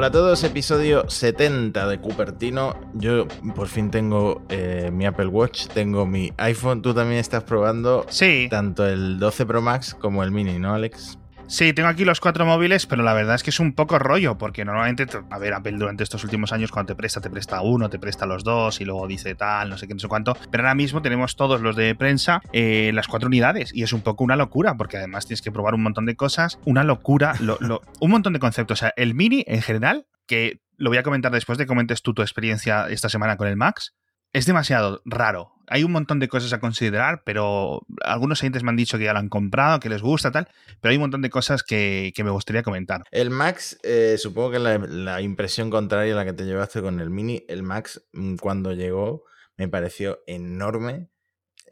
Hola 0.00 0.06
a 0.06 0.12
todos, 0.12 0.44
episodio 0.44 1.10
70 1.10 1.86
de 1.86 2.00
Cupertino. 2.00 2.74
Yo 2.94 3.28
por 3.54 3.68
fin 3.68 3.90
tengo 3.90 4.40
eh, 4.48 4.88
mi 4.90 5.04
Apple 5.04 5.26
Watch, 5.26 5.66
tengo 5.66 6.06
mi 6.06 6.32
iPhone. 6.38 6.80
Tú 6.80 6.94
también 6.94 7.20
estás 7.20 7.44
probando 7.44 8.06
Sí, 8.08 8.46
tanto 8.50 8.86
el 8.86 9.18
12 9.18 9.44
Pro 9.44 9.60
Max 9.60 9.94
como 9.94 10.24
el 10.24 10.30
Mini, 10.30 10.58
¿no, 10.58 10.72
Alex? 10.72 11.18
Sí, 11.50 11.72
tengo 11.72 11.88
aquí 11.88 12.04
los 12.04 12.20
cuatro 12.20 12.46
móviles, 12.46 12.86
pero 12.86 13.02
la 13.02 13.12
verdad 13.12 13.34
es 13.34 13.42
que 13.42 13.50
es 13.50 13.60
un 13.60 13.74
poco 13.74 13.98
rollo, 13.98 14.38
porque 14.38 14.64
normalmente, 14.64 15.04
te- 15.06 15.18
a 15.30 15.38
ver, 15.38 15.52
Apple 15.54 15.72
durante 15.72 16.02
estos 16.04 16.24
últimos 16.24 16.52
años 16.52 16.70
cuando 16.70 16.92
te 16.92 16.96
presta, 16.96 17.20
te 17.20 17.28
presta 17.28 17.60
uno, 17.60 17.90
te 17.90 17.98
presta 17.98 18.24
los 18.26 18.44
dos 18.44 18.80
y 18.80 18.84
luego 18.84 19.06
dice 19.06 19.34
tal, 19.34 19.68
no 19.68 19.76
sé 19.76 19.86
qué, 19.86 19.94
no 19.94 20.00
sé 20.00 20.08
cuánto. 20.08 20.36
Pero 20.50 20.62
ahora 20.62 20.74
mismo 20.74 21.02
tenemos 21.02 21.36
todos 21.36 21.60
los 21.60 21.76
de 21.76 21.94
prensa, 21.94 22.40
eh, 22.52 22.92
las 22.94 23.08
cuatro 23.08 23.26
unidades, 23.26 23.74
y 23.74 23.82
es 23.82 23.92
un 23.92 24.00
poco 24.02 24.24
una 24.24 24.36
locura, 24.36 24.74
porque 24.76 24.96
además 24.96 25.26
tienes 25.26 25.42
que 25.42 25.52
probar 25.52 25.74
un 25.74 25.82
montón 25.82 26.06
de 26.06 26.16
cosas, 26.16 26.58
una 26.64 26.84
locura, 26.84 27.34
lo- 27.40 27.58
lo- 27.60 27.82
un 28.00 28.10
montón 28.10 28.32
de 28.32 28.38
conceptos. 28.38 28.78
O 28.78 28.80
sea, 28.80 28.92
el 28.96 29.14
Mini 29.14 29.44
en 29.46 29.60
general, 29.62 30.06
que 30.26 30.60
lo 30.76 30.90
voy 30.90 30.98
a 30.98 31.02
comentar 31.02 31.32
después 31.32 31.58
de 31.58 31.64
que 31.64 31.68
comentes 31.68 32.02
tú 32.02 32.14
tu 32.14 32.22
experiencia 32.22 32.86
esta 32.88 33.08
semana 33.08 33.36
con 33.36 33.48
el 33.48 33.56
Max, 33.56 33.94
es 34.32 34.46
demasiado 34.46 35.02
raro. 35.04 35.52
Hay 35.70 35.84
un 35.84 35.92
montón 35.92 36.18
de 36.18 36.28
cosas 36.28 36.52
a 36.52 36.60
considerar, 36.60 37.22
pero 37.24 37.86
algunos 38.04 38.42
oyentes 38.42 38.62
me 38.62 38.70
han 38.70 38.76
dicho 38.76 38.98
que 38.98 39.04
ya 39.04 39.12
lo 39.12 39.20
han 39.20 39.28
comprado, 39.28 39.80
que 39.80 39.88
les 39.88 40.02
gusta, 40.02 40.30
tal. 40.30 40.48
Pero 40.80 40.90
hay 40.90 40.96
un 40.96 41.02
montón 41.02 41.22
de 41.22 41.30
cosas 41.30 41.62
que, 41.62 42.12
que 42.14 42.24
me 42.24 42.30
gustaría 42.30 42.62
comentar. 42.62 43.04
El 43.10 43.30
Max, 43.30 43.78
eh, 43.82 44.16
supongo 44.18 44.50
que 44.50 44.58
la, 44.58 44.78
la 44.78 45.22
impresión 45.22 45.70
contraria 45.70 46.12
a 46.12 46.16
la 46.16 46.24
que 46.24 46.32
te 46.32 46.44
llevaste 46.44 46.82
con 46.82 47.00
el 47.00 47.08
Mini, 47.08 47.44
el 47.48 47.62
Max 47.62 48.04
mm, 48.12 48.36
cuando 48.36 48.72
llegó 48.72 49.24
me 49.56 49.68
pareció 49.68 50.22
enorme. 50.26 51.08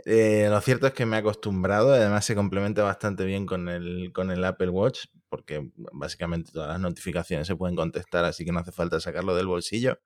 Eh, 0.05 0.47
lo 0.49 0.61
cierto 0.61 0.87
es 0.87 0.93
que 0.93 1.07
me 1.07 1.17
he 1.17 1.21
acostumbrado, 1.21 1.93
además 1.93 2.25
se 2.25 2.35
complementa 2.35 2.83
bastante 2.83 3.25
bien 3.25 3.47
con 3.47 3.69
el, 3.69 4.13
con 4.15 4.31
el 4.31 4.45
Apple 4.45 4.69
Watch, 4.69 5.07
porque 5.29 5.71
básicamente 5.75 6.53
todas 6.53 6.69
las 6.69 6.81
notificaciones 6.81 7.47
se 7.47 7.57
pueden 7.57 7.77
contestar, 7.77 8.25
así 8.25 8.45
que 8.45 8.53
no 8.53 8.61
hace 8.61 8.73
falta 8.73 9.01
sacarlo 9.01 9.35
del 9.35 9.47
bolsillo. 9.47 9.99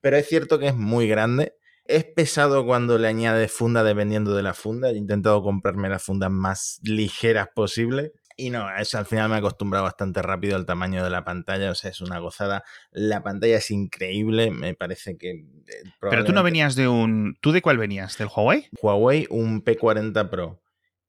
Pero 0.00 0.16
es 0.16 0.28
cierto 0.28 0.58
que 0.58 0.68
es 0.68 0.74
muy 0.74 1.08
grande. 1.08 1.54
Es 1.90 2.04
pesado 2.04 2.64
cuando 2.64 2.98
le 2.98 3.08
añades 3.08 3.50
funda 3.50 3.82
dependiendo 3.82 4.34
de 4.34 4.42
la 4.42 4.54
funda. 4.54 4.90
He 4.90 4.96
intentado 4.96 5.42
comprarme 5.42 5.88
las 5.88 6.02
fundas 6.02 6.30
más 6.30 6.78
ligeras 6.84 7.48
posible. 7.54 8.12
Y 8.36 8.50
no, 8.50 8.74
eso 8.74 8.96
al 8.96 9.06
final 9.06 9.28
me 9.28 9.34
he 9.34 9.38
acostumbrado 9.38 9.84
bastante 9.84 10.22
rápido 10.22 10.56
al 10.56 10.64
tamaño 10.64 11.02
de 11.02 11.10
la 11.10 11.24
pantalla. 11.24 11.70
O 11.70 11.74
sea, 11.74 11.90
es 11.90 12.00
una 12.00 12.20
gozada. 12.20 12.62
La 12.90 13.22
pantalla 13.22 13.56
es 13.58 13.70
increíble. 13.70 14.50
Me 14.50 14.74
parece 14.74 15.18
que. 15.18 15.30
eh, 15.30 15.82
Pero 16.00 16.24
tú 16.24 16.32
no 16.32 16.42
venías 16.42 16.76
de 16.76 16.88
un. 16.88 17.36
¿Tú 17.40 17.52
de 17.52 17.60
cuál 17.60 17.76
venías? 17.76 18.16
¿Del 18.16 18.28
Huawei? 18.28 18.68
Huawei 18.80 19.26
un 19.28 19.62
P40 19.64 20.30
Pro. 20.30 20.62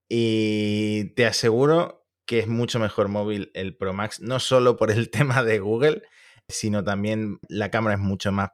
Y 0.10 1.14
te 1.16 1.26
aseguro 1.26 2.06
que 2.26 2.40
es 2.40 2.48
mucho 2.48 2.80
mejor 2.80 3.08
móvil 3.08 3.52
el 3.54 3.78
Pro 3.78 3.94
Max, 3.94 4.20
no 4.20 4.40
solo 4.40 4.78
por 4.78 4.92
el 4.92 5.10
tema 5.12 5.44
de 5.44 5.60
Google, 5.60 6.02
sino 6.48 6.84
también 6.84 7.40
la 7.48 7.70
cámara 7.72 7.96
es 7.96 8.02
mucho 8.02 8.32
más 8.32 8.50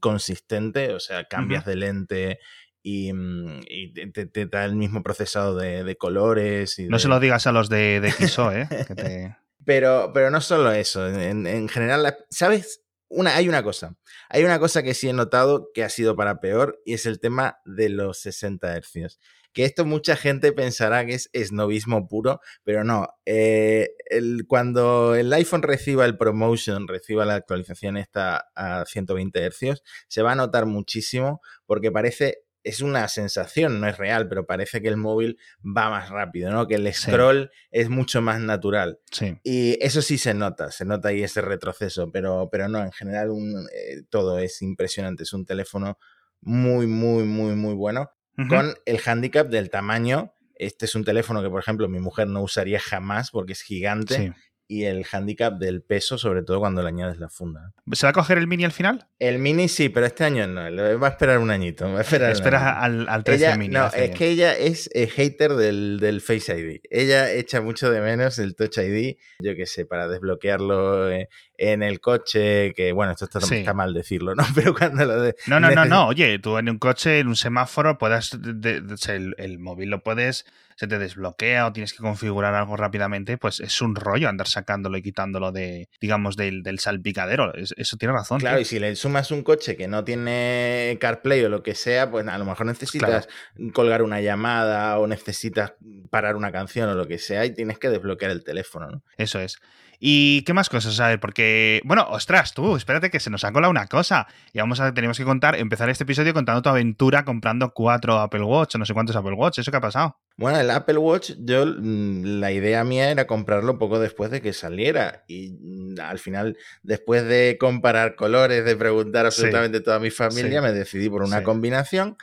consistente, 0.00 0.92
o 0.94 1.00
sea, 1.00 1.24
cambias 1.24 1.64
de 1.66 1.76
lente 1.76 2.38
y, 2.82 3.12
mm, 3.12 3.60
y 3.68 3.92
te, 3.92 4.06
te- 4.08 4.26
te 4.26 4.46
da 4.46 4.64
el 4.64 4.76
mismo 4.76 5.02
procesado 5.02 5.56
de, 5.56 5.84
de 5.84 5.96
colores. 5.96 6.78
Y 6.78 6.86
No 6.86 6.96
de- 6.96 7.02
se 7.02 7.08
lo 7.08 7.20
digas 7.20 7.46
a 7.46 7.52
los 7.52 7.68
de, 7.68 8.00
de 8.00 8.08
XO, 8.10 8.52
¿eh? 8.52 8.68
Que 8.86 8.94
te- 8.94 9.36
pero, 9.64 10.12
pero 10.14 10.30
no 10.30 10.40
solo 10.40 10.72
eso, 10.72 11.06
en, 11.08 11.46
en 11.46 11.68
general, 11.68 12.02
la- 12.02 12.16
¿sabes? 12.30 12.82
Una, 13.10 13.36
hay 13.36 13.48
una 13.48 13.62
cosa, 13.62 13.96
hay 14.28 14.44
una 14.44 14.58
cosa 14.58 14.82
que 14.82 14.92
sí 14.94 15.08
he 15.08 15.12
notado 15.14 15.70
que 15.72 15.82
ha 15.82 15.88
sido 15.88 16.14
para 16.14 16.40
peor 16.40 16.80
y 16.84 16.92
es 16.94 17.06
el 17.06 17.20
tema 17.20 17.58
de 17.64 17.88
los 17.88 18.18
60 18.20 18.76
hercios. 18.76 19.18
Que 19.58 19.64
esto 19.64 19.84
mucha 19.84 20.14
gente 20.14 20.52
pensará 20.52 21.04
que 21.04 21.14
es 21.14 21.30
esnovismo 21.32 22.06
puro, 22.06 22.38
pero 22.62 22.84
no. 22.84 23.08
Eh, 23.26 23.88
el- 24.08 24.44
cuando 24.46 25.16
el 25.16 25.32
iPhone 25.32 25.62
reciba 25.62 26.04
el 26.04 26.16
ProMotion, 26.16 26.86
reciba 26.86 27.24
la 27.26 27.34
actualización 27.34 27.96
esta 27.96 28.50
a 28.54 28.84
120 28.86 29.40
hercios, 29.42 29.82
se 30.06 30.22
va 30.22 30.30
a 30.30 30.34
notar 30.36 30.66
muchísimo 30.66 31.40
porque 31.66 31.90
parece, 31.90 32.44
es 32.62 32.82
una 32.82 33.08
sensación, 33.08 33.80
no 33.80 33.88
es 33.88 33.98
real, 33.98 34.28
pero 34.28 34.46
parece 34.46 34.80
que 34.80 34.86
el 34.86 34.96
móvil 34.96 35.40
va 35.64 35.90
más 35.90 36.08
rápido, 36.08 36.52
¿no? 36.52 36.68
Que 36.68 36.76
el 36.76 36.86
Sí. 36.94 37.10
scroll 37.10 37.50
es 37.72 37.88
mucho 37.88 38.22
más 38.22 38.38
natural. 38.38 39.00
Sí. 39.10 39.38
Y 39.42 39.76
eso 39.84 40.02
sí 40.02 40.18
se 40.18 40.34
nota, 40.34 40.70
se 40.70 40.84
nota 40.84 41.08
ahí 41.08 41.24
ese 41.24 41.40
retroceso, 41.40 42.12
pero, 42.12 42.48
pero 42.52 42.68
no, 42.68 42.78
en 42.80 42.92
general 42.92 43.30
un, 43.30 43.66
eh, 43.74 44.02
todo 44.08 44.38
es 44.38 44.62
impresionante, 44.62 45.24
es 45.24 45.32
un 45.32 45.44
teléfono 45.44 45.98
muy, 46.40 46.86
muy, 46.86 47.24
muy, 47.24 47.56
muy 47.56 47.74
bueno, 47.74 48.12
Con 48.48 48.74
el 48.86 49.00
handicap 49.04 49.48
del 49.48 49.70
tamaño. 49.70 50.32
Este 50.54 50.84
es 50.86 50.94
un 50.94 51.04
teléfono 51.04 51.42
que, 51.42 51.50
por 51.50 51.60
ejemplo, 51.60 51.88
mi 51.88 51.98
mujer 52.00 52.28
no 52.28 52.42
usaría 52.42 52.80
jamás 52.80 53.30
porque 53.30 53.52
es 53.52 53.62
gigante, 53.62 54.14
Sí. 54.16 54.32
y 54.70 54.84
el 54.84 55.06
handicap 55.10 55.54
del 55.58 55.82
peso, 55.82 56.18
sobre 56.18 56.42
todo 56.42 56.58
cuando 56.60 56.82
le 56.82 56.88
añades 56.88 57.18
la 57.18 57.28
funda. 57.30 57.72
¿Se 57.92 58.04
va 58.06 58.10
a 58.10 58.12
coger 58.12 58.36
el 58.38 58.46
Mini 58.46 58.64
al 58.64 58.72
final? 58.72 59.06
El 59.18 59.38
mini 59.38 59.66
sí, 59.68 59.88
pero 59.88 60.04
este 60.06 60.24
año 60.24 60.46
no, 60.46 60.60
va 61.00 61.06
a 61.06 61.10
esperar 61.10 61.38
un 61.38 61.50
añito. 61.50 61.90
Va 61.90 61.98
a 61.98 62.02
esperar 62.02 62.28
un 62.30 62.36
Espera 62.36 62.82
añito. 62.84 63.06
al, 63.06 63.08
al 63.08 63.24
13 63.24 63.44
Ella, 63.46 63.56
Mini. 63.56 63.74
no, 63.74 63.86
es 63.86 64.10
que 64.10 64.28
ella 64.28 64.54
es 64.56 64.90
eh, 64.92 65.06
hater 65.06 65.54
del, 65.54 65.98
del 66.00 66.20
Face 66.20 66.52
ID. 66.58 66.80
Ella 66.90 67.32
echa 67.32 67.60
mucho 67.62 67.90
de 67.90 68.00
menos 68.02 68.38
el 68.38 68.54
Touch 68.56 68.78
ID, 68.78 69.16
yo 69.40 69.54
qué 69.56 69.64
sé, 69.64 69.86
para 69.86 70.06
desbloquearlo 70.06 71.10
eh, 71.10 71.28
en 71.58 71.82
el 71.82 72.00
coche, 72.00 72.72
que 72.74 72.92
bueno, 72.92 73.12
esto 73.12 73.26
está, 73.26 73.40
Sí. 73.40 73.56
está 73.56 73.74
mal 73.74 73.92
decirlo, 73.92 74.34
¿no? 74.34 74.44
Pero 74.54 74.74
cuando 74.74 75.04
lo 75.04 75.20
de... 75.20 75.36
No, 75.46 75.60
no, 75.60 75.70
no, 75.70 75.84
no. 75.84 76.06
Oye, 76.08 76.38
tú 76.38 76.56
en 76.56 76.70
un 76.70 76.78
coche, 76.78 77.18
en 77.18 77.28
un 77.28 77.36
semáforo, 77.36 77.98
puedas. 77.98 78.30
de- 78.40 78.80
de- 78.80 78.96
se- 78.96 79.16
el, 79.16 79.34
el 79.38 79.58
móvil 79.58 79.90
lo 79.90 80.02
puedes. 80.02 80.46
Se 80.76 80.86
te 80.86 81.00
desbloquea 81.00 81.66
o 81.66 81.72
tienes 81.72 81.92
que 81.92 81.98
configurar 81.98 82.54
algo 82.54 82.76
rápidamente. 82.76 83.36
Pues 83.36 83.58
es 83.58 83.82
un 83.82 83.96
rollo 83.96 84.28
andar 84.28 84.46
sacándolo 84.46 84.96
y 84.96 85.02
quitándolo 85.02 85.50
de, 85.50 85.88
digamos, 86.00 86.36
del, 86.36 86.62
del 86.62 86.78
salpicadero. 86.78 87.52
Es- 87.54 87.74
eso 87.76 87.96
tiene 87.96 88.14
razón. 88.14 88.38
Claro, 88.38 88.58
tío. 88.58 88.62
y 88.62 88.64
si 88.64 88.78
le 88.78 88.94
sumas 88.94 89.32
un 89.32 89.42
coche 89.42 89.76
que 89.76 89.88
no 89.88 90.04
tiene 90.04 90.96
CarPlay 91.00 91.42
o 91.44 91.48
lo 91.48 91.64
que 91.64 91.74
sea, 91.74 92.10
pues 92.12 92.26
a 92.28 92.38
lo 92.38 92.44
mejor 92.44 92.66
necesitas 92.66 93.28
colgar 93.72 94.02
una 94.02 94.20
llamada 94.20 94.98
o 95.00 95.08
necesitas 95.08 95.72
parar 96.10 96.36
una 96.36 96.52
canción 96.52 96.88
o 96.88 96.94
lo 96.94 97.08
que 97.08 97.18
sea 97.18 97.44
y 97.44 97.50
tienes 97.54 97.78
que 97.80 97.88
desbloquear 97.90 98.30
el 98.30 98.44
teléfono, 98.44 98.88
¿no? 98.88 99.02
Eso 99.16 99.40
es. 99.40 99.58
¿Y 100.00 100.42
qué 100.42 100.52
más 100.52 100.68
cosas? 100.68 100.98
A 101.00 101.08
ver, 101.08 101.18
porque. 101.20 101.80
Bueno, 101.84 102.06
ostras, 102.10 102.54
tú, 102.54 102.76
espérate 102.76 103.10
que 103.10 103.18
se 103.18 103.30
nos 103.30 103.42
ha 103.44 103.52
colado 103.52 103.70
una 103.70 103.86
cosa. 103.88 104.26
Y 104.52 104.58
vamos 104.60 104.78
a. 104.80 104.94
Tenemos 104.94 105.18
que 105.18 105.24
contar, 105.24 105.56
empezar 105.56 105.90
este 105.90 106.04
episodio 106.04 106.32
contando 106.32 106.62
tu 106.62 106.68
aventura 106.68 107.24
comprando 107.24 107.72
cuatro 107.74 108.18
Apple 108.20 108.42
Watch 108.42 108.76
o 108.76 108.78
no 108.78 108.86
sé 108.86 108.94
cuántos 108.94 109.16
Apple 109.16 109.32
Watch. 109.32 109.58
¿Eso 109.58 109.70
qué 109.72 109.76
ha 109.78 109.80
pasado? 109.80 110.16
Bueno, 110.36 110.60
el 110.60 110.70
Apple 110.70 110.98
Watch, 110.98 111.32
yo 111.38 111.66
mm, 111.66 112.38
la 112.40 112.52
idea 112.52 112.84
mía 112.84 113.10
era 113.10 113.26
comprarlo 113.26 113.76
poco 113.78 113.98
después 113.98 114.30
de 114.30 114.40
que 114.40 114.52
saliera. 114.52 115.24
Y 115.26 115.56
mm, 115.60 116.00
al 116.00 116.20
final, 116.20 116.56
después 116.84 117.24
de 117.24 117.56
comparar 117.58 118.14
colores, 118.14 118.64
de 118.64 118.76
preguntar 118.76 119.22
Sí. 119.32 119.40
absolutamente 119.42 119.78
a 119.78 119.82
toda 119.82 119.98
mi 119.98 120.10
familia, 120.10 120.60
Sí. 120.60 120.66
me 120.66 120.72
decidí 120.72 121.08
por 121.10 121.22
una 121.22 121.38
Sí. 121.38 121.44
combinación 121.44 122.16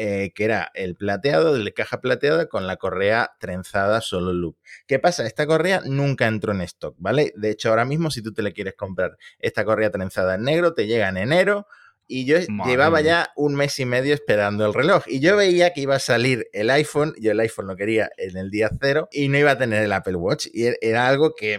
eh, 0.00 0.30
que 0.32 0.44
era 0.44 0.70
el 0.74 0.94
plateado, 0.94 1.54
de 1.54 1.64
la 1.64 1.70
caja 1.72 2.00
plateada, 2.00 2.46
con 2.48 2.68
la 2.68 2.76
correa 2.76 3.32
trenzada 3.40 4.00
solo 4.00 4.32
loop. 4.32 4.56
¿Qué 4.86 5.00
pasa? 5.00 5.26
Esta 5.26 5.44
correa 5.44 5.80
nunca 5.84 6.28
entró 6.28 6.52
en 6.52 6.60
stock, 6.60 6.94
¿vale? 6.98 7.32
De 7.34 7.50
hecho, 7.50 7.70
ahora 7.70 7.84
mismo, 7.84 8.12
si 8.12 8.22
tú 8.22 8.32
te 8.32 8.42
le 8.42 8.52
quieres 8.52 8.74
comprar 8.74 9.16
esta 9.40 9.64
correa 9.64 9.90
trenzada 9.90 10.36
en 10.36 10.42
negro, 10.42 10.72
te 10.72 10.86
llega 10.86 11.08
en 11.08 11.16
enero. 11.16 11.66
Y 12.06 12.24
yo 12.24 12.36
Madre 12.48 12.70
llevaba 12.70 13.00
ya 13.02 13.30
un 13.36 13.54
mes 13.54 13.78
y 13.80 13.84
medio 13.84 14.14
esperando 14.14 14.64
el 14.64 14.72
reloj. 14.72 15.02
Y 15.08 15.20
yo 15.20 15.36
veía 15.36 15.72
que 15.74 15.82
iba 15.82 15.96
a 15.96 15.98
salir 15.98 16.48
el 16.52 16.70
iPhone. 16.70 17.12
Yo 17.20 17.32
el 17.32 17.40
iPhone 17.40 17.66
lo 17.66 17.76
quería 17.76 18.08
en 18.16 18.36
el 18.38 18.50
día 18.50 18.70
cero. 18.80 19.08
Y 19.12 19.28
no 19.28 19.36
iba 19.36 19.50
a 19.50 19.58
tener 19.58 19.82
el 19.82 19.92
Apple 19.92 20.14
Watch. 20.14 20.46
Y 20.52 20.62
er- 20.68 20.78
era 20.80 21.06
algo 21.06 21.34
que 21.34 21.58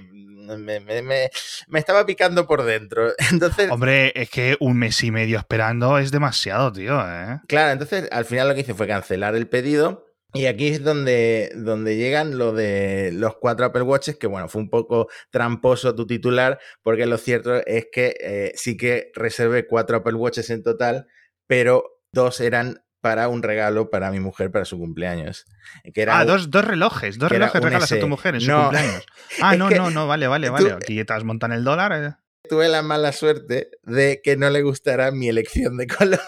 me, 0.58 0.80
me- 0.80 1.02
me- 1.02 1.30
me 1.68 1.80
estaba 1.80 2.06
picando 2.06 2.48
por 2.48 2.64
dentro. 2.64 3.12
Entonces, 3.32 3.70
Hombre, 3.70 4.12
es 4.16 4.30
que 4.30 4.58
un 4.60 4.78
mes 4.80 5.04
y 5.04 5.12
medio 5.12 5.38
esperando 5.38 5.98
es 6.00 6.12
demasiado, 6.12 6.72
tío, 6.72 7.00
¿eh? 7.02 7.40
Claro, 7.48 7.72
entonces 7.74 8.08
al 8.12 8.26
final 8.26 8.48
lo 8.48 8.56
que 8.56 8.62
hice 8.62 8.74
fue 8.74 8.88
cancelar 8.88 9.36
el 9.36 9.48
pedido. 9.48 10.06
Y 10.32 10.46
aquí 10.46 10.68
es 10.68 10.84
donde, 10.84 11.52
donde 11.56 11.96
llegan 11.98 12.38
lo 12.38 12.54
de 12.54 13.10
los 13.14 13.38
cuatro 13.38 13.66
Apple 13.66 13.82
Watches, 13.82 14.18
que 14.18 14.28
bueno, 14.28 14.48
fue 14.48 14.62
un 14.62 14.70
poco 14.70 15.08
tramposo 15.32 15.96
tu 15.96 16.06
titular, 16.06 16.60
porque 16.84 17.08
lo 17.08 17.18
cierto 17.18 17.56
es 17.66 17.88
que 17.92 18.16
eh, 18.22 18.52
sí 18.56 18.78
que 18.78 19.10
reservé 19.16 19.66
cuatro 19.66 19.98
Apple 19.98 20.14
Watches 20.14 20.52
en 20.52 20.62
total, 20.62 21.08
pero 21.48 21.84
dos 22.12 22.42
eran 22.42 22.84
para 23.02 23.28
un 23.30 23.42
regalo 23.44 23.90
para 23.90 24.12
mi 24.12 24.20
mujer 24.20 24.52
para 24.52 24.66
su 24.66 24.78
cumpleaños. 24.78 25.46
Que 25.94 26.02
era 26.02 26.18
Ah, 26.18 26.22
un- 26.22 26.28
dos, 26.28 26.50
dos 26.52 26.66
relojes, 26.66 27.18
dos 27.18 27.32
relojes 27.32 27.62
regalas 27.62 27.92
a 27.92 28.00
tu 28.00 28.08
mujer 28.08 28.36
en 28.36 28.42
su 28.42 28.52
No. 28.52 28.62
cumpleaños. 28.64 29.06
Ah, 29.42 29.56
no, 29.56 29.70
no, 29.70 29.90
no, 29.90 30.08
vale, 30.08 30.28
vale, 30.28 30.50
vale. 30.50 30.74
Aquí 30.74 31.04
te 31.04 31.20
montan 31.24 31.52
el 31.52 31.64
dólar. 31.64 31.94
eh. 31.94 32.16
tuve 32.50 32.68
la 32.68 32.82
mala 32.82 33.12
suerte 33.12 33.70
de 33.84 34.22
que 34.24 34.36
no 34.36 34.50
le 34.50 34.64
gustara 34.64 35.12
mi 35.12 35.30
elección 35.30 35.78
de 35.78 35.86
color, 35.98 36.20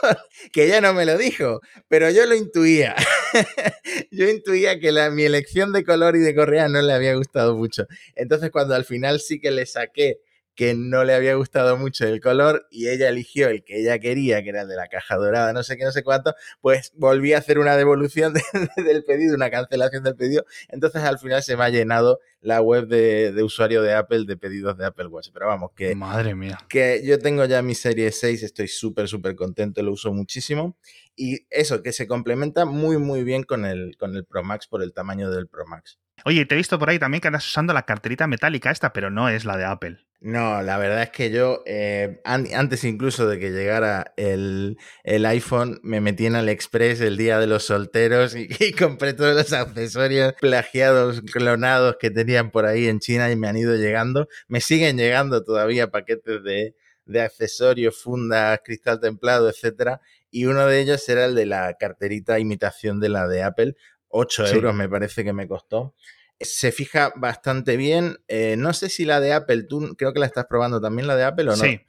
que 0.54 0.66
ella 0.66 0.80
no 0.80 0.94
me 0.94 1.04
lo 1.06 1.18
dijo, 1.18 1.62
pero 1.88 2.10
yo 2.12 2.26
lo 2.28 2.36
intuía. 2.36 2.96
yo 4.12 4.30
intuía 4.30 4.80
que 4.80 4.92
la, 4.92 5.10
mi 5.10 5.24
elección 5.24 5.74
de 5.74 5.84
color 5.84 6.16
y 6.16 6.20
de 6.20 6.36
correa 6.36 6.68
no 6.68 6.82
le 6.82 6.94
había 6.94 7.16
gustado 7.16 7.56
mucho. 7.58 7.88
Entonces 8.16 8.52
cuando 8.52 8.76
al 8.76 8.86
final 8.86 9.20
sí 9.20 9.40
que 9.40 9.50
le 9.52 9.66
saqué 9.66 10.20
que 10.56 10.74
no 10.74 11.04
le 11.04 11.14
había 11.14 11.36
gustado 11.36 11.78
mucho 11.78 12.06
el 12.06 12.20
color 12.22 12.68
y 12.70 12.90
ella 12.90 13.10
eligió 13.10 13.50
el 13.50 13.64
que 13.64 13.80
ella 13.80 14.00
quería, 14.00 14.44
que 14.44 14.50
era 14.50 14.62
el 14.62 14.68
de 14.68 14.76
la 14.76 14.88
caja 14.88 15.16
dorada, 15.16 15.54
no 15.54 15.64
sé 15.64 15.78
qué, 15.78 15.86
no 15.86 15.92
sé 15.92 16.04
cuánto, 16.04 16.34
pues 16.60 16.92
volví 16.96 17.34
a 17.34 17.38
hacer 17.38 17.60
una 17.60 17.78
devolución 17.78 18.34
del 18.76 19.04
pedido, 19.04 19.36
una 19.36 19.50
cancelación 19.50 20.04
del 20.04 20.16
pedido. 20.16 20.46
Entonces 20.70 21.04
al 21.04 21.20
final 21.20 21.42
se 21.44 21.56
me 21.56 21.64
ha 21.64 21.70
llenado 21.70 22.20
la 22.42 22.62
web 22.62 22.88
de, 22.88 23.32
de, 23.32 23.44
usuario 23.44 23.82
de 23.82 23.94
Apple 23.94 24.26
de 24.26 24.36
pedidos 24.36 24.78
de 24.78 24.86
Apple 24.86 25.08
Watch. 25.08 25.30
Pero 25.34 25.48
vamos, 25.48 25.72
que. 25.76 25.96
Madre 25.96 26.36
mía. 26.36 26.58
Que 26.68 27.02
yo 27.06 27.20
tengo 27.20 27.46
ya 27.46 27.62
mi 27.62 27.76
serie 27.76 28.12
6, 28.12 28.44
estoy 28.44 28.68
súper, 28.68 29.08
súper 29.08 29.36
contento, 29.36 29.82
lo 29.84 29.94
uso 29.94 30.12
muchísimo. 30.12 30.76
Y 31.16 31.46
eso, 31.50 31.84
que 31.84 31.94
se 31.94 32.08
complementa 32.08 32.66
muy, 32.66 32.98
muy 32.98 33.24
bien 33.24 33.44
con 33.44 33.66
el, 33.66 33.96
con 33.98 34.16
el 34.16 34.26
Pro 34.26 34.44
Max 34.44 34.68
por 34.68 34.82
el 34.82 34.94
tamaño 34.94 35.30
del 35.30 35.48
Pro 35.48 35.66
Max. 35.68 36.00
Oye, 36.26 36.46
te 36.46 36.56
he 36.56 36.58
visto 36.58 36.80
por 36.80 36.90
ahí 36.90 37.00
también 37.00 37.22
que 37.22 37.28
andas 37.28 37.48
usando 37.48 37.74
la 37.74 37.84
carterita 37.84 38.28
metálica 38.28 38.72
esta, 38.72 38.94
pero 38.94 39.10
no 39.10 39.30
es 39.30 39.46
la 39.46 39.58
de 39.58 39.66
Apple. 39.66 39.98
No, 40.24 40.62
la 40.62 40.78
verdad 40.78 41.02
es 41.02 41.10
que 41.10 41.32
yo, 41.32 41.64
eh, 41.66 42.22
antes 42.26 42.84
incluso 42.84 43.28
de 43.28 43.40
que 43.40 43.50
llegara 43.50 44.14
el, 44.18 44.78
el, 45.04 45.26
iPhone, 45.26 45.80
me 45.82 46.00
metí 46.00 46.28
en 46.28 46.36
AliExpress 46.36 47.02
el 47.02 47.18
día 47.18 47.40
de 47.40 47.48
los 47.48 47.64
solteros 47.64 48.36
y, 48.36 48.72
compré 48.74 49.14
todos 49.14 49.36
los 49.36 49.52
accesorios 49.52 50.34
plagiados, 50.40 51.22
clonados 51.22 51.96
que 52.00 52.12
tenían 52.12 52.52
por 52.52 52.68
ahí 52.68 52.88
en 52.88 53.00
China 53.00 53.32
y 53.32 53.36
me 53.36 53.48
han 53.48 53.58
ido 53.58 53.76
llegando. 53.76 54.28
Me 54.48 54.62
siguen 54.62 54.98
llegando 54.98 55.44
todavía 55.44 55.90
paquetes 55.90 56.44
de, 56.44 56.76
de 57.06 57.22
accesorios, 57.22 58.00
fundas, 58.00 58.60
cristal 58.64 59.00
templado, 59.00 59.50
etcétera. 59.50 60.02
Y 60.30 60.46
uno 60.46 60.68
de 60.68 60.82
ellos 60.82 61.08
era 61.10 61.26
el 61.26 61.34
de 61.34 61.48
la 61.48 61.76
carterita 61.80 62.38
imitación 62.38 63.00
de 63.00 63.10
la 63.10 63.28
de 63.28 63.42
Apple. 63.42 63.76
8 64.12 64.48
sí. 64.48 64.56
euros 64.56 64.76
me 64.76 64.90
parece 64.90 65.24
que 65.24 65.34
me 65.34 65.48
costó 65.48 65.96
se 66.44 66.72
fija 66.72 67.14
bastante 67.16 67.78
bien. 67.78 68.18
Eh, 68.28 68.56
no 68.58 68.74
sé 68.74 68.90
si 68.90 69.06
la 69.06 69.20
de 69.20 69.34
Apple, 69.34 69.64
tú 69.64 69.96
creo 69.98 70.14
que 70.14 70.20
la 70.20 70.26
estás 70.26 70.46
probando 70.46 70.82
también, 70.82 71.08
la 71.08 71.16
de 71.16 71.24
Apple 71.24 71.50
o 71.50 71.56
no. 71.56 71.64
Sí. 71.64 71.82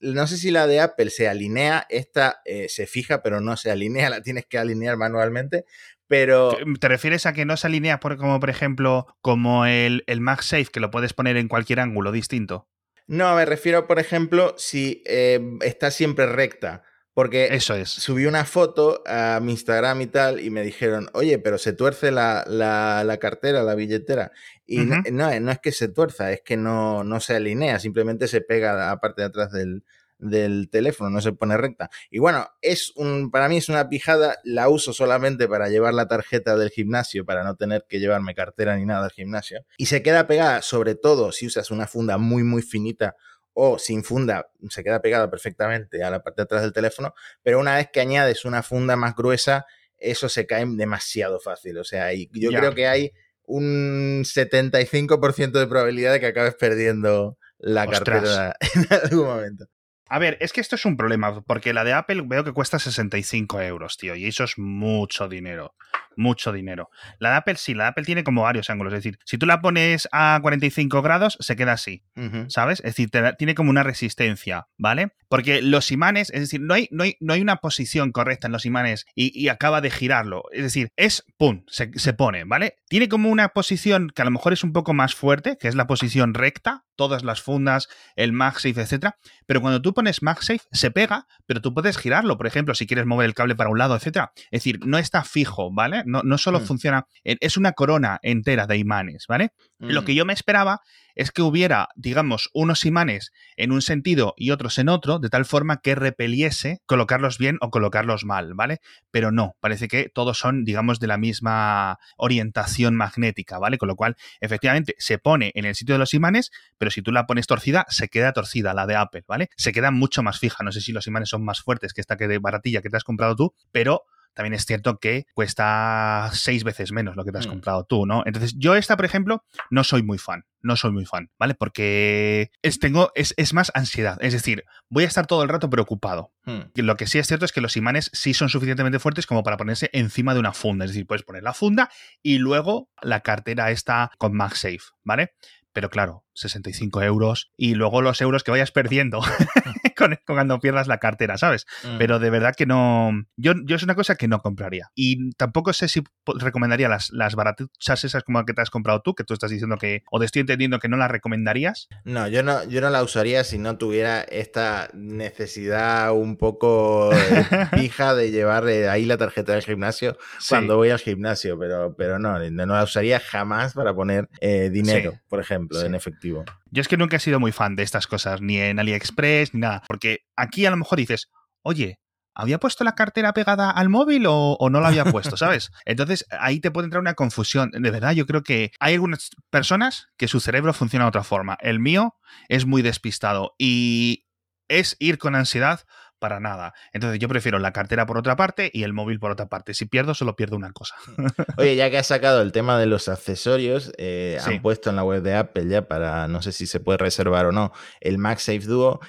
No 0.00 0.26
sé 0.26 0.36
si 0.36 0.50
la 0.50 0.66
de 0.66 0.80
Apple 0.80 1.10
se 1.10 1.28
alinea, 1.28 1.86
esta 1.88 2.40
eh, 2.44 2.68
se 2.68 2.86
fija, 2.86 3.22
pero 3.22 3.40
no 3.40 3.56
se 3.56 3.70
alinea, 3.70 4.10
la 4.10 4.22
tienes 4.22 4.46
que 4.46 4.58
alinear 4.58 4.96
manualmente. 4.96 5.64
Pero. 6.06 6.56
¿Te 6.80 6.88
refieres 6.88 7.26
a 7.26 7.32
que 7.32 7.44
no 7.44 7.56
se 7.56 7.66
alinea 7.66 8.00
por, 8.00 8.16
como, 8.16 8.38
por 8.38 8.48
ejemplo, 8.48 9.06
como 9.20 9.66
el, 9.66 10.04
el 10.06 10.20
MagSafe, 10.20 10.66
que 10.66 10.80
lo 10.80 10.90
puedes 10.90 11.12
poner 11.12 11.36
en 11.36 11.48
cualquier 11.48 11.80
ángulo 11.80 12.12
distinto? 12.12 12.68
No, 13.08 13.34
me 13.34 13.44
refiero, 13.44 13.86
por 13.86 13.98
ejemplo, 13.98 14.54
si 14.56 15.02
eh, 15.06 15.40
está 15.62 15.90
siempre 15.90 16.26
recta. 16.26 16.84
Porque 17.18 17.48
Eso 17.50 17.74
es. 17.74 17.88
subí 17.90 18.26
una 18.26 18.44
foto 18.44 19.02
a 19.04 19.40
mi 19.42 19.50
Instagram 19.50 20.02
y 20.02 20.06
tal 20.06 20.38
y 20.38 20.50
me 20.50 20.62
dijeron, 20.62 21.10
oye, 21.14 21.40
pero 21.40 21.58
se 21.58 21.72
tuerce 21.72 22.12
la, 22.12 22.44
la, 22.46 23.02
la 23.02 23.16
cartera, 23.16 23.64
la 23.64 23.74
billetera. 23.74 24.30
Y 24.68 24.82
uh 24.82 24.84
-huh. 24.84 25.10
no, 25.10 25.40
no, 25.40 25.50
es 25.50 25.58
que 25.58 25.72
se 25.72 25.88
tuerza, 25.88 26.30
es 26.30 26.42
que 26.42 26.56
no, 26.56 27.02
no 27.02 27.18
se 27.18 27.34
alinea, 27.34 27.80
simplemente 27.80 28.28
se 28.28 28.40
pega 28.40 28.70
a 28.74 28.90
la 28.90 29.00
parte 29.00 29.22
de 29.22 29.26
atrás 29.26 29.50
del, 29.50 29.82
del 30.20 30.68
teléfono, 30.70 31.10
no 31.10 31.20
se 31.20 31.32
pone 31.32 31.56
recta. 31.56 31.90
Y 32.08 32.20
bueno, 32.20 32.46
es 32.62 32.92
un, 32.94 33.32
para 33.32 33.48
mí 33.48 33.56
es 33.56 33.68
una 33.68 33.88
pijada, 33.88 34.36
la 34.44 34.68
uso 34.68 34.92
solamente 34.92 35.48
para 35.48 35.68
llevar 35.68 35.94
la 35.94 36.06
tarjeta 36.06 36.56
del 36.56 36.70
gimnasio, 36.70 37.24
para 37.24 37.42
no 37.42 37.56
tener 37.56 37.84
que 37.88 37.98
llevarme 37.98 38.36
cartera 38.36 38.76
ni 38.76 38.86
nada 38.86 39.06
al 39.06 39.10
gimnasio. 39.10 39.64
Y 39.76 39.86
se 39.86 40.04
queda 40.04 40.28
pegada, 40.28 40.62
sobre 40.62 40.94
todo 40.94 41.32
si 41.32 41.48
usas 41.48 41.72
una 41.72 41.88
funda 41.88 42.16
muy, 42.16 42.44
muy 42.44 42.62
finita 42.62 43.16
o 43.60 43.76
sin 43.76 44.04
funda 44.04 44.52
se 44.68 44.84
queda 44.84 45.02
pegada 45.02 45.28
perfectamente 45.28 46.04
a 46.04 46.10
la 46.10 46.22
parte 46.22 46.42
de 46.42 46.44
atrás 46.44 46.62
del 46.62 46.72
teléfono, 46.72 47.12
pero 47.42 47.58
una 47.58 47.74
vez 47.74 47.88
que 47.92 47.98
añades 48.00 48.44
una 48.44 48.62
funda 48.62 48.94
más 48.94 49.16
gruesa, 49.16 49.66
eso 49.96 50.28
se 50.28 50.46
cae 50.46 50.64
demasiado 50.64 51.40
fácil. 51.40 51.76
O 51.78 51.82
sea, 51.82 52.14
y 52.14 52.30
yo 52.32 52.50
creo 52.50 52.72
que 52.72 52.86
hay 52.86 53.12
un 53.42 54.22
75% 54.22 55.58
de 55.58 55.66
probabilidad 55.66 56.12
de 56.12 56.20
que 56.20 56.26
acabes 56.26 56.54
perdiendo 56.54 57.36
la 57.58 57.82
Ostras. 57.82 58.22
cartera 58.22 58.56
en 58.60 58.86
algún 59.10 59.26
momento. 59.26 59.66
A 60.06 60.20
ver, 60.20 60.38
es 60.40 60.52
que 60.52 60.60
esto 60.60 60.76
es 60.76 60.84
un 60.84 60.96
problema, 60.96 61.42
porque 61.42 61.72
la 61.74 61.82
de 61.82 61.94
Apple 61.94 62.22
veo 62.26 62.44
que 62.44 62.52
cuesta 62.52 62.78
65 62.78 63.60
euros, 63.60 63.96
tío, 63.96 64.14
y 64.14 64.28
eso 64.28 64.44
es 64.44 64.56
mucho 64.56 65.28
dinero. 65.28 65.74
Mucho 66.18 66.52
dinero. 66.52 66.90
La 67.20 67.30
de 67.30 67.36
Apple 67.36 67.54
sí, 67.56 67.74
la 67.74 67.84
de 67.84 67.90
Apple 67.90 68.04
tiene 68.04 68.24
como 68.24 68.42
varios 68.42 68.68
ángulos. 68.70 68.92
Es 68.92 68.98
decir, 68.98 69.18
si 69.24 69.38
tú 69.38 69.46
la 69.46 69.60
pones 69.60 70.08
a 70.10 70.38
45 70.42 71.00
grados, 71.00 71.36
se 71.38 71.54
queda 71.54 71.72
así. 71.72 72.02
Uh 72.16 72.22
-huh. 72.22 72.50
¿Sabes? 72.50 72.80
Es 72.80 72.96
decir, 72.96 73.08
te, 73.10 73.32
tiene 73.34 73.54
como 73.54 73.70
una 73.70 73.84
resistencia, 73.84 74.66
¿vale? 74.76 75.12
Porque 75.28 75.62
los 75.62 75.92
imanes, 75.92 76.30
es 76.30 76.40
decir, 76.40 76.60
no 76.60 76.74
hay, 76.74 76.88
no 76.90 77.04
hay, 77.04 77.16
no 77.20 77.34
hay 77.34 77.40
una 77.40 77.56
posición 77.56 78.10
correcta 78.10 78.48
en 78.48 78.52
los 78.52 78.66
imanes 78.66 79.06
y, 79.14 79.30
y 79.38 79.48
acaba 79.48 79.80
de 79.80 79.90
girarlo. 79.90 80.42
Es 80.50 80.62
decir, 80.62 80.88
es 80.96 81.24
pum, 81.36 81.62
se, 81.68 81.90
se 81.94 82.12
pone, 82.14 82.42
¿vale? 82.44 82.74
Tiene 82.88 83.08
como 83.08 83.28
una 83.28 83.50
posición 83.50 84.10
que 84.12 84.22
a 84.22 84.24
lo 84.24 84.32
mejor 84.32 84.52
es 84.52 84.64
un 84.64 84.72
poco 84.72 84.94
más 84.94 85.14
fuerte, 85.14 85.56
que 85.60 85.68
es 85.68 85.76
la 85.76 85.86
posición 85.86 86.34
recta, 86.34 86.84
todas 86.98 87.22
las 87.22 87.40
fundas, 87.40 87.88
el 88.16 88.32
MagSafe, 88.32 88.80
etcétera. 88.80 89.16
Pero 89.46 89.60
cuando 89.60 89.80
tú 89.80 89.94
pones 89.94 90.22
MagSafe, 90.22 90.62
se 90.72 90.90
pega, 90.90 91.26
pero 91.46 91.62
tú 91.62 91.72
puedes 91.72 91.96
girarlo, 91.96 92.36
por 92.36 92.46
ejemplo, 92.46 92.74
si 92.74 92.86
quieres 92.86 93.06
mover 93.06 93.26
el 93.26 93.34
cable 93.34 93.54
para 93.54 93.70
un 93.70 93.78
lado, 93.78 93.94
etcétera. 93.94 94.32
Es 94.50 94.62
decir, 94.62 94.80
no 94.84 94.98
está 94.98 95.22
fijo, 95.24 95.72
¿vale? 95.72 96.02
No, 96.08 96.22
no 96.22 96.38
solo 96.38 96.60
mm. 96.60 96.64
funciona, 96.64 97.06
es 97.22 97.56
una 97.56 97.72
corona 97.72 98.18
entera 98.22 98.66
de 98.66 98.78
imanes, 98.78 99.26
¿vale? 99.28 99.50
Mm. 99.78 99.90
Lo 99.90 100.04
que 100.04 100.14
yo 100.14 100.24
me 100.24 100.32
esperaba 100.32 100.80
es 101.18 101.32
que 101.32 101.42
hubiera, 101.42 101.88
digamos, 101.96 102.48
unos 102.54 102.86
imanes 102.86 103.32
en 103.56 103.72
un 103.72 103.82
sentido 103.82 104.34
y 104.36 104.52
otros 104.52 104.78
en 104.78 104.88
otro, 104.88 105.18
de 105.18 105.28
tal 105.28 105.44
forma 105.44 105.80
que 105.82 105.96
repeliese 105.96 106.80
colocarlos 106.86 107.38
bien 107.38 107.58
o 107.60 107.70
colocarlos 107.70 108.24
mal, 108.24 108.54
¿vale? 108.54 108.78
Pero 109.10 109.32
no, 109.32 109.56
parece 109.60 109.88
que 109.88 110.10
todos 110.14 110.38
son, 110.38 110.64
digamos, 110.64 111.00
de 111.00 111.08
la 111.08 111.18
misma 111.18 111.98
orientación 112.16 112.94
magnética, 112.94 113.58
¿vale? 113.58 113.78
Con 113.78 113.88
lo 113.88 113.96
cual, 113.96 114.16
efectivamente, 114.40 114.94
se 114.98 115.18
pone 115.18 115.50
en 115.56 115.64
el 115.64 115.74
sitio 115.74 115.96
de 115.96 115.98
los 115.98 116.14
imanes, 116.14 116.52
pero 116.78 116.92
si 116.92 117.02
tú 117.02 117.10
la 117.10 117.26
pones 117.26 117.48
torcida, 117.48 117.84
se 117.88 118.08
queda 118.08 118.32
torcida, 118.32 118.72
la 118.72 118.86
de 118.86 118.94
Apple, 118.94 119.24
¿vale? 119.26 119.50
Se 119.56 119.72
queda 119.72 119.90
mucho 119.90 120.22
más 120.22 120.38
fija. 120.38 120.62
No 120.62 120.70
sé 120.70 120.80
si 120.80 120.92
los 120.92 121.08
imanes 121.08 121.28
son 121.28 121.44
más 121.44 121.60
fuertes 121.60 121.92
que 121.92 122.00
esta 122.00 122.16
que 122.16 122.28
de 122.28 122.38
baratilla 122.38 122.80
que 122.80 122.90
te 122.90 122.96
has 122.96 123.04
comprado 123.04 123.34
tú, 123.34 123.54
pero 123.72 124.04
también 124.38 124.54
es 124.54 124.66
cierto 124.66 125.00
que 125.00 125.26
cuesta 125.34 126.30
seis 126.32 126.62
veces 126.62 126.92
menos 126.92 127.16
lo 127.16 127.24
que 127.24 127.32
te 127.32 127.38
has 127.38 127.48
mm. 127.48 127.50
comprado 127.50 127.82
tú, 127.82 128.06
¿no? 128.06 128.22
Entonces, 128.24 128.54
yo 128.56 128.76
esta, 128.76 128.96
por 128.96 129.04
ejemplo, 129.04 129.42
no 129.68 129.82
soy 129.82 130.04
muy 130.04 130.16
fan. 130.16 130.44
No 130.62 130.76
soy 130.76 130.92
muy 130.92 131.06
fan, 131.06 131.28
¿vale? 131.40 131.54
Porque 131.54 132.52
es, 132.62 132.78
tengo, 132.78 133.10
es, 133.16 133.34
es 133.36 133.52
más 133.52 133.72
ansiedad. 133.74 134.16
Es 134.20 134.32
decir, 134.32 134.64
voy 134.88 135.02
a 135.02 135.06
estar 135.08 135.26
todo 135.26 135.42
el 135.42 135.48
rato 135.48 135.68
preocupado. 135.70 136.32
Mm. 136.44 136.60
Lo 136.76 136.96
que 136.96 137.08
sí 137.08 137.18
es 137.18 137.26
cierto 137.26 137.46
es 137.46 137.52
que 137.52 137.60
los 137.60 137.76
imanes 137.76 138.10
sí 138.12 138.32
son 138.32 138.48
suficientemente 138.48 139.00
fuertes 139.00 139.26
como 139.26 139.42
para 139.42 139.56
ponerse 139.56 139.90
encima 139.92 140.34
de 140.34 140.40
una 140.40 140.52
funda. 140.52 140.84
Es 140.84 140.92
decir, 140.92 141.04
puedes 141.04 141.24
poner 141.24 141.42
la 141.42 141.52
funda 141.52 141.90
y 142.22 142.38
luego 142.38 142.90
la 143.02 143.20
cartera 143.22 143.72
está 143.72 144.12
con 144.18 144.36
MagSafe, 144.36 144.78
¿vale? 145.02 145.32
pero 145.78 145.90
claro, 145.90 146.24
65 146.40 147.02
euros 147.02 147.50
y 147.56 147.74
luego 147.74 148.02
los 148.02 148.20
euros 148.20 148.44
que 148.44 148.50
vayas 148.50 148.72
perdiendo 148.72 149.20
con, 149.96 150.18
cuando 150.26 150.60
pierdas 150.60 150.86
la 150.86 150.98
cartera, 150.98 151.36
¿sabes? 151.38 151.66
Mm. 151.84 151.98
Pero 151.98 152.18
de 152.18 152.30
verdad 152.30 152.54
que 152.56 152.66
no. 152.66 153.10
Yo, 153.36 153.54
yo 153.64 153.76
es 153.76 153.82
una 153.82 153.94
cosa 153.94 154.16
que 154.16 154.28
no 154.28 154.40
compraría. 154.40 154.90
Y 154.94 155.32
tampoco 155.32 155.72
sé 155.72 155.88
si 155.88 156.02
recomendaría 156.38 156.88
las, 156.88 157.10
las 157.10 157.34
baratuchas 157.34 158.04
esas 158.04 158.22
como 158.22 158.44
que 158.44 158.54
te 158.54 158.62
has 158.62 158.70
comprado 158.70 159.02
tú, 159.02 159.14
que 159.14 159.24
tú 159.24 159.34
estás 159.34 159.50
diciendo 159.50 159.76
que. 159.76 160.02
O 160.10 160.18
te 160.18 160.26
estoy 160.26 160.40
entendiendo 160.40 160.78
que 160.78 160.88
no 160.88 160.96
las 160.96 161.10
recomendarías. 161.10 161.88
No, 162.04 162.28
yo 162.28 162.42
no, 162.42 162.64
yo 162.64 162.80
no 162.80 162.90
la 162.90 163.02
usaría 163.02 163.44
si 163.44 163.58
no 163.58 163.76
tuviera 163.76 164.20
esta 164.22 164.88
necesidad 164.94 166.12
un 166.12 166.36
poco 166.36 167.10
fija 167.76 168.14
de 168.14 168.30
llevar 168.30 168.66
ahí 168.66 169.04
la 169.04 169.16
tarjeta 169.16 169.52
del 169.52 169.62
gimnasio 169.62 170.16
sí. 170.38 170.50
cuando 170.50 170.76
voy 170.76 170.90
al 170.90 170.98
gimnasio, 170.98 171.58
pero, 171.58 171.94
pero 171.96 172.18
no, 172.18 172.38
no 172.38 172.66
la 172.66 172.84
usaría 172.84 173.20
jamás 173.20 173.74
para 173.74 173.94
poner 173.94 174.28
eh, 174.40 174.70
dinero, 174.70 175.12
sí. 175.12 175.18
por 175.28 175.40
ejemplo 175.40 175.80
sí. 175.80 175.86
en 175.86 175.94
efectivo. 175.94 176.27
Yo 176.70 176.80
es 176.80 176.88
que 176.88 176.96
nunca 176.96 177.16
he 177.16 177.20
sido 177.20 177.40
muy 177.40 177.52
fan 177.52 177.76
de 177.76 177.82
estas 177.82 178.06
cosas, 178.06 178.40
ni 178.40 178.58
en 178.58 178.78
AliExpress, 178.78 179.54
ni 179.54 179.60
nada. 179.60 179.82
Porque 179.86 180.20
aquí 180.36 180.66
a 180.66 180.70
lo 180.70 180.76
mejor 180.76 180.98
dices, 180.98 181.30
oye, 181.62 181.98
¿había 182.34 182.58
puesto 182.58 182.84
la 182.84 182.94
cartera 182.94 183.32
pegada 183.32 183.70
al 183.70 183.88
móvil 183.88 184.26
o, 184.26 184.56
o, 184.58 184.70
no 184.70 184.80
la 184.80 184.88
había 184.88 185.04
puesto, 185.04 185.36
¿sabes? 185.36 185.70
Entonces 185.84 186.26
ahí 186.30 186.60
te 186.60 186.70
puede 186.70 186.86
entrar 186.86 187.00
una 187.00 187.14
confusión. 187.14 187.70
De 187.70 187.90
verdad, 187.90 188.12
yo 188.12 188.26
creo 188.26 188.42
que 188.42 188.70
hay 188.80 188.94
algunas 188.94 189.30
personas 189.50 190.08
que 190.16 190.28
su 190.28 190.40
cerebro 190.40 190.72
funciona 190.72 191.04
de 191.04 191.10
otra 191.10 191.24
forma. 191.24 191.56
El 191.60 191.80
mío 191.80 192.14
es 192.48 192.66
muy 192.66 192.82
despistado 192.82 193.54
y 193.58 194.26
es 194.68 194.96
ir 194.98 195.18
con 195.18 195.34
ansiedad 195.34 195.80
para 196.18 196.40
nada. 196.40 196.74
Entonces 196.92 197.18
yo 197.18 197.28
prefiero 197.28 197.58
la 197.58 197.72
cartera 197.72 198.06
por 198.06 198.18
otra 198.18 198.36
parte 198.36 198.70
y 198.72 198.82
el 198.82 198.92
móvil 198.92 199.18
por 199.18 199.30
otra 199.30 199.48
parte. 199.48 199.74
Si 199.74 199.86
pierdo, 199.86 200.14
solo 200.14 200.36
pierdo 200.36 200.56
una 200.56 200.72
cosa. 200.72 200.94
Oye, 201.56 201.76
ya 201.76 201.90
que 201.90 201.98
has 201.98 202.06
sacado 202.06 202.42
el 202.42 202.52
tema 202.52 202.78
de 202.78 202.86
los 202.86 203.08
accesorios, 203.08 203.92
eh, 203.98 204.38
sí. 204.40 204.54
han 204.54 204.62
puesto 204.62 204.90
en 204.90 204.96
la 204.96 205.04
web 205.04 205.22
de 205.22 205.34
Apple 205.34 205.68
ya 205.68 205.88
para, 205.88 206.28
no 206.28 206.42
sé 206.42 206.52
si 206.52 206.66
se 206.66 206.80
puede 206.80 206.98
reservar 206.98 207.46
o 207.46 207.52
no, 207.52 207.72
el 208.00 208.18
MagSafe 208.18 208.60
Duo. 208.60 209.00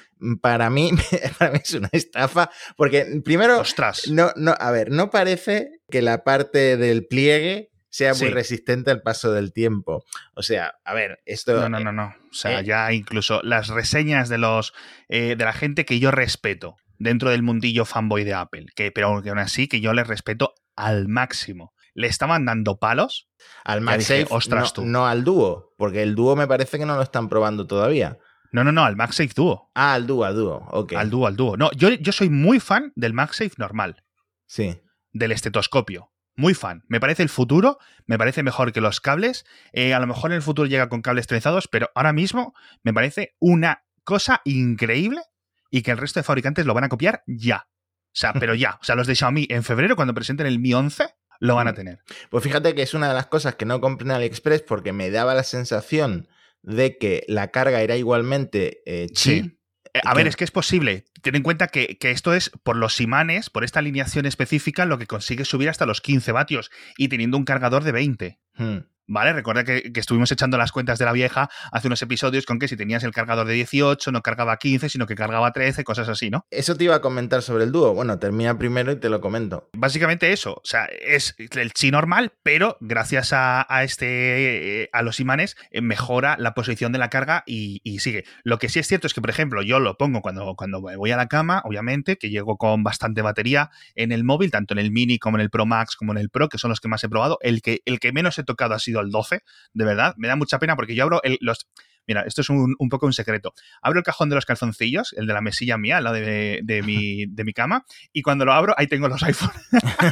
Para 0.41 0.69
mí, 0.69 0.91
para 1.39 1.51
mí 1.51 1.59
es 1.63 1.73
una 1.73 1.89
estafa, 1.93 2.49
porque 2.75 3.21
primero, 3.23 3.59
Ostras. 3.59 4.07
no, 4.09 4.31
no, 4.35 4.53
a 4.59 4.71
ver, 4.71 4.91
no 4.91 5.09
parece 5.09 5.79
que 5.89 6.01
la 6.01 6.23
parte 6.25 6.75
del 6.75 7.07
pliegue 7.07 7.71
sea 7.89 8.13
muy 8.13 8.27
sí. 8.27 8.29
resistente 8.29 8.91
al 8.91 9.01
paso 9.01 9.31
del 9.31 9.51
tiempo. 9.51 10.05
O 10.35 10.43
sea, 10.43 10.75
a 10.83 10.93
ver, 10.93 11.21
esto. 11.25 11.59
No, 11.59 11.69
no, 11.69 11.79
no, 11.79 11.91
no. 11.91 12.15
O 12.29 12.33
sea, 12.33 12.59
eh, 12.59 12.65
ya 12.65 12.91
incluso 12.93 13.41
las 13.43 13.69
reseñas 13.69 14.29
de 14.29 14.37
los 14.37 14.73
eh, 15.09 15.35
de 15.37 15.45
la 15.45 15.53
gente 15.53 15.85
que 15.85 15.99
yo 15.99 16.11
respeto 16.11 16.77
dentro 16.99 17.31
del 17.31 17.41
mundillo 17.41 17.85
fanboy 17.85 18.23
de 18.23 18.33
Apple, 18.33 18.67
que, 18.75 18.91
pero 18.91 19.07
aún 19.07 19.39
así 19.39 19.67
que 19.67 19.81
yo 19.81 19.93
les 19.93 20.07
respeto 20.07 20.53
al 20.75 21.07
máximo. 21.07 21.73
Le 21.95 22.07
estaban 22.07 22.45
dando 22.45 22.77
palos. 22.77 23.27
Al 23.63 23.81
MagSafe, 23.81 24.27
ostras 24.29 24.69
no, 24.69 24.73
tú. 24.73 24.85
no 24.85 25.07
al 25.07 25.23
dúo, 25.23 25.73
porque 25.77 26.03
el 26.03 26.13
dúo 26.13 26.35
me 26.35 26.47
parece 26.47 26.77
que 26.77 26.85
no 26.85 26.95
lo 26.95 27.01
están 27.01 27.29
probando 27.29 27.65
todavía. 27.65 28.19
No, 28.51 28.63
no, 28.63 28.71
no, 28.71 28.83
al 28.83 28.95
MagSafe 28.95 29.31
Duo. 29.35 29.71
Ah, 29.75 29.93
al 29.93 30.07
Duo, 30.07 30.25
al 30.25 30.35
Duo, 30.35 30.67
ok. 30.71 30.93
Al 30.93 31.09
Duo, 31.09 31.27
al 31.27 31.35
Duo. 31.35 31.57
No, 31.57 31.71
yo, 31.71 31.89
yo 31.89 32.11
soy 32.11 32.29
muy 32.29 32.59
fan 32.59 32.91
del 32.95 33.13
MagSafe 33.13 33.53
normal. 33.57 34.03
Sí. 34.45 34.79
Del 35.11 35.31
estetoscopio. 35.31 36.11
Muy 36.35 36.53
fan. 36.53 36.83
Me 36.87 36.99
parece 36.99 37.21
el 37.21 37.29
futuro, 37.29 37.79
me 38.05 38.17
parece 38.17 38.43
mejor 38.43 38.71
que 38.71 38.81
los 38.81 39.01
cables. 39.01 39.45
Eh, 39.73 39.93
a 39.93 39.99
lo 39.99 40.07
mejor 40.07 40.31
en 40.31 40.37
el 40.37 40.41
futuro 40.41 40.67
llega 40.67 40.89
con 40.89 41.01
cables 41.01 41.27
trenzados, 41.27 41.67
pero 41.67 41.89
ahora 41.95 42.13
mismo 42.13 42.53
me 42.81 42.93
parece 42.93 43.35
una 43.39 43.83
cosa 44.03 44.41
increíble 44.45 45.21
y 45.69 45.81
que 45.81 45.91
el 45.91 45.97
resto 45.97 46.19
de 46.19 46.23
fabricantes 46.23 46.65
lo 46.65 46.73
van 46.73 46.83
a 46.83 46.89
copiar 46.89 47.23
ya. 47.27 47.67
O 48.07 48.19
sea, 48.19 48.33
pero 48.33 48.55
ya. 48.55 48.79
O 48.81 48.83
sea, 48.83 48.95
los 48.95 49.07
de 49.07 49.15
Xiaomi 49.15 49.47
en 49.49 49.63
febrero, 49.63 49.95
cuando 49.95 50.13
presenten 50.13 50.47
el 50.47 50.59
Mi 50.59 50.73
11, 50.73 51.05
lo 51.39 51.55
van 51.55 51.67
a 51.67 51.73
tener. 51.73 51.99
Pues 52.29 52.43
fíjate 52.43 52.75
que 52.75 52.81
es 52.81 52.93
una 52.93 53.07
de 53.07 53.13
las 53.13 53.27
cosas 53.27 53.55
que 53.55 53.65
no 53.65 53.79
compré 53.79 54.05
en 54.05 54.11
AliExpress 54.11 54.63
porque 54.63 54.93
me 54.93 55.09
daba 55.11 55.33
la 55.33 55.43
sensación 55.43 56.27
de 56.61 56.97
que 56.97 57.23
la 57.27 57.49
carga 57.49 57.81
era 57.81 57.95
igualmente 57.95 58.81
eh, 58.85 59.07
Sí. 59.13 59.55
Eh, 59.93 60.01
a 60.03 60.13
ver, 60.13 60.27
es 60.27 60.35
que 60.35 60.43
es 60.43 60.51
posible. 60.51 61.05
Ten 61.21 61.35
en 61.35 61.41
cuenta 61.41 61.67
que, 61.67 61.97
que, 61.97 62.11
esto 62.11 62.33
es 62.33 62.51
por 62.63 62.75
los 62.75 63.01
imanes, 63.01 63.49
por 63.49 63.63
esta 63.63 63.79
alineación 63.79 64.27
específica, 64.27 64.85
lo 64.85 64.99
que 64.99 65.07
consigue 65.07 65.45
subir 65.45 65.67
hasta 65.67 65.87
los 65.87 66.01
15 66.01 66.31
vatios 66.31 66.69
y 66.95 67.07
teniendo 67.07 67.37
un 67.37 67.45
cargador 67.45 67.83
de 67.83 67.91
20. 67.91 68.39
Hmm. 68.55 68.77
¿Vale? 69.11 69.33
Recuerda 69.33 69.63
que, 69.63 69.91
que, 69.91 69.99
estuvimos 69.99 70.31
echando 70.31 70.55
las 70.57 70.71
cuentas 70.71 70.99
de 70.99 71.05
la 71.05 71.11
vieja 71.11 71.49
hace 71.71 71.87
unos 71.87 71.99
episodios 72.03 72.45
con 72.45 72.59
que 72.59 72.67
si 72.67 72.77
tenías 72.77 73.03
el 73.03 73.11
cargador 73.11 73.47
de 73.47 73.53
18 73.53 74.11
no 74.11 74.21
cargaba 74.21 74.57
15, 74.57 74.87
sino 74.87 75.07
que 75.07 75.15
cargaba 75.15 75.51
13, 75.51 75.83
cosas 75.83 76.07
así, 76.09 76.29
¿no? 76.29 76.45
Eso 76.51 76.75
te 76.75 76.83
iba 76.83 76.93
a 76.93 77.01
comentar 77.01 77.41
sobre 77.41 77.63
el 77.63 77.71
dúo. 77.71 77.95
Bueno, 77.95 78.19
termina 78.19 78.57
primero 78.59 78.91
y 78.91 78.97
te 78.97 79.09
lo 79.09 79.19
comento. 79.19 79.67
Básicamente 79.73 80.31
eso. 80.31 80.53
O 80.53 80.61
sea, 80.63 80.85
es 80.85 81.35
el 81.39 81.73
chi 81.73 81.89
normal, 81.89 82.33
pero 82.43 82.77
gracias 82.81 83.33
a, 83.33 83.65
a 83.67 83.83
este 83.83 84.83
eh, 84.83 84.89
a 84.93 85.01
los 85.01 85.19
imanes 85.19 85.57
eh, 85.71 85.81
mejora 85.81 86.35
la 86.37 86.53
posición 86.53 86.91
de 86.91 86.99
la 86.99 87.09
carga 87.09 87.43
y, 87.47 87.81
y, 87.83 87.99
sigue. 87.99 88.25
Lo 88.43 88.59
que 88.59 88.69
sí 88.69 88.77
es 88.77 88.87
cierto 88.87 89.07
es 89.07 89.15
que, 89.15 89.21
por 89.21 89.31
ejemplo, 89.31 89.63
yo 89.63 89.79
lo 89.79 89.97
pongo 89.97 90.21
cuando, 90.21 90.53
cuando 90.55 90.81
me 90.81 90.95
voy 90.95 91.09
a 91.09 91.17
la 91.17 91.27
cama, 91.27 91.63
obviamente, 91.65 92.17
que 92.17 92.29
llego 92.29 92.57
con 92.57 92.83
bastante 92.83 93.23
batería 93.23 93.71
en 93.95 94.11
el 94.11 94.23
móvil, 94.23 94.51
tanto 94.51 94.75
en 94.75 94.79
el 94.79 94.91
Mini 94.91 95.17
como 95.17 95.37
en 95.37 95.41
el 95.41 95.49
Pro 95.49 95.65
Max 95.65 95.95
como 95.95 96.11
en 96.11 96.19
el 96.19 96.29
Pro, 96.29 96.47
que 96.47 96.59
son 96.59 96.69
los 96.69 96.79
que 96.79 96.87
más 96.87 97.03
he 97.03 97.09
probado. 97.09 97.39
El 97.41 97.61
que, 97.61 97.81
el 97.85 97.99
que 97.99 98.11
menos 98.11 98.37
he 98.37 98.43
tocado 98.43 98.75
ha 98.75 98.79
sido 98.79 98.98
el 99.01 99.11
12 99.11 99.41
de 99.73 99.85
verdad, 99.85 100.13
me 100.17 100.27
da 100.27 100.35
mucha 100.35 100.59
pena 100.59 100.75
porque 100.75 100.95
yo 100.95 101.03
abro 101.03 101.21
el, 101.23 101.37
los... 101.41 101.67
Mira, 102.09 102.23
esto 102.25 102.41
es 102.41 102.49
un, 102.49 102.75
un, 102.79 102.89
poco 102.89 103.05
un 103.05 103.13
secreto. 103.13 103.53
Abro 103.83 103.99
el 103.99 104.03
cajón 104.03 104.29
de 104.29 104.35
los 104.35 104.47
calzoncillos, 104.47 105.13
el 105.13 105.27
de 105.27 105.33
la 105.33 105.41
mesilla 105.41 105.77
mía, 105.77 106.01
la 106.01 106.11
de, 106.11 106.59
de, 106.63 106.81
mi, 106.81 107.25
de 107.29 107.43
mi 107.43 107.53
cama, 107.53 107.85
y 108.11 108.23
cuando 108.23 108.45
lo 108.45 108.53
abro, 108.53 108.73
ahí 108.77 108.87
tengo 108.87 109.07
los 109.07 109.21
iPhone. 109.21 109.51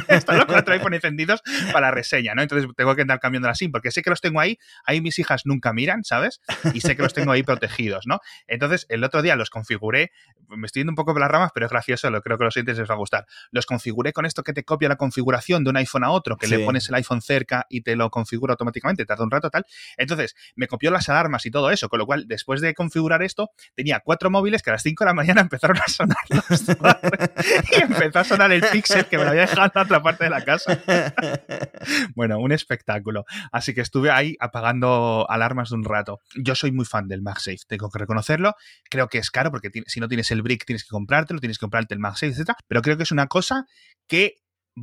Están 0.06 0.36
los 0.36 0.46
cuatro 0.46 0.74
iPhone 0.74 0.94
encendidos 0.94 1.42
para 1.72 1.90
reseña, 1.90 2.36
¿no? 2.36 2.42
Entonces 2.42 2.70
tengo 2.76 2.94
que 2.94 3.02
andar 3.02 3.18
cambiando 3.18 3.48
la 3.48 3.56
SIM, 3.56 3.72
porque 3.72 3.90
sé 3.90 4.02
que 4.02 4.10
los 4.10 4.20
tengo 4.20 4.38
ahí, 4.38 4.60
ahí 4.84 5.00
mis 5.00 5.18
hijas 5.18 5.42
nunca 5.44 5.72
miran, 5.72 6.04
¿sabes? 6.04 6.40
Y 6.72 6.82
sé 6.82 6.94
que 6.94 7.02
los 7.02 7.14
tengo 7.14 7.32
ahí 7.32 7.42
protegidos, 7.42 8.06
¿no? 8.06 8.20
Entonces, 8.46 8.86
el 8.90 9.02
otro 9.02 9.20
día 9.20 9.34
los 9.34 9.50
configuré, 9.50 10.12
me 10.46 10.66
estoy 10.66 10.80
yendo 10.80 10.92
un 10.92 10.96
poco 10.96 11.14
por 11.14 11.20
las 11.20 11.32
ramas, 11.32 11.50
pero 11.52 11.66
es 11.66 11.72
gracioso, 11.72 12.10
lo 12.10 12.22
creo 12.22 12.38
que 12.38 12.44
a 12.44 12.46
los 12.46 12.54
siguientes 12.54 12.78
les 12.78 12.88
va 12.88 12.94
a 12.94 12.98
gustar. 12.98 13.26
Los 13.50 13.66
configuré 13.66 14.12
con 14.12 14.24
esto 14.24 14.44
que 14.44 14.52
te 14.52 14.62
copia 14.62 14.88
la 14.88 14.96
configuración 14.96 15.64
de 15.64 15.70
un 15.70 15.76
iPhone 15.78 16.04
a 16.04 16.12
otro, 16.12 16.36
que 16.36 16.46
sí. 16.46 16.56
le 16.56 16.64
pones 16.64 16.88
el 16.88 16.94
iPhone 16.94 17.22
cerca 17.22 17.66
y 17.68 17.80
te 17.80 17.96
lo 17.96 18.08
configura 18.08 18.52
automáticamente, 18.52 19.04
tarda 19.04 19.24
un 19.24 19.32
rato 19.32 19.50
tal. 19.50 19.64
Entonces, 19.96 20.36
me 20.54 20.68
copió 20.68 20.92
las 20.92 21.08
alarmas 21.08 21.44
y 21.44 21.50
todo 21.50 21.72
eso, 21.72 21.87
con 21.88 21.98
lo 21.98 22.06
cual, 22.06 22.26
después 22.26 22.60
de 22.60 22.74
configurar 22.74 23.22
esto, 23.22 23.50
tenía 23.74 24.00
cuatro 24.00 24.30
móviles 24.30 24.62
que 24.62 24.70
a 24.70 24.74
las 24.74 24.82
5 24.82 25.04
de 25.04 25.08
la 25.10 25.14
mañana 25.14 25.40
empezaron 25.48 25.78
a 25.78 25.88
sonar 25.88 26.16
los 26.28 26.68
y 27.72 27.82
empezó 27.82 28.18
a 28.18 28.24
sonar 28.24 28.52
el 28.52 28.62
Pixel 28.62 29.06
que 29.06 29.18
me 29.18 29.24
lo 29.24 29.30
había 29.30 29.42
dejado 29.42 29.66
en 29.66 29.72
la 29.74 29.82
otra 29.82 30.02
parte 30.02 30.24
de 30.24 30.30
la 30.30 30.44
casa. 30.44 30.80
bueno, 32.14 32.38
un 32.38 32.52
espectáculo. 32.52 33.24
Así 33.52 33.74
que 33.74 33.80
estuve 33.80 34.10
ahí 34.10 34.36
apagando 34.40 35.26
alarmas 35.28 35.70
de 35.70 35.76
un 35.76 35.84
rato. 35.84 36.20
Yo 36.36 36.54
soy 36.54 36.72
muy 36.72 36.84
fan 36.84 37.08
del 37.08 37.22
MagSafe, 37.22 37.58
tengo 37.66 37.90
que 37.90 37.98
reconocerlo. 37.98 38.54
Creo 38.90 39.08
que 39.08 39.18
es 39.18 39.30
caro 39.30 39.50
porque 39.50 39.70
si 39.86 40.00
no 40.00 40.08
tienes 40.08 40.30
el 40.30 40.42
brick 40.42 40.64
tienes 40.64 40.84
que 40.84 40.90
comprártelo, 40.90 41.40
tienes 41.40 41.58
que 41.58 41.62
comprarte 41.62 41.94
el 41.94 42.00
MagSafe, 42.00 42.32
etc. 42.32 42.50
Pero 42.66 42.82
creo 42.82 42.96
que 42.96 43.02
es 43.02 43.12
una 43.12 43.26
cosa 43.26 43.66
que 44.06 44.36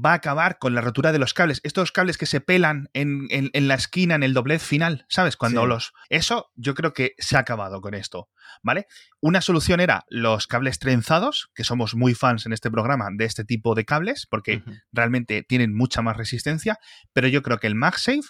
va 0.03 0.11
a 0.11 0.15
acabar 0.15 0.57
con 0.59 0.75
la 0.75 0.81
rotura 0.81 1.11
de 1.11 1.19
los 1.19 1.33
cables. 1.33 1.61
Estos 1.63 1.91
cables 1.91 2.17
que 2.17 2.25
se 2.25 2.41
pelan 2.41 2.89
en, 2.93 3.27
en, 3.29 3.49
en 3.53 3.67
la 3.67 3.75
esquina, 3.75 4.15
en 4.15 4.23
el 4.23 4.33
doblez 4.33 4.61
final, 4.61 5.05
¿sabes? 5.09 5.37
Cuando 5.37 5.61
sí. 5.61 5.67
los... 5.67 5.93
Eso 6.09 6.51
yo 6.55 6.73
creo 6.73 6.93
que 6.93 7.13
se 7.17 7.37
ha 7.37 7.39
acabado 7.39 7.81
con 7.81 7.93
esto, 7.93 8.29
¿vale? 8.61 8.87
Una 9.21 9.41
solución 9.41 9.79
era 9.79 10.05
los 10.09 10.47
cables 10.47 10.79
trenzados, 10.79 11.49
que 11.55 11.63
somos 11.63 11.95
muy 11.95 12.13
fans 12.13 12.45
en 12.45 12.53
este 12.53 12.69
programa 12.69 13.07
de 13.15 13.25
este 13.25 13.45
tipo 13.45 13.75
de 13.75 13.85
cables, 13.85 14.27
porque 14.29 14.57
uh 14.57 14.59
-huh. 14.69 14.83
realmente 14.91 15.43
tienen 15.43 15.75
mucha 15.75 16.01
más 16.01 16.17
resistencia, 16.17 16.77
pero 17.13 17.27
yo 17.27 17.41
creo 17.41 17.59
que 17.59 17.67
el 17.67 17.75
MagSafe 17.75 18.21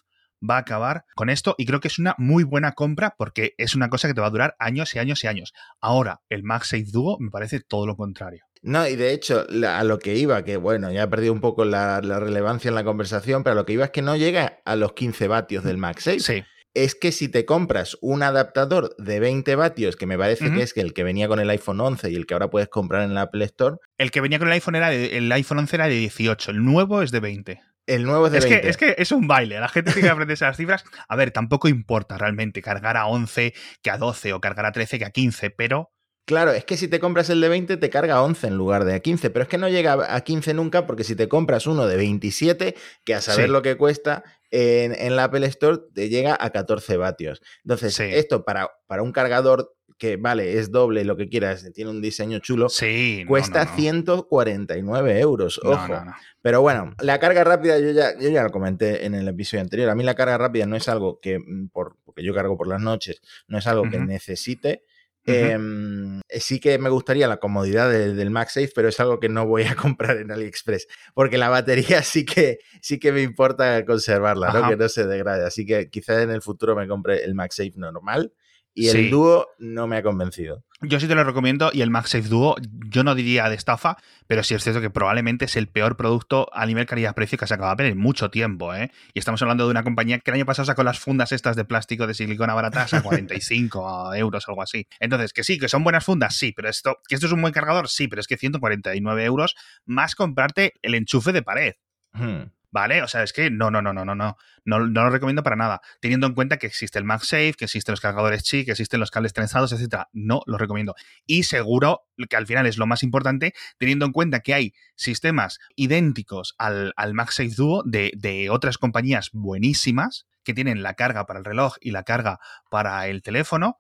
va 0.48 0.58
a 0.58 0.60
acabar 0.60 1.06
con 1.16 1.30
esto 1.30 1.56
y 1.58 1.66
creo 1.66 1.80
que 1.80 1.88
es 1.88 1.98
una 1.98 2.14
muy 2.18 2.44
buena 2.44 2.74
compra 2.74 3.16
porque 3.18 3.56
es 3.58 3.74
una 3.74 3.90
cosa 3.90 4.08
que 4.08 4.14
te 4.14 4.22
va 4.22 4.28
a 4.28 4.32
durar 4.32 4.56
años 4.60 4.94
y 4.94 5.00
años 5.00 5.24
y 5.24 5.28
años. 5.28 5.54
Ahora, 5.80 6.22
el 6.30 6.44
MagSafe 6.44 6.86
Duo 6.92 7.18
me 7.20 7.32
parece 7.32 7.62
todo 7.62 7.88
lo 7.88 7.96
contrario. 7.96 8.45
No, 8.62 8.88
y 8.88 8.96
de 8.96 9.14
hecho, 9.14 9.46
a 9.68 9.84
lo 9.84 10.00
que 10.00 10.16
iba, 10.16 10.44
que 10.44 10.58
bueno, 10.58 10.92
ya 10.92 11.04
he 11.04 11.08
perdido 11.08 11.34
un 11.34 11.42
poco 11.42 11.66
la, 11.66 12.02
la, 12.02 12.20
relevancia 12.20 12.70
en 12.70 12.76
la 12.76 12.84
conversación, 12.84 13.44
pero 13.44 13.54
a 13.54 13.56
lo 13.56 13.66
que 13.66 13.74
iba 13.74 13.86
es 13.86 13.92
que 13.92 14.02
no 14.02 14.16
llega 14.16 14.60
a 14.66 14.76
los 14.76 14.94
15 14.94 15.28
vatios 15.28 15.64
del 15.64 15.78
MagSafe. 15.78 16.20
Sí. 16.20 16.44
Es 16.74 16.96
que 16.96 17.12
si 17.12 17.30
te 17.30 17.46
compras 17.46 17.98
un 18.02 18.24
adaptador 18.24 18.96
de 18.98 19.20
20 19.20 19.56
vatios, 19.56 19.96
que 19.96 20.08
me 20.08 20.18
parece 20.18 20.46
uh 20.46 20.48
-huh. 20.48 20.58
que 20.58 20.64
es 20.64 20.76
el 20.78 20.94
que 20.94 21.04
venía 21.04 21.28
con 21.28 21.40
el 21.40 21.50
iPhone 21.50 21.80
11 21.80 22.12
y 22.12 22.16
el 22.16 22.26
que 22.26 22.34
ahora 22.34 22.50
puedes 22.50 22.68
comprar 22.68 23.04
en 23.04 23.14
la 23.14 23.22
Apple 23.22 23.46
Store. 23.46 23.78
El 23.98 24.12
que 24.12 24.20
venía 24.20 24.40
con 24.40 24.48
el 24.48 24.54
iPhone 24.54 24.76
era 24.76 24.90
de, 24.90 25.18
el 25.18 25.32
iPhone 25.32 25.60
11 25.60 25.76
era 25.76 25.88
de 25.88 25.96
18, 25.96 26.52
el 26.52 26.66
nuevo 26.66 27.02
es 27.02 27.12
de 27.12 27.20
20. 27.20 27.62
El 27.88 28.04
nuevo 28.04 28.26
es 28.26 28.32
de 28.32 28.40
es 28.40 28.46
20. 28.46 28.62
Que, 28.62 28.70
es 28.70 28.78
que 28.78 28.96
es 28.98 29.12
un 29.12 29.28
baile. 29.28 29.60
La 29.60 29.70
gente 29.70 29.92
tiene 29.92 30.08
que 30.08 30.12
aprender 30.12 30.34
esas 30.34 30.58
cifras. 30.58 30.84
A 31.08 31.16
ver, 31.16 31.32
tampoco 31.32 31.68
importa 31.68 32.18
realmente 32.18 32.62
cargar 32.62 32.98
a 32.98 33.06
11 33.06 33.54
que 33.82 33.92
a 33.92 33.98
12 33.98 34.34
o 34.34 34.42
cargar 34.42 34.66
a 34.66 34.72
13 34.72 35.00
que 35.00 35.06
a 35.06 35.12
15, 35.12 35.52
pero 35.52 35.92
Claro, 36.26 36.52
es 36.52 36.66
que 36.66 36.76
si 36.76 36.88
te 36.88 37.00
compras 37.00 37.30
el 37.30 37.40
de 37.40 37.50
20 37.50 37.78
te 37.78 37.90
carga 37.92 38.16
a 38.16 38.24
11 38.24 38.48
en 38.48 38.58
lugar 38.58 38.84
de 38.84 38.96
a 38.96 39.00
15, 39.00 39.30
pero 39.30 39.44
es 39.44 39.50
que 39.50 39.60
no 39.60 39.70
llega 39.70 40.16
a 40.16 40.22
15 40.22 40.56
nunca 40.56 40.88
porque 40.88 41.04
si 41.04 41.16
te 41.16 41.28
compras 41.28 41.68
uno 41.68 41.86
de 41.86 41.98
27, 41.98 42.76
que 43.04 43.14
a 43.14 43.22
saber 43.22 43.46
sí. 43.46 43.52
lo 43.52 43.62
que 43.62 43.78
cuesta 43.78 44.24
en, 44.50 44.94
en, 44.96 45.16
la 45.16 45.26
Apple 45.26 45.46
Store 45.46 45.78
te 45.94 46.10
llega 46.10 46.36
a 46.40 46.50
14 46.50 46.98
vatios. 46.98 47.42
Entonces, 47.64 47.94
sí. 47.94 48.04
esto 48.04 48.44
para, 48.44 48.72
para 48.88 49.04
un 49.04 49.12
cargador 49.12 49.76
que 49.98 50.18
vale, 50.18 50.58
es 50.58 50.72
doble, 50.72 51.06
lo 51.06 51.16
que 51.16 51.30
quieras, 51.30 51.66
tiene 51.74 51.90
un 51.90 52.02
diseño 52.02 52.40
chulo, 52.40 52.68
sí, 52.68 53.24
cuesta 53.28 53.64
no, 53.64 53.72
no, 53.72 53.78
149 53.78 55.20
euros, 55.20 55.60
ojo. 55.64 55.94
Pero 56.42 56.62
bueno, 56.62 56.94
la 57.00 57.20
carga 57.20 57.44
rápida, 57.44 57.80
yo 57.80 57.92
ya, 57.92 58.18
yo 58.20 58.30
ya 58.30 58.44
lo 58.44 58.52
comenté 58.52 59.06
en 59.06 59.16
el 59.16 59.28
episodio 59.28 59.62
anterior, 59.62 59.90
a 59.90 59.96
mí 59.96 60.04
la 60.04 60.16
carga 60.16 60.38
rápida 60.38 60.66
no 60.66 60.76
es 60.76 60.90
algo 60.90 61.20
que, 61.22 61.40
mm, 61.40 61.70
por, 61.70 61.96
porque 62.04 62.24
yo 62.24 62.34
cargo 62.34 62.58
por 62.58 62.68
las 62.68 62.82
noches, 62.82 63.22
no 63.48 63.58
es 63.58 63.68
algo 63.68 63.84
uh 63.84 63.86
-huh. 63.86 63.92
que 63.92 64.00
necesite, 64.00 64.84
Uh 65.28 65.32
-huh. 65.32 66.22
eh, 66.30 66.40
sí 66.40 66.60
que 66.60 66.78
me 66.78 66.90
gustaría 66.90 67.28
la 67.28 67.38
comodidad 67.38 67.90
de, 67.90 68.14
del 68.14 68.30
MagSafe, 68.30 68.72
pero 68.76 68.90
es 68.90 69.00
algo 69.00 69.20
que 69.20 69.30
no 69.30 69.46
voy 69.48 69.64
a 69.64 69.76
comprar 69.76 70.18
en 70.18 70.32
AliExpress, 70.32 70.88
porque 71.14 71.38
la 71.38 71.50
batería 71.50 72.04
sí 72.04 72.26
que, 72.26 72.60
sí 72.82 73.00
que 73.00 73.12
me 73.12 73.22
importa 73.22 73.84
conservarla, 73.86 74.52
¿no? 74.52 74.70
que 74.70 74.78
no 74.78 74.90
se 74.90 75.06
degrade. 75.06 75.46
Así 75.46 75.66
que 75.66 75.90
quizás 75.90 76.24
en 76.24 76.32
el 76.32 76.42
futuro 76.42 76.76
me 76.76 76.88
compre 76.88 77.24
el 77.24 77.36
MagSafe 77.36 77.74
normal 77.76 78.34
y 78.76 78.90
el 78.90 78.96
sí. 78.96 79.10
dúo 79.10 79.48
no 79.58 79.88
me 79.88 79.98
ha 79.98 80.04
convencido. 80.04 80.64
Yo 80.82 81.00
sí 81.00 81.08
te 81.08 81.16
lo 81.16 81.24
recomiendo 81.24 81.72
y 81.74 81.82
el 81.82 81.90
MagSafe 81.90 82.28
Duo, 82.28 82.58
yo 82.90 83.06
no 83.06 83.16
diría 83.16 83.50
de 83.50 83.56
estafa, 83.56 83.98
pero 84.28 84.44
sí 84.44 84.54
es 84.54 84.62
cierto 84.62 84.82
que 84.82 84.90
probablemente 84.90 85.46
es 85.46 85.56
el 85.56 85.68
peor 85.68 85.96
producto 85.96 86.50
a 86.52 86.66
nivel 86.66 86.86
calidad-precio 86.86 87.38
que 87.38 87.46
ha 87.46 87.48
sacado 87.48 87.72
Apple 87.72 87.88
en 87.88 87.98
mucho 87.98 88.30
tiempo, 88.30 88.76
¿eh? 88.76 88.92
Y 89.14 89.20
estamos 89.20 89.42
hablando 89.42 89.64
de 89.64 89.72
una 89.72 89.84
compañía 89.84 90.20
que 90.20 90.30
el 90.32 90.36
año 90.36 90.46
pasado 90.46 90.66
sacó 90.66 90.84
las 90.84 91.00
fundas 91.00 91.32
estas 91.32 91.56
de 91.56 91.64
plástico 91.64 92.06
de 92.06 92.14
silicona 92.14 92.54
baratas 92.54 92.94
a 92.94 93.02
45 93.04 94.14
euros 94.16 94.48
o 94.48 94.52
algo 94.52 94.62
así. 94.62 94.88
Entonces, 95.00 95.32
que 95.32 95.46
sí, 95.46 95.58
que 95.58 95.70
son 95.70 95.86
buenas 95.86 96.04
fundas, 96.04 96.36
sí, 96.36 96.52
pero 96.52 96.70
esto, 96.70 96.98
que 97.08 97.16
esto 97.16 97.28
es 97.28 97.34
un 97.34 97.42
buen 97.42 97.54
cargador, 97.54 97.88
sí, 97.88 98.10
pero 98.10 98.20
es 98.20 98.28
que 98.28 98.36
149 98.36 99.24
euros 99.24 99.56
más 99.86 100.16
comprarte 100.16 100.74
el 100.82 100.96
enchufe 100.96 101.32
de 101.32 101.42
pared. 101.42 101.74
Hmm. 102.12 102.52
¿Vale? 102.76 103.02
O 103.02 103.08
sea, 103.08 103.24
es 103.24 103.32
que 103.32 103.50
no, 103.50 103.72
no, 103.72 103.82
no, 103.82 103.94
no, 103.94 104.04
no, 104.04 104.16
no, 104.16 104.36
no, 104.66 104.80
no 104.80 105.04
lo 105.06 105.10
recomiendo 105.10 105.44
para 105.44 105.56
nada. 105.56 105.80
Teniendo 106.02 106.28
en 106.28 106.34
cuenta 106.34 106.58
que 106.58 106.68
existe 106.68 107.00
el 107.00 107.06
MagSafe, 107.06 107.54
que 107.54 107.64
existen 107.64 107.94
los 107.94 108.02
cargadores 108.02 108.44
Qi, 108.44 108.66
que 108.66 108.72
existen 108.72 109.00
los 109.00 109.12
cables 109.12 109.32
trenzados, 109.32 109.72
etcétera. 109.72 110.10
No 110.12 110.42
lo 110.46 110.58
recomiendo. 110.58 110.94
Y 111.26 111.44
seguro 111.44 112.02
que 112.30 112.36
al 112.36 112.46
final 112.46 112.66
es 112.66 112.78
lo 112.78 112.86
más 112.86 113.02
importante, 113.02 113.54
teniendo 113.78 114.06
en 114.06 114.12
cuenta 114.12 114.42
que 114.42 114.54
hay 114.54 114.74
sistemas 114.98 115.60
idénticos 115.78 116.54
al, 116.58 116.92
al 116.98 117.14
MagSafe 117.14 117.56
Duo 117.56 117.82
de, 117.86 118.12
de 118.14 118.50
otras 118.50 118.78
compañías 118.78 119.30
buenísimas 119.32 120.28
que 120.44 120.54
tienen 120.54 120.84
la 120.84 120.96
carga 120.96 121.26
para 121.26 121.40
el 121.40 121.46
reloj 121.46 121.78
y 121.80 121.92
la 121.92 122.04
carga 122.04 122.42
para 122.70 123.08
el 123.08 123.22
teléfono, 123.22 123.78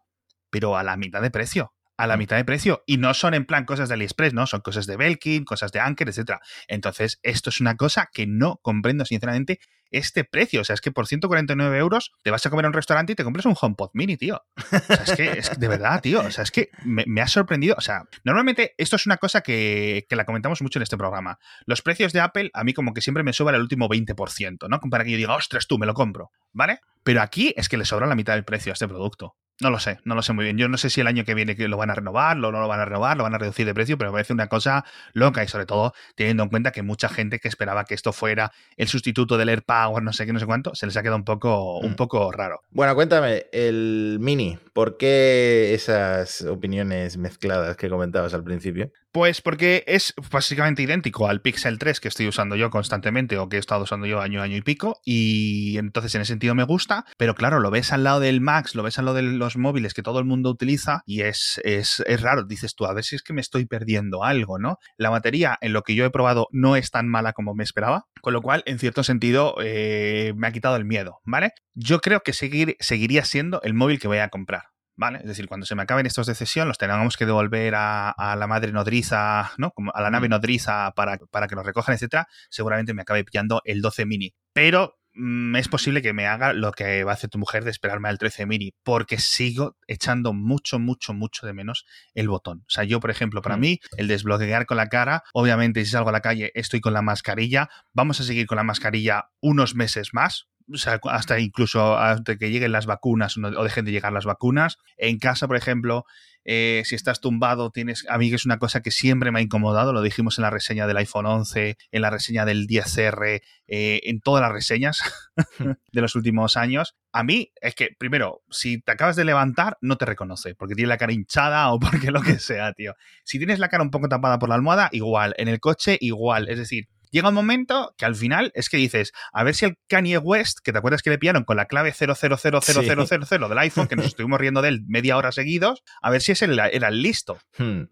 pero 0.50 0.78
a 0.78 0.84
la 0.84 0.96
mitad 0.96 1.22
de 1.22 1.32
precio 1.32 1.75
a 1.98 2.08
la 2.08 2.18
mitad 2.18 2.38
de 2.38 2.46
precio. 2.46 2.84
Y 2.86 2.98
no 2.98 3.14
son 3.14 3.34
en 3.34 3.46
plan 3.46 3.66
cosas 3.66 3.90
de 3.90 3.96
AliExpress, 3.96 4.34
¿no? 4.34 4.48
Son 4.48 4.62
cosas 4.62 4.86
de 4.88 4.98
Belkin, 4.98 5.46
cosas 5.46 5.72
de 5.72 5.80
Anker, 5.80 6.10
etc. 6.10 6.40
Entonces, 6.68 7.20
esto 7.24 7.50
es 7.50 7.62
una 7.62 7.76
cosa 7.76 8.10
que 8.12 8.28
no 8.28 8.60
comprendo, 8.62 9.06
sinceramente, 9.06 9.60
este 9.92 10.24
precio. 10.24 10.62
O 10.62 10.64
sea, 10.64 10.74
es 10.74 10.82
que 10.82 10.92
por 10.92 11.08
149 11.08 11.78
euros 11.78 12.12
te 12.24 12.32
vas 12.32 12.46
a 12.46 12.50
comer 12.50 12.66
a 12.66 12.70
un 12.70 12.74
restaurante 12.74 13.14
y 13.14 13.16
te 13.16 13.24
compras 13.24 13.46
un 13.46 13.56
HomePod 13.60 13.92
mini, 13.94 14.18
tío. 14.18 14.44
O 14.56 14.80
sea, 14.80 15.04
es 15.04 15.16
que, 15.16 15.32
es 15.40 15.60
de 15.60 15.68
verdad, 15.68 16.02
tío. 16.02 16.22
O 16.22 16.32
sea, 16.32 16.44
es 16.44 16.52
que 16.52 16.70
me, 16.84 17.04
me, 17.08 17.22
ha 17.22 17.28
sorprendido. 17.28 17.76
O 17.78 17.82
sea, 17.82 18.04
normalmente 18.24 18.74
esto 18.78 18.96
es 18.96 19.06
una 19.06 19.18
cosa 19.18 19.42
que, 19.42 20.06
que, 20.10 20.16
la 20.16 20.26
comentamos 20.26 20.62
mucho 20.62 20.80
en 20.80 20.84
este 20.84 20.98
programa. 20.98 21.40
Los 21.66 21.82
precios 21.82 22.14
de 22.14 22.20
Apple, 22.20 22.52
a 22.54 22.64
mí 22.64 22.74
como 22.74 22.94
que 22.94 23.02
siempre 23.02 23.24
me 23.24 23.34
suben 23.34 23.56
al 23.56 23.62
último 23.62 23.88
20%, 23.88 24.70
¿no? 24.70 24.80
Para 24.90 25.04
que 25.04 25.12
yo 25.12 25.18
diga, 25.18 25.36
ostras, 25.36 25.68
tú, 25.68 25.78
me 25.78 25.86
lo 25.86 25.94
compro, 25.94 26.32
¿vale? 26.52 26.80
Pero 27.04 27.22
aquí 27.22 27.54
es 27.56 27.70
que 27.70 27.78
le 27.78 27.86
sobra 27.86 28.08
la 28.08 28.16
mitad 28.16 28.34
del 28.34 28.46
precio 28.46 28.72
a 28.72 28.74
este 28.74 28.88
producto. 28.88 29.36
No 29.62 29.70
lo 29.70 29.80
sé, 29.80 30.00
no 30.04 30.16
lo 30.16 30.22
sé 30.22 30.34
muy 30.34 30.44
bien. 30.44 30.58
Yo 30.58 30.68
no 30.68 30.78
sé 30.78 30.90
si 30.90 31.00
el 31.00 31.08
año 31.08 31.24
que 31.24 31.34
viene 31.34 31.56
lo 31.56 31.78
van 31.78 31.90
a 31.90 31.96
renovar, 31.96 32.36
lo 32.36 32.52
no 32.52 32.60
lo 32.60 32.68
van 32.68 32.82
a 32.82 32.86
renovar, 32.86 33.16
lo 33.16 33.24
van 33.24 33.36
a 33.36 33.38
reducir 33.38 33.66
de 33.66 33.74
precio, 33.74 33.98
pero 33.98 34.12
me 34.12 34.16
parece 34.16 34.34
una 34.34 34.48
cosa 34.48 34.84
loca 35.14 35.44
y 35.44 35.48
sobre 35.48 35.66
todo 35.66 35.94
teniendo 36.16 36.44
en 36.44 36.50
cuenta 36.50 36.72
que 36.72 36.84
mucha 36.84 37.08
gente 37.08 37.40
que 37.40 37.48
esperaba 37.48 37.86
que 37.86 37.94
esto 37.94 38.12
fuera 38.12 38.52
el 38.76 38.90
sustituto 38.90 39.38
del 39.38 39.48
AirPower, 39.48 40.04
no 40.04 40.12
sé 40.12 40.26
qué, 40.26 40.34
no 40.34 40.40
sé 40.40 40.46
cuánto, 40.46 40.76
se 40.76 40.86
les 40.86 40.98
ha 40.98 41.02
quedado 41.02 41.18
un 41.18 41.24
poco, 41.24 41.80
un 41.80 41.92
mm. 41.92 41.96
poco 41.96 42.32
raro. 42.34 42.64
Bueno, 42.72 42.96
cuéntame, 42.96 43.46
el 43.54 44.18
Mini, 44.20 44.60
¿por 44.74 44.98
qué 44.98 45.74
esas 45.74 46.42
opiniones 46.42 47.16
mezcladas 47.18 47.78
que 47.78 47.90
comentabas 47.90 48.34
al 48.34 48.44
principio? 48.44 48.92
Pues 49.16 49.42
porque 49.42 49.86
es 49.88 50.14
básicamente 50.30 50.82
idéntico 50.82 51.30
al 51.30 51.40
Pixel 51.40 51.80
3 51.80 52.02
que 52.02 52.10
estoy 52.10 52.28
usando 52.28 52.58
yo 52.58 52.70
constantemente 52.70 53.38
o 53.38 53.48
que 53.48 53.56
he 53.56 53.60
estado 53.62 53.84
usando 53.84 54.06
yo 54.08 54.20
año, 54.20 54.42
año 54.42 54.58
y 54.58 54.62
pico. 54.62 55.00
Y 55.06 55.78
entonces 55.78 56.14
en 56.16 56.22
ese 56.24 56.34
sentido 56.34 56.54
me 56.54 56.66
gusta. 56.66 57.06
Pero 57.18 57.34
claro, 57.34 57.62
lo 57.62 57.72
ves 57.72 57.94
al 57.94 58.04
lado 58.04 58.20
del 58.20 58.42
Max, 58.42 58.76
lo 58.76 58.84
ves 58.84 59.00
al 59.00 59.06
lado 59.06 59.16
de 59.16 59.22
los 59.22 59.56
móviles 59.56 59.94
que 59.94 60.04
todo 60.04 60.20
el 60.20 60.26
mundo 60.26 60.50
utiliza 60.50 61.02
y 61.06 61.22
es, 61.22 61.62
es, 61.64 62.04
raro. 62.20 62.44
Dices 62.44 62.76
tú, 62.76 62.88
a 62.88 62.94
ver 62.94 63.06
si 63.06 63.16
es 63.16 63.24
que 63.24 63.32
me 63.32 63.40
estoy 63.40 63.66
perdiendo 63.66 64.26
algo, 64.26 64.60
¿no? 64.60 64.80
La 64.98 65.12
batería 65.12 65.58
en 65.62 65.72
lo 65.72 65.84
que 65.84 65.96
yo 65.96 66.04
he 66.04 66.10
probado 66.10 66.50
no 66.52 66.76
es 66.76 66.92
tan 66.92 67.08
mala 67.08 67.32
como 67.32 67.56
me 67.56 67.64
esperaba. 67.64 68.08
Con 68.20 68.34
lo 68.34 68.42
cual, 68.42 68.64
en 68.66 68.80
cierto 68.80 69.06
sentido, 69.06 69.56
eh, 69.64 70.34
me 70.36 70.48
ha 70.48 70.52
quitado 70.52 70.76
el 70.76 70.84
miedo, 70.84 71.22
¿vale? 71.24 71.52
Yo 71.74 72.02
creo 72.02 72.20
que 72.20 72.34
seguir, 72.34 72.76
seguiría 72.82 73.24
siendo 73.24 73.62
el 73.62 73.76
móvil 73.76 73.98
que 73.98 74.10
voy 74.10 74.18
a 74.18 74.28
comprar. 74.28 74.75
¿Vale? 74.96 75.20
Es 75.20 75.26
decir, 75.26 75.48
cuando 75.48 75.66
se 75.66 75.76
me 75.76 75.84
acaben 75.84 76.06
estos 76.06 76.28
de 76.28 76.36
cesión, 76.36 76.68
los 76.68 76.78
tengamos 76.78 77.18
que 77.18 77.26
devolver 77.26 77.74
a, 77.76 78.36
la 78.38 78.48
madre 78.48 78.72
nodriza, 78.72 79.52
¿no? 79.58 79.72
Como 79.72 79.92
a 79.94 80.02
la 80.02 80.10
nave 80.10 80.30
nodriza 80.30 80.92
para, 80.96 81.18
para 81.18 81.48
que 81.48 81.56
los 81.56 81.66
recojan, 81.66 81.96
etcétera, 81.96 82.28
seguramente 82.50 82.94
me 82.94 83.02
acabe 83.02 83.24
pillando 83.24 83.62
el 83.66 83.82
12 83.82 84.06
mini. 84.06 84.34
Pero 84.54 84.98
mm, 85.14 85.56
es 85.58 85.68
posible 85.68 86.02
que 86.02 86.14
me 86.14 86.28
haga 86.28 86.54
lo 86.54 86.72
que 86.72 87.04
va 87.04 87.12
a 87.12 87.16
hacer 87.16 87.30
tu 87.30 87.38
mujer 87.38 87.64
de 87.64 87.72
esperarme 87.72 88.10
al 88.10 88.18
13 88.18 88.46
mini, 88.46 88.74
porque 88.84 89.18
sigo 89.20 89.78
echando 89.88 90.34
mucho, 90.34 90.80
mucho, 90.80 91.14
mucho 91.14 91.46
de 91.46 91.54
menos 91.54 91.86
el 92.14 92.30
botón. 92.30 92.60
O 92.62 92.70
sea, 92.70 92.84
yo, 92.84 93.00
por 93.00 93.12
ejemplo, 93.12 93.42
para 93.42 93.58
mm. 93.58 93.60
mí, 93.60 93.80
el 93.98 94.08
desbloquear 94.08 94.66
con 94.66 94.78
la 94.78 94.88
cara, 94.88 95.24
obviamente, 95.34 95.84
si 95.84 95.92
salgo 95.92 96.10
a 96.10 96.14
la 96.14 96.22
calle, 96.22 96.52
estoy 96.56 96.82
con 96.82 96.94
la 96.94 97.02
mascarilla, 97.02 97.70
vamos 97.94 98.20
a 98.20 98.24
seguir 98.24 98.48
con 98.48 98.56
la 98.58 98.64
mascarilla 98.64 99.30
unos 99.42 99.76
meses 99.76 100.10
más, 100.14 100.48
o 100.72 100.78
sea, 100.78 101.00
hasta 101.04 101.40
incluso 101.40 101.98
hasta 101.98 102.38
que 102.38 102.50
lleguen 102.50 102.72
las 102.72 102.86
vacunas 102.86 103.38
o 103.38 103.64
dejen 103.64 103.86
de 103.86 103.92
llegar 103.92 104.14
las 104.14 104.26
vacunas. 104.26 104.78
En 104.98 105.20
casa, 105.20 105.48
por 105.48 105.58
ejemplo, 105.58 106.06
eh, 106.48 106.84
si 106.86 106.94
estás 106.94 107.22
tumbado, 107.22 107.72
tienes. 107.72 108.06
A 108.08 108.20
mí 108.20 108.30
que 108.30 108.36
es 108.36 108.46
una 108.46 108.60
cosa 108.60 108.82
que 108.82 108.92
siempre 108.92 109.32
me 109.32 109.40
ha 109.40 109.42
incomodado, 109.42 109.94
lo 109.94 110.04
dijimos 110.04 110.38
en 110.38 110.44
la 110.44 110.52
reseña 110.52 110.86
del 110.86 110.98
iPhone 110.98 111.26
11, 111.26 111.78
en 111.92 112.02
la 112.02 112.12
reseña 112.12 112.46
del 112.46 112.68
10R, 112.68 113.42
eh, 113.68 114.02
en 114.04 114.20
todas 114.22 114.42
las 114.42 114.52
reseñas 114.52 115.00
de 115.92 116.02
los 116.02 116.16
últimos 116.16 116.56
años. 116.56 116.96
A 117.12 117.24
mí 117.24 117.52
es 117.62 117.74
que, 117.74 117.90
primero, 117.98 118.44
si 118.52 118.80
te 118.80 118.92
acabas 118.92 119.16
de 119.16 119.26
levantar, 119.26 119.78
no 119.82 119.98
te 119.98 120.06
reconoce, 120.06 120.54
porque 120.54 120.76
tiene 120.76 120.90
la 120.90 120.98
cara 120.98 121.14
hinchada 121.14 121.72
o 121.72 121.80
porque 121.80 122.12
lo 122.12 122.22
que 122.22 122.38
sea, 122.38 122.74
tío. 122.74 122.94
Si 123.24 123.40
tienes 123.40 123.58
la 123.58 123.70
cara 123.70 123.84
un 123.84 123.92
poco 123.92 124.08
tapada 124.08 124.38
por 124.38 124.50
la 124.50 124.56
almohada, 124.56 124.90
igual. 124.92 125.34
En 125.38 125.48
el 125.48 125.60
coche, 125.60 125.98
igual. 126.00 126.48
Es 126.48 126.60
decir, 126.60 126.88
llega 127.12 127.30
un 127.30 127.36
momento 127.36 127.94
que 127.98 128.06
al 128.06 128.16
final 128.16 128.52
es 128.56 128.70
que 128.70 128.78
dices, 128.78 129.12
a 129.32 129.44
ver 129.44 129.56
si 129.56 129.66
el 129.66 129.78
Kanye 129.88 130.18
West, 130.18 130.60
que 130.64 130.72
te 130.72 130.78
acuerdas 130.78 131.02
que 131.02 131.10
le 131.10 131.18
pillaron 131.18 131.44
con 131.44 131.58
la 131.58 131.66
clave 131.66 131.94
0000000 131.94 133.50
del 133.50 133.58
iPhone, 133.58 133.88
que 133.88 133.96
nos 133.96 134.06
estuvimos 134.06 134.40
riendo 134.40 134.62
de 134.62 134.70
él 134.70 134.84
media 134.88 135.18
hora 135.18 135.32
seguidos, 135.32 135.84
a 136.02 136.10
ver 136.10 136.22
si 136.22 136.32
ese 136.34 136.46
era 136.46 136.88
el 136.88 137.02
listo. 137.02 137.38
Hmm. 137.58 137.84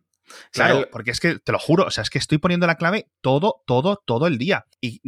Claro, 0.52 0.88
porque 0.92 1.12
es 1.12 1.20
que 1.20 1.40
te 1.40 1.52
lo 1.52 1.60
juro, 1.60 1.86
o 1.86 1.92
sea, 1.92 2.02
es 2.02 2.10
que 2.10 2.20
estoy 2.20 2.38
poniendo 2.38 2.68
la 2.68 2.75
clave 2.75 3.08
todo, 3.22 3.63
todo, 3.66 4.02
todo 4.06 4.28
el 4.28 4.38
día. 4.38 4.66
Y, 4.82 5.00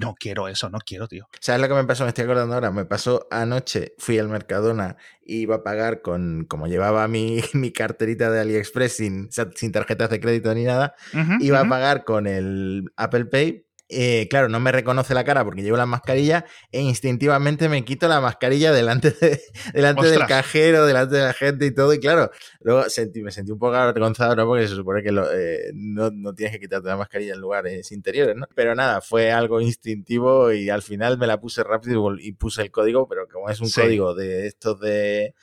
no 0.00 0.14
quiero 0.14 0.48
eso, 0.48 0.68
no 0.68 0.78
quiero, 0.78 1.06
tío. 1.06 1.28
¿Sabes 1.40 1.60
lo 1.60 1.68
que 1.68 1.74
me 1.74 1.84
pasó? 1.84 2.04
Me 2.04 2.08
estoy 2.08 2.24
acordando 2.24 2.54
ahora. 2.54 2.70
Me 2.72 2.84
pasó 2.84 3.28
anoche, 3.30 3.94
fui 3.98 4.18
al 4.18 4.28
Mercadona 4.28 4.96
y 5.24 5.42
iba 5.42 5.56
a 5.56 5.62
pagar 5.62 6.02
con, 6.02 6.44
como 6.48 6.66
llevaba 6.66 7.06
mi, 7.08 7.40
mi 7.52 7.72
carterita 7.72 8.30
de 8.30 8.40
AliExpress 8.40 8.96
sin, 8.96 9.30
sin 9.54 9.72
tarjetas 9.72 10.10
de 10.10 10.20
crédito 10.20 10.54
ni 10.54 10.64
nada, 10.64 10.94
iba 11.40 11.60
a 11.60 11.68
pagar 11.68 12.04
con 12.04 12.26
el 12.26 12.90
Apple 12.96 13.26
Pay 13.26 13.66
eh, 13.92 14.28
claro, 14.28 14.48
no 14.48 14.60
me 14.60 14.72
reconoce 14.72 15.14
la 15.14 15.24
cara 15.24 15.44
porque 15.44 15.62
llevo 15.62 15.76
la 15.76 15.86
mascarilla 15.86 16.44
e 16.70 16.80
instintivamente 16.80 17.68
me 17.68 17.84
quito 17.84 18.08
la 18.08 18.20
mascarilla 18.20 18.72
delante, 18.72 19.14
delante 19.74 20.08
del 20.08 20.26
cajero, 20.26 20.86
delante 20.86 21.16
de 21.16 21.22
la 21.22 21.32
gente 21.32 21.66
y 21.66 21.74
todo. 21.74 21.92
Y 21.92 22.00
claro, 22.00 22.30
luego 22.60 22.84
me 22.84 23.30
sentí 23.30 23.52
un 23.52 23.58
poco 23.58 23.74
avergonzado, 23.76 24.34
¿no? 24.36 24.46
Porque 24.46 24.66
se 24.66 24.74
supone 24.74 25.02
que 25.02 25.10
eh, 25.10 25.72
no, 25.74 26.10
tienes 26.34 26.54
que 26.54 26.60
quitarte 26.60 26.88
la 26.88 26.96
mascarilla 26.96 27.34
en 27.34 27.40
lugares 27.40 27.92
interiores, 27.92 28.36
¿no? 28.36 28.46
Pero 28.54 28.74
nada, 28.74 29.00
fue 29.00 29.30
algo 29.30 29.60
instintivo 29.60 30.52
y 30.52 30.70
al 30.70 30.82
final 30.82 31.18
me 31.18 31.26
la 31.26 31.40
puse 31.40 31.62
rápido 31.62 32.16
y 32.18 32.32
puse 32.32 32.62
el 32.62 32.70
código, 32.70 33.06
pero 33.08 33.28
como 33.28 33.50
es 33.50 33.60
un 33.60 33.70
código 33.70 34.14
de 34.14 34.46
estos 34.46 34.80
de 34.80 35.34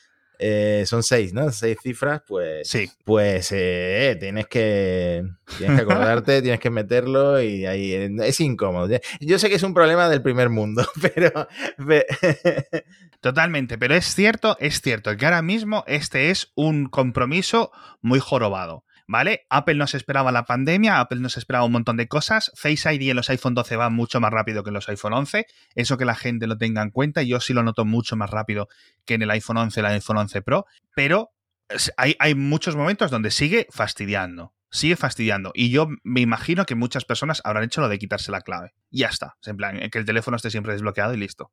eh, 0.41 0.83
son 0.85 1.03
seis, 1.03 1.33
¿no? 1.33 1.51
Seis 1.51 1.77
cifras, 1.83 2.21
pues, 2.25 2.67
sí. 2.67 2.89
pues 3.03 3.51
eh, 3.51 4.15
tienes, 4.19 4.47
que, 4.47 5.25
tienes 5.57 5.77
que 5.77 5.83
acordarte, 5.83 6.41
tienes 6.41 6.61
que 6.61 6.69
meterlo 6.69 7.41
y 7.41 7.65
ahí 7.65 7.93
es 7.93 8.39
incómodo. 8.39 8.87
Yo 9.19 9.37
sé 9.37 9.49
que 9.49 9.55
es 9.55 9.63
un 9.63 9.73
problema 9.73 10.07
del 10.09 10.21
primer 10.21 10.49
mundo, 10.49 10.87
pero... 11.13 11.47
Totalmente, 13.21 13.77
pero 13.77 13.95
es 13.95 14.15
cierto, 14.15 14.55
es 14.61 14.79
cierto 14.79 15.17
que 15.17 15.25
ahora 15.25 15.41
mismo 15.41 15.83
este 15.87 16.29
es 16.29 16.53
un 16.55 16.87
compromiso 16.87 17.69
muy 18.01 18.19
jorobado. 18.19 18.85
¿Vale? 19.09 19.47
Apple 19.49 19.73
no 19.73 19.87
se 19.87 19.97
esperaba 19.97 20.31
la 20.31 20.45
pandemia, 20.45 20.99
Apple 20.99 21.19
no 21.19 21.29
se 21.29 21.39
esperaba 21.39 21.65
un 21.65 21.71
montón 21.71 21.97
de 21.97 22.07
cosas. 22.07 22.51
Face 22.53 22.93
ID 22.93 23.09
en 23.09 23.15
los 23.15 23.29
iPhone 23.31 23.55
12 23.55 23.75
va 23.75 23.89
mucho 23.89 24.21
más 24.21 24.31
rápido 24.31 24.63
que 24.63 24.69
en 24.69 24.75
los 24.75 24.87
iPhone 24.87 25.13
11. 25.13 25.47
Eso 25.73 25.97
que 25.97 26.05
la 26.05 26.13
gente 26.13 26.45
lo 26.45 26.59
tenga 26.59 26.83
en 26.83 26.91
cuenta. 26.91 27.23
Yo 27.23 27.39
sí 27.39 27.53
lo 27.53 27.63
noto 27.63 27.85
mucho 27.85 28.15
más 28.15 28.29
rápido 28.29 28.69
que 29.05 29.15
en 29.15 29.23
el 29.23 29.31
iPhone 29.31 29.57
11, 29.57 29.79
el 29.79 29.85
iPhone 29.87 30.17
11 30.17 30.43
Pro. 30.43 30.67
Pero 30.95 31.31
hay, 31.97 32.15
hay 32.19 32.35
muchos 32.35 32.75
momentos 32.75 33.09
donde 33.09 33.31
sigue 33.31 33.65
fastidiando. 33.71 34.53
Sigue 34.69 34.95
fastidiando. 34.95 35.51
Y 35.55 35.71
yo 35.71 35.87
me 36.03 36.21
imagino 36.21 36.67
que 36.67 36.75
muchas 36.75 37.03
personas 37.03 37.41
habrán 37.43 37.63
hecho 37.63 37.81
lo 37.81 37.89
de 37.89 37.97
quitarse 37.97 38.31
la 38.31 38.41
clave. 38.41 38.75
Ya 38.91 39.07
está. 39.07 39.37
En 39.43 39.57
plan, 39.57 39.89
que 39.89 39.97
el 39.97 40.05
teléfono 40.05 40.37
esté 40.37 40.51
siempre 40.51 40.73
desbloqueado 40.73 41.15
y 41.15 41.17
listo. 41.17 41.51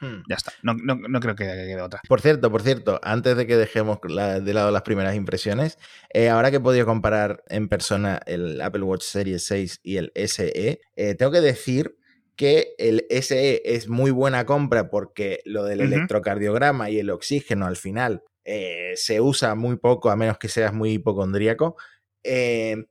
Hmm. 0.00 0.22
Ya 0.28 0.36
está. 0.36 0.52
No, 0.62 0.76
creo 1.20 1.34
que 1.34 1.44
quede 1.44 1.80
otra. 1.80 2.00
Por 2.08 2.20
cierto, 2.20 2.50
por 2.50 2.62
cierto, 2.62 3.00
antes 3.02 3.36
de 3.36 3.46
que 3.46 3.56
dejemos 3.56 3.98
de 4.00 4.54
lado 4.54 4.70
las 4.70 4.82
primeras 4.82 5.16
impresiones, 5.16 5.78
eh, 6.12 6.28
ahora 6.28 6.50
que 6.50 6.58
he 6.58 6.60
podido 6.60 6.86
comparar 6.86 7.42
en 7.48 7.68
persona 7.68 8.20
el 8.26 8.60
Apple 8.60 8.82
Watch 8.82 9.02
Series 9.02 9.44
6 9.46 9.80
y 9.82 9.96
el 9.96 10.12
SE, 10.14 10.80
eh, 10.96 11.14
tengo 11.14 11.32
que 11.32 11.40
decir 11.40 11.96
que 12.36 12.74
el 12.78 13.06
SE 13.10 13.62
es 13.64 13.88
muy 13.88 14.12
buena 14.12 14.46
compra 14.46 14.90
porque 14.90 15.40
lo 15.44 15.64
del 15.64 15.80
electrocardiograma 15.80 16.88
y 16.90 17.00
el 17.00 17.10
oxígeno 17.10 17.66
al 17.66 17.76
final 17.76 18.22
eh, 18.44 18.92
se 18.94 19.20
usa 19.20 19.56
muy 19.56 19.76
poco 19.76 20.10
a 20.10 20.16
menos 20.16 20.38
que 20.38 20.48
seas 20.48 20.72
muy 20.72 20.92
hipocondríaco. 20.92 21.76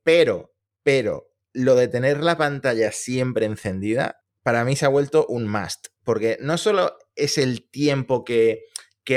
pero, 0.04 0.54
pero, 0.84 1.30
lo 1.54 1.76
de 1.76 1.88
tener 1.88 2.22
la 2.22 2.38
pantalla 2.38 2.92
siempre 2.92 3.46
encendida, 3.46 4.20
para 4.48 4.64
mí 4.64 4.78
se 4.78 4.86
ha 4.86 4.88
vuelto 4.88 5.26
un 5.28 5.46
must 5.46 5.88
porque 6.06 6.38
no 6.40 6.58
solo 6.58 6.98
es 7.18 7.38
el 7.38 7.70
tiempo 7.70 8.24
que, 8.24 8.64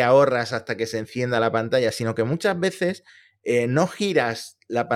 ahorras 0.03 0.53
hasta 0.53 0.77
que 0.77 0.89
se 0.89 0.99
encienda 0.99 1.39
la 1.39 1.53
pantalla, 1.53 1.93
sino 1.93 2.17
que 2.17 2.25
muchas 2.25 2.59
veces 2.59 3.05
eh, 3.45 3.69
no 3.69 3.87
giras 3.87 4.59
la, 4.67 4.89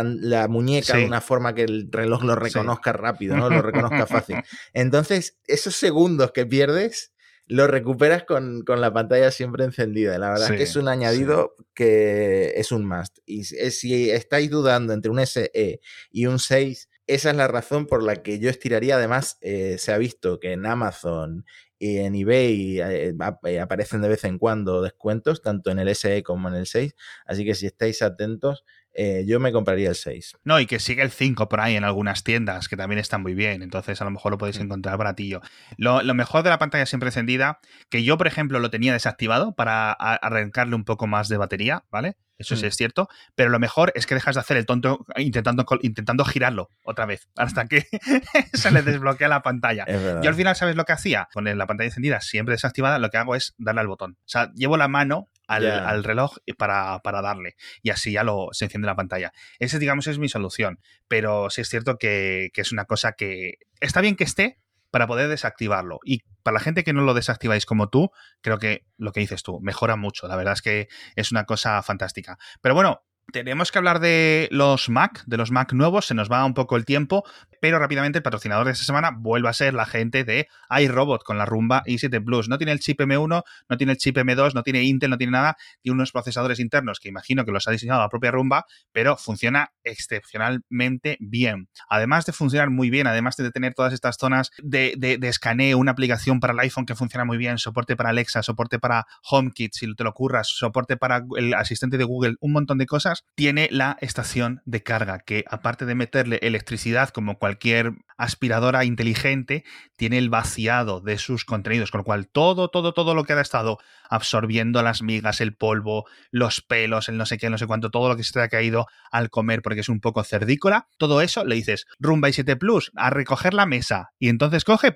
muñeca 0.48 0.96
de 0.96 1.06
una 1.06 1.20
forma 1.20 1.54
que 1.54 1.62
el 1.62 1.88
reloj 1.92 2.24
lo 2.24 2.34
reconozca 2.34 2.92
rápido, 2.92 3.36
¿no? 3.36 3.48
Lo 3.48 3.62
reconozca 3.62 4.08
fácil. 4.08 4.38
Entonces, 4.72 5.38
esos 5.46 5.76
segundos 5.76 6.32
que 6.32 6.46
pierdes, 6.46 7.12
los 7.46 7.70
recuperas 7.70 8.24
con, 8.24 8.64
la 8.66 8.92
pantalla 8.92 9.30
siempre 9.30 9.64
encendida. 9.64 10.18
La 10.18 10.30
verdad 10.30 10.50
es 10.50 10.56
que 10.56 10.64
es 10.64 10.74
un 10.74 10.88
añadido 10.88 11.54
que 11.74 12.54
es 12.56 12.72
un 12.72 12.88
must. 12.88 13.18
Y 13.24 13.44
si 13.44 14.10
estáis 14.10 14.50
dudando 14.50 14.94
entre 14.94 15.12
un 15.12 15.24
SE 15.24 15.80
y 16.10 16.26
un 16.26 16.40
6, 16.40 16.88
esa 17.06 17.30
es 17.30 17.36
la 17.36 17.48
razón 17.48 17.86
por 17.86 18.02
la 18.02 18.22
que 18.22 18.38
yo 18.38 18.50
estiraría. 18.50 18.96
Además, 18.96 19.38
eh, 19.40 19.76
se 19.78 19.92
ha 19.92 19.98
visto 19.98 20.40
que 20.40 20.52
en 20.52 20.66
Amazon 20.66 21.44
y 21.78 21.98
en 21.98 22.14
eBay 22.14 22.80
eh, 22.80 23.14
eh, 23.44 23.60
aparecen 23.60 24.00
de 24.02 24.08
vez 24.08 24.24
en 24.24 24.38
cuando 24.38 24.82
descuentos, 24.82 25.42
tanto 25.42 25.70
en 25.70 25.78
el 25.78 25.88
SE 25.88 26.22
como 26.22 26.48
en 26.48 26.54
el 26.54 26.66
6. 26.66 26.94
Así 27.26 27.44
que 27.44 27.54
si 27.54 27.66
estáis 27.66 28.00
atentos, 28.02 28.64
eh, 28.94 29.24
yo 29.26 29.40
me 29.40 29.52
compraría 29.52 29.88
el 29.88 29.94
6. 29.94 30.38
No, 30.44 30.60
y 30.60 30.66
que 30.66 30.78
sigue 30.78 31.02
el 31.02 31.10
5 31.10 31.48
por 31.48 31.60
ahí 31.60 31.76
en 31.76 31.84
algunas 31.84 32.22
tiendas, 32.22 32.68
que 32.68 32.76
también 32.76 32.98
están 32.98 33.22
muy 33.22 33.34
bien. 33.34 33.62
Entonces, 33.62 34.00
a 34.00 34.04
lo 34.04 34.10
mejor 34.10 34.32
lo 34.32 34.38
podéis 34.38 34.58
mm. 34.60 34.62
encontrar 34.62 34.96
baratillo. 34.96 35.40
Lo, 35.76 36.02
lo 36.02 36.14
mejor 36.14 36.42
de 36.44 36.50
la 36.50 36.58
pantalla 36.58 36.86
siempre 36.86 37.08
encendida, 37.08 37.58
que 37.90 38.04
yo, 38.04 38.16
por 38.16 38.26
ejemplo, 38.26 38.60
lo 38.60 38.70
tenía 38.70 38.92
desactivado 38.92 39.54
para 39.54 39.92
arrancarle 39.92 40.76
un 40.76 40.84
poco 40.84 41.06
más 41.06 41.28
de 41.28 41.36
batería, 41.36 41.84
¿vale? 41.90 42.16
Eso 42.38 42.56
sí 42.56 42.64
mm. 42.64 42.68
es 42.68 42.76
cierto, 42.76 43.08
pero 43.34 43.50
lo 43.50 43.58
mejor 43.58 43.92
es 43.94 44.06
que 44.06 44.14
dejas 44.14 44.34
de 44.34 44.40
hacer 44.40 44.56
el 44.56 44.66
tonto 44.66 45.06
intentando, 45.16 45.64
intentando 45.82 46.24
girarlo 46.24 46.70
otra 46.82 47.06
vez 47.06 47.28
hasta 47.36 47.66
que 47.66 47.86
se 48.52 48.70
le 48.70 48.82
desbloquea 48.82 49.28
la 49.28 49.42
pantalla. 49.42 49.86
Yo 50.22 50.28
al 50.28 50.34
final, 50.34 50.56
¿sabes 50.56 50.76
lo 50.76 50.84
que 50.84 50.92
hacía? 50.92 51.28
Con 51.32 51.44
la 51.44 51.66
pantalla 51.66 51.88
encendida 51.88 52.20
siempre 52.20 52.54
desactivada, 52.54 52.98
lo 52.98 53.10
que 53.10 53.18
hago 53.18 53.34
es 53.34 53.54
darle 53.58 53.82
al 53.82 53.88
botón. 53.88 54.16
O 54.20 54.28
sea, 54.28 54.52
llevo 54.54 54.76
la 54.76 54.88
mano 54.88 55.28
al, 55.46 56.04
reloj 56.04 56.36
para, 56.56 57.00
para, 57.00 57.22
darle 57.22 57.56
y 57.82 57.90
así 57.90 58.12
ya 58.12 58.24
lo, 58.24 58.48
se 58.52 58.64
enciende 58.64 58.86
la 58.86 58.96
pantalla. 58.96 59.32
Ese, 59.58 59.78
digamos, 59.78 60.06
es 60.06 60.18
mi 60.18 60.28
solución, 60.28 60.80
pero 61.08 61.50
sí 61.50 61.60
es 61.60 61.68
cierto 61.68 61.98
que, 61.98 62.50
que 62.52 62.60
es 62.60 62.72
una 62.72 62.84
cosa 62.84 63.12
que 63.12 63.58
está 63.80 64.00
bien 64.00 64.16
que 64.16 64.24
esté, 64.24 64.58
para 64.94 65.08
poder 65.08 65.28
desactivarlo. 65.28 65.98
Y 66.04 66.22
para 66.44 66.54
la 66.54 66.60
gente 66.60 66.84
que 66.84 66.92
no 66.92 67.02
lo 67.02 67.14
desactiváis 67.14 67.66
como 67.66 67.88
tú, 67.88 68.12
creo 68.42 68.60
que 68.60 68.86
lo 68.96 69.10
que 69.10 69.18
dices 69.18 69.42
tú 69.42 69.58
mejora 69.60 69.96
mucho. 69.96 70.28
La 70.28 70.36
verdad 70.36 70.52
es 70.54 70.62
que 70.62 70.86
es 71.16 71.32
una 71.32 71.46
cosa 71.46 71.82
fantástica. 71.82 72.38
Pero 72.60 72.76
bueno, 72.76 73.02
tenemos 73.32 73.72
que 73.72 73.78
hablar 73.78 74.00
de 74.00 74.48
los 74.50 74.88
Mac, 74.88 75.22
de 75.26 75.36
los 75.36 75.50
Mac 75.50 75.72
nuevos, 75.72 76.06
se 76.06 76.14
nos 76.14 76.30
va 76.30 76.44
un 76.44 76.54
poco 76.54 76.76
el 76.76 76.84
tiempo, 76.84 77.24
pero 77.60 77.78
rápidamente 77.78 78.18
el 78.18 78.22
patrocinador 78.22 78.66
de 78.66 78.72
esta 78.72 78.84
semana 78.84 79.10
vuelve 79.10 79.48
a 79.48 79.52
ser 79.52 79.74
la 79.74 79.86
gente 79.86 80.24
de 80.24 80.48
iRobot 80.70 81.22
con 81.22 81.38
la 81.38 81.46
Rumba 81.46 81.82
i7 81.86 82.22
Plus. 82.24 82.48
No 82.48 82.58
tiene 82.58 82.72
el 82.72 82.80
chip 82.80 83.00
M1, 83.00 83.42
no 83.68 83.76
tiene 83.76 83.92
el 83.92 83.98
chip 83.98 84.16
M2, 84.16 84.54
no 84.54 84.62
tiene 84.62 84.82
Intel, 84.82 85.10
no 85.10 85.18
tiene 85.18 85.32
nada, 85.32 85.56
tiene 85.80 85.94
unos 85.94 86.12
procesadores 86.12 86.60
internos 86.60 87.00
que 87.00 87.08
imagino 87.08 87.44
que 87.44 87.52
los 87.52 87.66
ha 87.66 87.70
diseñado 87.70 88.00
la 88.00 88.08
propia 88.08 88.30
Rumba, 88.30 88.66
pero 88.92 89.16
funciona 89.16 89.72
excepcionalmente 89.82 91.16
bien. 91.20 91.68
Además 91.88 92.26
de 92.26 92.32
funcionar 92.32 92.70
muy 92.70 92.90
bien, 92.90 93.06
además 93.06 93.36
de 93.36 93.50
tener 93.50 93.74
todas 93.74 93.92
estas 93.92 94.16
zonas 94.18 94.50
de, 94.62 94.94
de 94.96 95.28
escaneo, 95.28 95.78
una 95.78 95.92
aplicación 95.92 96.40
para 96.40 96.52
el 96.52 96.60
iPhone 96.60 96.86
que 96.86 96.94
funciona 96.94 97.24
muy 97.24 97.38
bien, 97.38 97.58
soporte 97.58 97.96
para 97.96 98.10
Alexa, 98.10 98.42
soporte 98.42 98.78
para 98.78 99.06
HomeKit, 99.30 99.72
si 99.74 99.94
te 99.94 100.04
lo 100.04 100.12
curras, 100.12 100.48
soporte 100.48 100.96
para 100.96 101.24
el 101.36 101.54
asistente 101.54 101.98
de 101.98 102.04
Google, 102.04 102.36
un 102.40 102.52
montón 102.52 102.78
de 102.78 102.86
cosas 102.86 103.13
tiene 103.34 103.68
la 103.70 103.96
estación 104.00 104.62
de 104.64 104.82
carga, 104.82 105.20
que 105.20 105.44
aparte 105.48 105.86
de 105.86 105.94
meterle 105.94 106.38
electricidad 106.42 107.10
como 107.10 107.38
cualquier 107.38 107.92
aspiradora 108.16 108.84
inteligente, 108.84 109.64
tiene 109.96 110.18
el 110.18 110.30
vaciado 110.30 111.00
de 111.00 111.18
sus 111.18 111.44
contenidos, 111.44 111.90
con 111.90 111.98
lo 111.98 112.04
cual 112.04 112.28
todo, 112.28 112.68
todo, 112.68 112.92
todo 112.92 113.14
lo 113.14 113.24
que 113.24 113.32
ha 113.32 113.40
estado 113.40 113.78
absorbiendo 114.08 114.82
las 114.82 115.02
migas, 115.02 115.40
el 115.40 115.54
polvo, 115.54 116.06
los 116.30 116.60
pelos, 116.60 117.08
el 117.08 117.16
no 117.16 117.26
sé 117.26 117.38
qué, 117.38 117.50
no 117.50 117.58
sé 117.58 117.66
cuánto, 117.66 117.90
todo 117.90 118.08
lo 118.08 118.16
que 118.16 118.24
se 118.24 118.32
te 118.32 118.40
ha 118.40 118.48
caído 118.48 118.86
al 119.10 119.30
comer 119.30 119.62
porque 119.62 119.80
es 119.80 119.88
un 119.88 120.00
poco 120.00 120.22
cerdícola, 120.24 120.88
todo 120.98 121.20
eso 121.20 121.44
le 121.44 121.54
dices 121.54 121.86
Rumba 121.98 122.28
y 122.28 122.32
7 122.32 122.56
Plus 122.56 122.92
a 122.96 123.10
recoger 123.10 123.54
la 123.54 123.66
mesa 123.66 124.10
y 124.18 124.28
entonces 124.28 124.64
coge, 124.64 124.92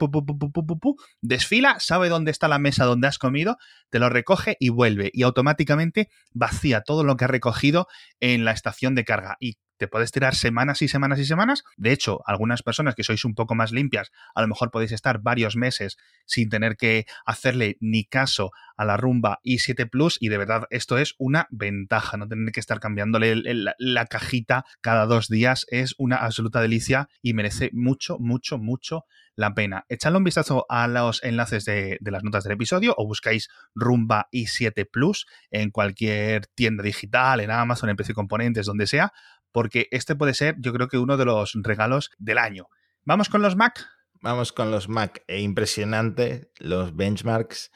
desfila, 1.21 1.81
sabe 1.81 2.09
dónde 2.09 2.31
está 2.31 2.49
la 2.49 2.59
mesa 2.59 2.85
donde 2.85 3.09
has 3.09 3.19
comido, 3.19 3.57
te 3.91 3.99
lo 3.99 4.09
recoge 4.09 4.57
y 4.61 4.69
vuelve. 4.71 5.11
Y 5.13 5.23
automáticamente 5.23 6.09
vacía 6.33 6.83
todo 6.83 7.05
lo 7.05 7.17
que 7.17 7.25
ha 7.25 7.29
recogido 7.29 7.89
en 8.21 8.45
la 8.45 8.53
estación 8.53 8.95
de 8.95 9.05
carga. 9.05 9.37
Y 9.41 9.59
te 9.79 9.89
puedes 9.89 10.13
tirar 10.13 10.35
semanas 10.35 10.83
y 10.83 10.89
semanas 10.89 11.19
y 11.19 11.25
semanas. 11.25 11.65
De 11.77 11.93
hecho, 11.93 12.21
algunas 12.27 12.63
personas 12.63 12.95
que 12.95 13.05
sois 13.05 13.25
un 13.25 13.35
poco 13.35 13.55
más 13.55 13.73
limpias, 13.73 14.11
a 14.35 14.43
lo 14.43 14.49
mejor 14.49 14.71
podéis 14.71 14.93
estar 14.93 15.21
varios 15.23 15.57
meses 15.57 15.97
sin 16.27 16.51
tener 16.51 16.77
que 16.77 17.07
hacerle 17.25 17.77
ni 17.81 18.05
caso 18.05 18.51
a 18.77 18.85
la 18.85 18.97
rumba 18.97 19.41
i7 19.45 19.89
Plus 19.89 20.19
y 20.21 20.29
de 20.29 20.39
verdad 20.39 20.67
esto 20.71 20.99
es 20.99 21.15
una 21.19 21.47
ventaja, 21.51 22.17
no 22.17 22.29
tener 22.29 22.53
que 22.53 22.61
estar 22.61 22.81
cambiándole 22.81 23.35
la 23.79 24.07
cajita 24.07 24.65
cada 24.81 25.07
dos 25.07 25.29
días 25.29 25.67
es 25.69 25.95
una 25.99 26.17
absoluta 26.17 26.61
delicia 26.61 27.09
y 27.23 27.35
merece 27.35 27.71
mucho, 27.73 28.19
mucho, 28.19 28.59
mucho 28.59 29.05
la 29.35 29.55
pena. 29.55 29.85
Echadle 29.89 30.19
un 30.19 30.25
vistazo 30.25 30.67
a 30.69 30.89
los 30.89 31.23
enlaces 31.23 31.65
de, 31.65 31.99
de, 32.01 32.11
las 32.11 32.25
notas 32.25 32.43
del 32.43 32.55
episodio 32.55 32.95
o 32.97 33.07
buscáis 33.07 33.49
Rumba 33.73 34.29
i7 34.33 34.89
Plus 34.91 35.27
en 35.51 35.71
cualquier 35.71 36.47
tienda 36.49 36.83
digital, 36.83 37.39
en 37.41 37.53
Amazon, 37.53 37.89
en 37.89 37.97
PC 37.97 38.15
Componentes, 38.15 38.67
donde 38.67 38.89
sea, 38.89 39.13
porque 39.53 39.89
este 39.91 40.17
puede 40.17 40.35
ser, 40.35 40.57
yo 40.59 40.73
creo 40.73 40.89
que 40.89 40.99
uno 40.99 41.17
de 41.17 41.25
los 41.25 41.53
regalos 41.63 42.11
del 42.19 42.39
año. 42.39 42.67
¿Vamos 43.05 43.29
con 43.29 43.43
los 43.43 43.57
Mac? 43.57 43.87
Vamos 44.21 44.53
con 44.53 44.71
los 44.71 44.89
Mac. 44.89 45.23
E 45.27 45.41
impresionante 45.41 46.51
los 46.59 46.95
benchmarks. 46.95 47.71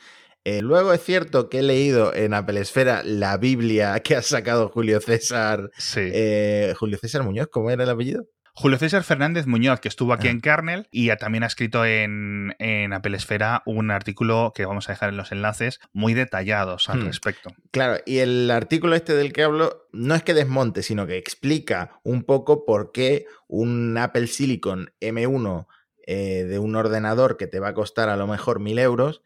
Eh, 0.44 0.60
luego 0.60 0.92
es 0.92 1.04
cierto 1.04 1.48
que 1.48 1.60
he 1.60 1.62
leído 1.62 2.12
en 2.14 2.34
Apple 2.34 2.60
Esfera 2.60 3.02
la 3.04 3.36
Biblia 3.36 4.00
que 4.00 4.16
ha 4.16 4.22
sacado 4.22 4.68
Julio 4.68 5.00
César. 5.00 5.70
Sí. 5.78 6.00
Eh, 6.12 6.74
Julio 6.76 6.98
César 6.98 7.22
Muñoz, 7.22 7.48
¿cómo 7.50 7.70
era 7.70 7.84
el 7.84 7.90
apellido? 7.90 8.24
Julio 8.54 8.78
César 8.78 9.02
Fernández 9.02 9.46
Muñoz, 9.46 9.80
que 9.80 9.88
estuvo 9.88 10.12
aquí 10.12 10.28
ah. 10.28 10.30
en 10.30 10.40
Kernel 10.40 10.88
y 10.90 11.14
también 11.16 11.42
ha 11.42 11.46
escrito 11.46 11.84
en, 11.84 12.54
en, 12.58 12.92
Apple 12.92 13.16
Esfera 13.16 13.62
un 13.64 13.90
artículo 13.90 14.52
que 14.54 14.66
vamos 14.66 14.88
a 14.88 14.92
dejar 14.92 15.08
en 15.08 15.16
los 15.16 15.32
enlaces 15.32 15.80
muy 15.92 16.12
detallados 16.12 16.90
al 16.90 17.00
hmm. 17.00 17.06
respecto. 17.06 17.50
Claro, 17.70 18.02
y 18.04 18.18
el 18.18 18.50
artículo 18.50 18.94
este 18.94 19.14
del 19.14 19.32
que 19.32 19.42
hablo 19.42 19.88
no 19.92 20.14
es 20.14 20.22
que 20.22 20.34
desmonte, 20.34 20.82
sino 20.82 21.06
que 21.06 21.16
explica 21.16 22.00
un 22.02 22.24
poco 22.24 22.66
por 22.66 22.92
qué 22.92 23.24
un 23.48 23.96
Apple 23.96 24.26
Silicon 24.26 24.92
M1 25.00 25.66
eh, 26.06 26.44
de 26.44 26.58
un 26.58 26.76
ordenador 26.76 27.36
que 27.36 27.46
te 27.46 27.60
va 27.60 27.68
a 27.68 27.74
costar 27.74 28.08
a 28.08 28.16
lo 28.16 28.26
mejor 28.26 28.60
mil 28.60 28.78
euros 28.78 29.22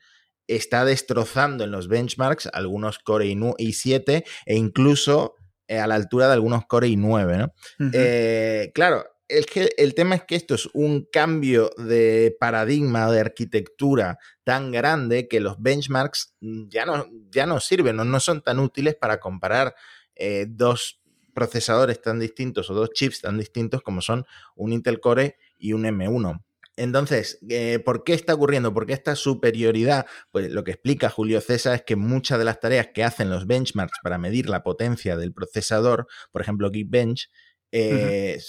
está 0.46 0.84
destrozando 0.84 1.64
en 1.64 1.70
los 1.70 1.88
benchmarks 1.88 2.48
algunos 2.52 2.98
Core 2.98 3.26
i7 3.26 4.24
e 4.44 4.56
incluso 4.56 5.34
eh, 5.68 5.78
a 5.78 5.86
la 5.86 5.96
altura 5.96 6.26
de 6.26 6.34
algunos 6.34 6.66
Core 6.66 6.88
i9, 6.88 7.38
¿no? 7.38 7.52
Eh, 7.92 8.70
claro, 8.74 9.04
que 9.28 9.70
el 9.76 9.94
tema 9.94 10.14
es 10.14 10.24
que 10.24 10.36
esto 10.36 10.54
es 10.54 10.68
un 10.72 11.06
cambio 11.10 11.70
de 11.76 12.36
paradigma, 12.38 13.10
de 13.10 13.20
arquitectura 13.20 14.18
tan 14.44 14.70
grande 14.70 15.28
que 15.28 15.40
los 15.40 15.60
benchmarks 15.60 16.34
ya 16.40 16.86
no, 16.86 17.06
ya 17.30 17.46
no 17.46 17.60
sirven, 17.60 17.96
no, 17.96 18.04
no 18.04 18.20
son 18.20 18.42
tan 18.42 18.58
útiles 18.58 18.94
para 18.94 19.18
comparar 19.18 19.74
eh, 20.14 20.46
dos 20.48 21.00
procesadores 21.34 22.00
tan 22.00 22.18
distintos 22.18 22.70
o 22.70 22.74
dos 22.74 22.90
chips 22.92 23.20
tan 23.20 23.36
distintos 23.36 23.82
como 23.82 24.00
son 24.00 24.24
un 24.54 24.72
Intel 24.72 25.00
Core 25.00 25.36
y 25.58 25.74
un 25.74 25.84
M1. 25.84 26.42
Entonces, 26.76 27.38
eh, 27.48 27.78
¿por 27.78 28.04
qué 28.04 28.12
está 28.12 28.34
ocurriendo? 28.34 28.72
¿Por 28.72 28.86
qué 28.86 28.92
esta 28.92 29.16
superioridad? 29.16 30.06
Pues 30.30 30.50
lo 30.50 30.62
que 30.62 30.72
explica 30.72 31.08
Julio 31.08 31.40
César 31.40 31.74
es 31.74 31.82
que 31.82 31.96
muchas 31.96 32.38
de 32.38 32.44
las 32.44 32.60
tareas 32.60 32.88
que 32.94 33.02
hacen 33.02 33.30
los 33.30 33.46
benchmarks 33.46 33.98
para 34.02 34.18
medir 34.18 34.48
la 34.50 34.62
potencia 34.62 35.16
del 35.16 35.32
procesador, 35.32 36.06
por 36.32 36.42
ejemplo 36.42 36.70
Geekbench, 36.70 37.30
eh, 37.72 38.40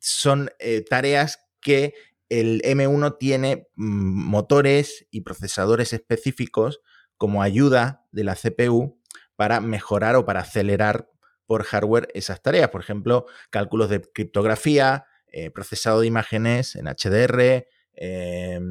son 0.00 0.50
eh, 0.58 0.84
tareas 0.88 1.40
que 1.60 1.94
el 2.28 2.62
M1 2.62 3.16
tiene 3.18 3.68
mm, 3.74 4.28
motores 4.28 5.06
y 5.10 5.22
procesadores 5.22 5.92
específicos 5.92 6.80
como 7.16 7.42
ayuda 7.42 8.04
de 8.12 8.24
la 8.24 8.34
CPU 8.34 9.00
para 9.36 9.60
mejorar 9.60 10.16
o 10.16 10.24
para 10.24 10.40
acelerar 10.40 11.10
por 11.46 11.64
hardware 11.64 12.08
esas 12.14 12.42
tareas. 12.42 12.70
Por 12.70 12.80
ejemplo, 12.80 13.26
cálculos 13.50 13.90
de 13.90 14.00
criptografía, 14.00 15.06
eh, 15.28 15.50
procesado 15.50 16.00
de 16.00 16.06
imágenes 16.06 16.76
en 16.76 16.86
HDR, 16.86 17.66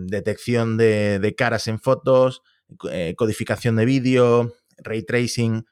detección 0.08 0.76
de, 0.76 1.34
caras 1.38 1.68
en 1.68 1.80
fotos, 1.80 2.42
codificación 3.16 3.78
de 3.78 3.86
vídeo, 3.86 4.54
ray 4.78 5.04
tracing, 5.04 5.66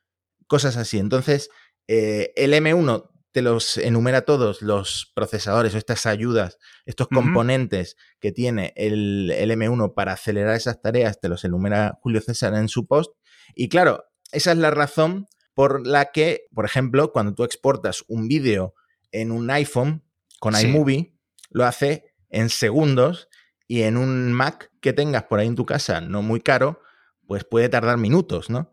cosas 0.48 0.78
así. 0.78 1.00
Entonces, 1.00 1.50
el 1.88 2.54
M1 2.54 3.11
te 3.32 3.42
los 3.42 3.78
enumera 3.78 4.24
todos 4.24 4.62
los 4.62 5.12
procesadores 5.16 5.74
o 5.74 5.78
estas 5.78 6.06
ayudas, 6.06 6.58
estos 6.86 7.08
componentes 7.08 7.96
que 8.20 8.32
tiene 8.32 8.74
el, 8.76 9.32
M1 9.32 9.94
para 9.94 10.14
acelerar 10.14 10.56
esas 10.56 10.82
tareas, 10.82 11.20
te 11.20 11.30
los 11.30 11.44
enumera 11.46 11.98
Julio 12.02 12.22
César 12.22 12.54
en 12.56 12.68
su 12.68 12.88
post. 12.88 13.14
Y 13.56 13.70
claro, 13.70 14.06
esa 14.32 14.52
es 14.52 14.58
la 14.58 14.72
razón 14.72 15.28
por 15.54 15.86
la 15.86 16.12
que, 16.12 16.48
por 16.54 16.66
ejemplo, 16.66 17.12
cuando 17.12 17.34
tú 17.34 17.44
exportas 17.44 18.04
un 18.08 18.28
vídeo 18.28 18.74
en 19.12 19.32
un 19.32 19.50
iPhone 19.50 20.04
con 20.40 20.60
iMovie, 20.60 21.16
lo 21.50 21.66
hace 21.66 22.14
en 22.30 22.50
segundos 22.50 23.30
y 23.68 23.84
en 23.84 23.98
un 23.98 24.34
Mac 24.34 24.72
que 24.82 24.94
tengas 24.94 25.24
por 25.24 25.40
ahí 25.40 25.48
en 25.48 25.56
tu 25.56 25.66
casa, 25.66 26.02
no 26.02 26.22
muy 26.22 26.42
caro, 26.42 26.82
pues 27.28 27.46
puede 27.46 27.70
tardar 27.70 27.98
minutos, 27.98 28.50
¿no? 28.50 28.72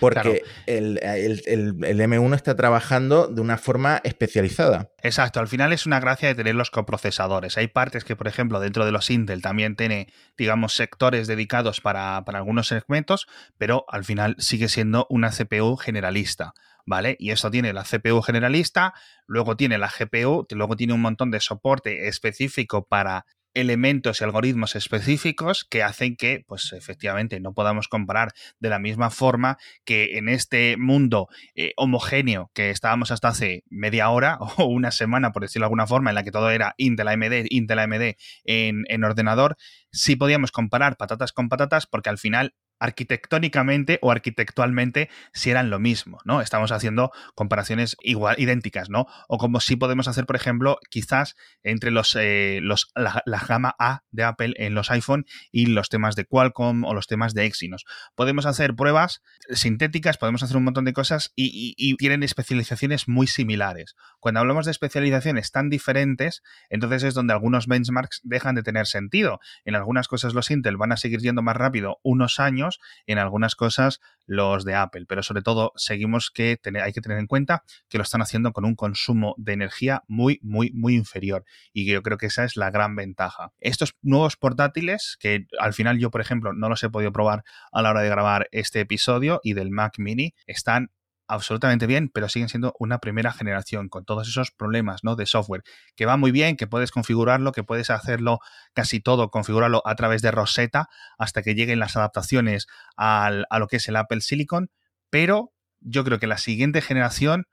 Porque 0.00 0.42
el, 0.66 0.98
M1 1.00 2.34
está 2.34 2.56
trabajando 2.56 3.28
de 3.28 3.40
una 3.40 3.58
forma 3.58 4.00
especializada. 4.04 4.90
Exacto, 5.02 5.40
al 5.40 5.48
final 5.48 5.72
es 5.72 5.86
una 5.86 6.00
gracia 6.00 6.28
de 6.28 6.34
tener 6.34 6.54
los 6.54 6.70
coprocesadores. 6.70 7.56
Hay 7.58 7.68
partes 7.68 8.04
que, 8.04 8.16
por 8.16 8.28
ejemplo, 8.28 8.60
dentro 8.60 8.84
de 8.84 8.92
los 8.92 9.10
Intel 9.10 9.42
también 9.42 9.76
tiene, 9.76 10.08
digamos, 10.36 10.74
sectores 10.74 11.26
dedicados 11.26 11.80
para, 11.80 12.18
algunos 12.18 12.68
segmentos, 12.68 13.26
pero 13.58 13.84
al 13.88 14.04
final 14.04 14.36
sigue 14.38 14.68
siendo 14.68 15.06
una 15.10 15.30
CPU 15.30 15.76
generalista. 15.76 16.54
¿Vale? 16.86 17.16
Y 17.18 17.30
eso 17.30 17.50
tiene 17.50 17.72
la 17.72 17.82
CPU 17.82 18.20
generalista, 18.20 18.92
luego 19.26 19.56
tiene 19.56 19.78
la 19.78 19.88
GPU, 19.88 20.46
luego 20.50 20.76
tiene 20.76 20.92
un 20.92 21.00
montón 21.00 21.30
de 21.30 21.40
soporte 21.40 22.08
específico 22.08 22.86
para 22.86 23.24
elementos 23.54 24.20
y 24.20 24.24
algoritmos 24.24 24.76
específicos 24.76 25.64
que 25.64 25.82
hacen 25.82 26.16
que, 26.16 26.44
pues 26.46 26.72
efectivamente, 26.72 27.40
no 27.40 27.54
podamos 27.54 27.88
comparar 27.88 28.32
de 28.58 28.68
la 28.68 28.78
misma 28.78 29.10
forma 29.10 29.58
que 29.84 30.18
en 30.18 30.28
este 30.28 30.76
mundo 30.76 31.28
eh, 31.54 31.72
homogéneo 31.76 32.50
que 32.52 32.70
estábamos 32.70 33.10
hasta 33.10 33.28
hace 33.28 33.64
media 33.70 34.10
hora 34.10 34.38
o 34.58 34.64
una 34.66 34.90
semana, 34.90 35.32
por 35.32 35.42
decirlo 35.42 35.64
de 35.64 35.66
alguna 35.66 35.86
forma, 35.86 36.10
en 36.10 36.16
la 36.16 36.24
que 36.24 36.32
todo 36.32 36.50
era 36.50 36.74
Intel 36.76 37.08
AMD, 37.08 37.46
Intel 37.50 37.78
AMD 37.78 38.14
en, 38.44 38.84
en 38.88 39.04
ordenador, 39.04 39.56
sí 39.90 40.16
podíamos 40.16 40.50
comparar 40.50 40.96
patatas 40.96 41.32
con 41.32 41.48
patatas 41.48 41.86
porque 41.86 42.10
al 42.10 42.18
final 42.18 42.54
arquitectónicamente 42.78 43.98
o 44.02 44.10
arquitectualmente 44.10 45.08
si 45.32 45.50
eran 45.50 45.70
lo 45.70 45.78
mismo, 45.78 46.18
¿no? 46.24 46.40
Estamos 46.40 46.72
haciendo 46.72 47.10
comparaciones 47.34 47.96
igual, 48.02 48.36
idénticas, 48.38 48.90
¿no? 48.90 49.06
O 49.28 49.38
como 49.38 49.60
si 49.60 49.76
podemos 49.76 50.08
hacer, 50.08 50.26
por 50.26 50.36
ejemplo, 50.36 50.78
quizás 50.90 51.36
entre 51.62 51.90
los, 51.90 52.16
eh, 52.18 52.60
los 52.62 52.90
la, 52.94 53.22
gama 53.46 53.74
A 53.78 54.02
de 54.10 54.24
Apple 54.24 54.54
en 54.56 54.74
los 54.74 54.90
iPhone 54.90 55.26
y 55.50 55.66
los 55.66 55.88
temas 55.88 56.16
de 56.16 56.24
Qualcomm 56.24 56.84
o 56.84 56.94
los 56.94 57.06
temas 57.06 57.34
de 57.34 57.46
Exynos. 57.46 57.84
Podemos 58.14 58.46
hacer 58.46 58.74
pruebas 58.74 59.22
sintéticas, 59.50 60.18
podemos 60.18 60.42
hacer 60.42 60.56
un 60.56 60.64
montón 60.64 60.84
de 60.84 60.92
cosas 60.92 61.32
y, 61.34 61.74
y 61.76 61.96
tienen 61.96 62.22
especializaciones 62.22 63.08
muy 63.08 63.26
similares. 63.26 63.96
Cuando 64.20 64.40
hablamos 64.40 64.64
de 64.64 64.72
especializaciones 64.72 65.50
tan 65.50 65.70
diferentes, 65.70 66.42
entonces 66.68 67.02
es 67.02 67.14
donde 67.14 67.32
algunos 67.32 67.66
benchmarks 67.66 68.20
dejan 68.24 68.54
de 68.54 68.62
tener 68.62 68.86
sentido. 68.86 69.40
En 69.64 69.74
algunas 69.74 70.08
cosas 70.08 70.34
los 70.34 70.50
Intel 70.50 70.76
van 70.76 70.92
a 70.92 70.96
seguir 70.96 71.20
yendo 71.20 71.42
más 71.42 71.56
rápido 71.56 71.98
unos 72.02 72.40
años 72.40 72.73
en 73.06 73.18
algunas 73.18 73.54
cosas 73.56 74.00
los 74.26 74.64
de 74.64 74.74
Apple, 74.74 75.04
pero 75.06 75.22
sobre 75.22 75.42
todo 75.42 75.72
seguimos 75.76 76.30
que 76.30 76.58
hay 76.82 76.92
que 76.92 77.00
tener 77.00 77.18
en 77.18 77.26
cuenta 77.26 77.62
que 77.88 77.98
lo 77.98 78.02
están 78.02 78.22
haciendo 78.22 78.52
con 78.52 78.64
un 78.64 78.74
consumo 78.74 79.34
de 79.38 79.52
energía 79.52 80.02
muy, 80.08 80.40
muy, 80.42 80.70
muy 80.72 80.94
inferior 80.94 81.44
y 81.72 81.84
yo 81.84 82.02
creo 82.02 82.18
que 82.18 82.26
esa 82.26 82.44
es 82.44 82.56
la 82.56 82.70
gran 82.70 82.96
ventaja. 82.96 83.52
Estos 83.60 83.96
nuevos 84.02 84.36
portátiles, 84.36 85.16
que 85.20 85.46
al 85.58 85.74
final 85.74 85.98
yo, 85.98 86.10
por 86.10 86.20
ejemplo, 86.20 86.52
no 86.52 86.68
los 86.68 86.82
he 86.82 86.90
podido 86.90 87.12
probar 87.12 87.44
a 87.72 87.82
la 87.82 87.90
hora 87.90 88.02
de 88.02 88.08
grabar 88.08 88.48
este 88.52 88.80
episodio 88.80 89.40
y 89.42 89.52
del 89.52 89.70
Mac 89.70 89.98
mini, 89.98 90.34
están 90.46 90.90
absolutamente 91.26 91.86
bien, 91.86 92.08
pero 92.08 92.28
siguen 92.28 92.48
siendo 92.48 92.74
una 92.78 92.98
primera 92.98 93.32
generación 93.32 93.88
con 93.88 94.04
todos 94.04 94.28
esos 94.28 94.50
problemas 94.50 95.04
¿no? 95.04 95.16
de 95.16 95.26
software, 95.26 95.62
que 95.96 96.06
va 96.06 96.16
muy 96.16 96.30
bien, 96.30 96.56
que 96.56 96.66
puedes 96.66 96.90
configurarlo, 96.90 97.52
que 97.52 97.64
puedes 97.64 97.90
hacerlo 97.90 98.40
casi 98.72 99.00
todo, 99.00 99.30
configurarlo 99.30 99.82
a 99.84 99.94
través 99.94 100.22
de 100.22 100.30
Rosetta 100.30 100.88
hasta 101.18 101.42
que 101.42 101.54
lleguen 101.54 101.78
las 101.78 101.96
adaptaciones 101.96 102.66
al, 102.96 103.46
a 103.50 103.58
lo 103.58 103.68
que 103.68 103.76
es 103.76 103.88
el 103.88 103.96
Apple 103.96 104.20
Silicon, 104.20 104.70
pero 105.10 105.52
yo 105.80 106.04
creo 106.04 106.18
que 106.18 106.26
la 106.26 106.38
siguiente 106.38 106.80
generación 106.80 107.46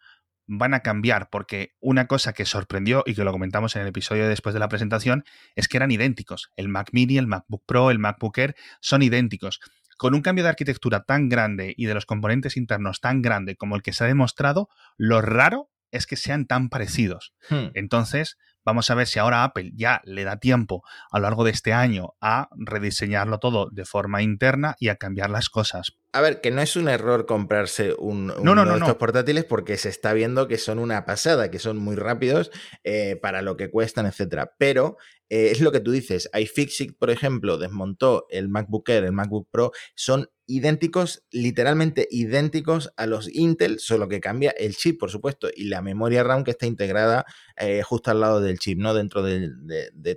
van 0.47 0.73
a 0.73 0.81
cambiar, 0.81 1.29
porque 1.29 1.75
una 1.79 2.07
cosa 2.07 2.33
que 2.33 2.45
sorprendió 2.45 3.03
y 3.05 3.15
que 3.15 3.23
lo 3.23 3.31
comentamos 3.31 3.75
en 3.75 3.83
el 3.83 3.87
episodio 3.87 4.27
después 4.27 4.53
de 4.53 4.59
la 4.59 4.67
presentación 4.67 5.23
es 5.55 5.67
que 5.67 5.77
eran 5.77 5.91
idénticos. 5.91 6.51
El 6.57 6.67
Mac 6.67 6.89
Mini, 6.91 7.17
el 7.17 7.27
MacBook 7.27 7.63
Pro, 7.65 7.89
el 7.89 7.99
MacBook 7.99 8.37
Air 8.37 8.55
son 8.81 9.01
idénticos 9.01 9.61
con 10.01 10.15
un 10.15 10.23
cambio 10.23 10.43
de 10.43 10.49
arquitectura 10.49 11.03
tan 11.03 11.29
grande 11.29 11.75
y 11.77 11.85
de 11.85 11.93
los 11.93 12.07
componentes 12.07 12.57
internos 12.57 13.01
tan 13.01 13.21
grande 13.21 13.55
como 13.55 13.75
el 13.75 13.83
que 13.83 13.93
se 13.93 14.03
ha 14.03 14.07
demostrado, 14.07 14.67
lo 14.97 15.21
raro 15.21 15.69
es 15.91 16.07
que 16.07 16.15
sean 16.15 16.47
tan 16.47 16.69
parecidos. 16.69 17.35
Hmm. 17.51 17.67
Entonces, 17.75 18.39
vamos 18.65 18.89
a 18.89 18.95
ver 18.95 19.05
si 19.05 19.19
ahora 19.19 19.43
Apple 19.43 19.73
ya 19.75 20.01
le 20.03 20.23
da 20.23 20.37
tiempo 20.37 20.81
a 21.11 21.19
lo 21.19 21.23
largo 21.25 21.43
de 21.43 21.51
este 21.51 21.71
año 21.71 22.15
a 22.19 22.49
rediseñarlo 22.57 23.37
todo 23.37 23.69
de 23.71 23.85
forma 23.85 24.23
interna 24.23 24.75
y 24.79 24.89
a 24.89 24.95
cambiar 24.95 25.29
las 25.29 25.49
cosas. 25.49 25.91
A 26.13 26.21
ver, 26.21 26.41
que 26.41 26.49
no 26.49 26.63
es 26.63 26.75
un 26.75 26.89
error 26.89 27.27
comprarse 27.27 27.93
un, 27.99 28.33
uno 28.39 28.65
de 28.65 28.73
estos 28.79 28.95
portátiles 28.95 29.45
porque 29.45 29.77
se 29.77 29.89
está 29.89 30.13
viendo 30.13 30.47
que 30.47 30.57
son 30.57 30.79
una 30.79 31.05
pasada, 31.05 31.51
que 31.51 31.59
son 31.59 31.77
muy 31.77 31.95
rápidos 31.95 32.49
eh, 32.83 33.19
para 33.21 33.43
lo 33.43 33.55
que 33.55 33.69
cuestan, 33.69 34.07
etcétera. 34.07 34.53
Pero 34.57 34.97
eh, 35.31 35.49
es 35.49 35.61
lo 35.61 35.71
que 35.71 35.79
tú 35.79 35.91
dices. 35.91 36.29
iFixit, 36.33 36.97
por 36.97 37.09
ejemplo, 37.09 37.57
desmontó 37.57 38.27
el 38.29 38.49
MacBook 38.49 38.89
Air, 38.89 39.05
el 39.05 39.13
MacBook 39.13 39.47
Pro, 39.49 39.71
son 39.95 40.29
idénticos, 40.51 41.23
literalmente 41.31 42.09
idénticos 42.11 42.91
a 42.97 43.05
los 43.05 43.33
Intel, 43.33 43.79
solo 43.79 44.09
que 44.09 44.19
cambia 44.19 44.51
el 44.51 44.75
chip, 44.75 44.99
por 44.99 45.09
supuesto, 45.09 45.49
y 45.55 45.65
la 45.65 45.81
memoria 45.81 46.23
RAM 46.23 46.43
que 46.43 46.51
está 46.51 46.65
integrada 46.65 47.25
eh, 47.55 47.81
justo 47.83 48.11
al 48.11 48.19
lado 48.19 48.41
del 48.41 48.59
chip, 48.59 48.77
¿no? 48.77 48.93
Dentro 48.93 49.23
de, 49.23 49.49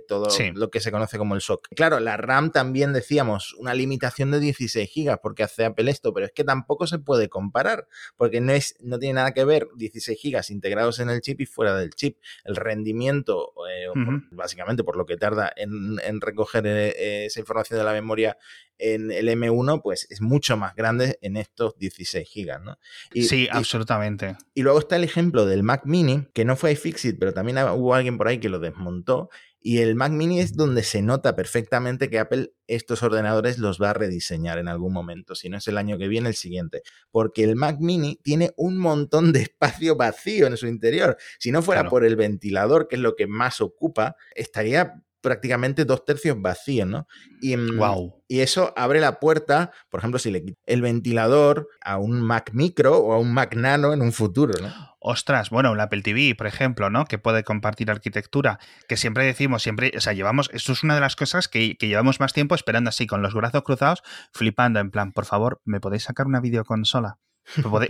todo 0.05 0.27
lo 0.55 0.69
que 0.69 0.81
se 0.81 0.91
conoce 0.91 1.17
como 1.17 1.35
el 1.35 1.41
SOC. 1.41 1.69
Claro, 1.73 2.01
la 2.01 2.17
RAM 2.17 2.51
también 2.51 2.91
decíamos 2.91 3.53
una 3.53 3.73
limitación 3.73 4.29
de 4.31 4.41
16 4.41 4.91
GB 4.93 5.21
porque 5.21 5.43
hace 5.43 5.63
Apple 5.63 5.89
esto, 5.89 6.13
pero 6.13 6.25
es 6.25 6.33
que 6.33 6.43
tampoco 6.43 6.85
se 6.85 6.99
puede 6.99 7.29
comparar, 7.29 7.87
porque 8.17 8.41
no, 8.41 8.51
es, 8.51 8.75
no 8.81 8.99
tiene 8.99 9.13
nada 9.13 9.33
que 9.33 9.45
ver 9.45 9.69
16 9.77 10.19
GB 10.21 10.41
integrados 10.49 10.99
en 10.99 11.09
el 11.09 11.21
chip 11.21 11.39
y 11.39 11.45
fuera 11.45 11.77
del 11.77 11.91
chip. 11.91 12.17
El 12.43 12.57
rendimiento, 12.57 13.53
eh, 13.69 13.87
básicamente 14.31 14.83
por 14.83 14.97
lo 14.97 15.05
que 15.05 15.15
tarda 15.15 15.53
en, 15.55 16.19
recoger 16.19 16.65
eh, 16.67 17.25
esa 17.27 17.39
información 17.39 17.79
de 17.79 17.85
la 17.85 17.93
memoria 17.93 18.37
en 18.77 19.11
el 19.11 19.27
M1, 19.29 19.81
pues 19.81 20.07
es 20.09 20.21
mucho 20.21 20.57
más 20.57 20.75
grande 20.75 21.17
en 21.21 21.37
estos 21.37 21.77
16 21.77 22.27
gigas, 22.27 22.61
¿no? 22.61 22.77
sí, 23.13 23.47
absolutamente. 23.51 24.37
Y, 24.53 24.63
luego 24.63 24.79
está 24.79 24.95
el 24.95 25.03
ejemplo 25.03 25.45
del 25.45 25.63
Mac 25.63 25.83
Mini, 25.85 26.27
que 26.33 26.45
no 26.45 26.55
fue 26.55 26.71
iFixit, 26.73 27.17
pero 27.19 27.33
también 27.33 27.57
hubo 27.57 27.93
alguien 27.93 28.17
por 28.17 28.27
ahí 28.27 28.39
que 28.39 28.49
lo 28.49 28.59
desmontó. 28.59 29.29
Y 29.67 29.79
el 29.79 29.95
Mac 29.95 30.11
Mini 30.11 30.41
es 30.41 30.55
donde 30.55 30.83
se 30.83 31.01
nota 31.01 31.35
perfectamente 31.35 32.07
que 32.07 32.19
Apple 32.19 32.53
estos 32.67 33.01
ordenadores 33.01 33.57
los 33.57 33.81
va 33.81 33.89
a 33.89 33.93
rediseñar 33.93 34.59
en 34.59 34.67
algún 34.67 34.93
momento, 34.93 35.33
si 35.33 35.49
no 35.49 35.57
es 35.57 35.67
el 35.67 35.79
año 35.79 35.97
que 35.97 36.07
viene, 36.07 36.29
el 36.29 36.35
siguiente. 36.35 36.83
Porque 37.09 37.43
el 37.43 37.55
Mac 37.55 37.77
Mini 37.79 38.19
tiene 38.21 38.51
un 38.57 38.77
montón 38.77 39.33
de 39.33 39.41
espacio 39.41 39.95
vacío 39.95 40.45
en 40.45 40.57
su 40.57 40.67
interior. 40.67 41.17
Si 41.39 41.51
no 41.51 41.63
fuera 41.63 41.89
por 41.89 42.05
el 42.05 42.15
ventilador, 42.15 42.87
que 42.87 42.95
es 42.95 43.01
lo 43.01 43.15
que 43.15 43.25
más 43.25 43.59
ocupa, 43.59 44.15
estaría 44.35 45.03
prácticamente 45.25 45.85
dos 45.85 46.05
tercios 46.05 46.39
vacíos, 46.39 46.87
¿no? 46.87 47.07
Y, 47.41 47.55
wow. 47.55 48.05
Mm, 48.05 48.11
y 48.27 48.41
eso 48.41 48.73
abre 48.77 48.99
la 48.99 49.19
puerta, 49.19 49.71
por 49.89 49.99
ejemplo, 49.99 50.19
si 50.19 50.29
le 50.29 50.43
quitas 50.43 50.63
el 50.67 50.83
ventilador 50.83 51.67
a 51.81 51.97
un 51.97 52.21
Mac 52.21 52.51
Micro 52.53 52.99
o 52.99 53.13
a 53.13 53.17
un 53.17 53.33
Mac 53.33 53.55
Nano 53.55 53.91
en 53.91 54.03
un 54.03 54.13
futuro, 54.13 54.53
¿no? 54.61 54.71
Ostras, 54.99 55.49
bueno, 55.49 55.71
un 55.71 55.79
Apple 55.79 56.03
TV, 56.03 56.35
por 56.35 56.45
ejemplo, 56.45 56.91
¿no? 56.91 57.05
Que 57.05 57.17
puede 57.17 57.43
compartir 57.43 57.89
arquitectura, 57.89 58.59
que 58.87 58.97
siempre 58.97 59.25
decimos, 59.25 59.63
siempre, 59.63 59.91
o 59.97 59.99
sea, 59.99 60.13
llevamos, 60.13 60.51
esto 60.53 60.73
es 60.73 60.83
una 60.83 60.93
de 60.93 61.01
las 61.01 61.15
cosas 61.15 61.47
que, 61.47 61.75
que 61.75 61.87
llevamos 61.87 62.19
más 62.19 62.31
tiempo 62.31 62.53
esperando 62.53 62.89
así, 62.89 63.07
con 63.07 63.23
los 63.23 63.33
brazos 63.33 63.63
cruzados, 63.63 64.03
flipando, 64.31 64.79
en 64.79 64.91
plan, 64.91 65.11
por 65.11 65.25
favor, 65.25 65.59
¿me 65.65 65.79
podéis 65.79 66.03
sacar 66.03 66.27
una 66.27 66.39
videoconsola? 66.39 67.17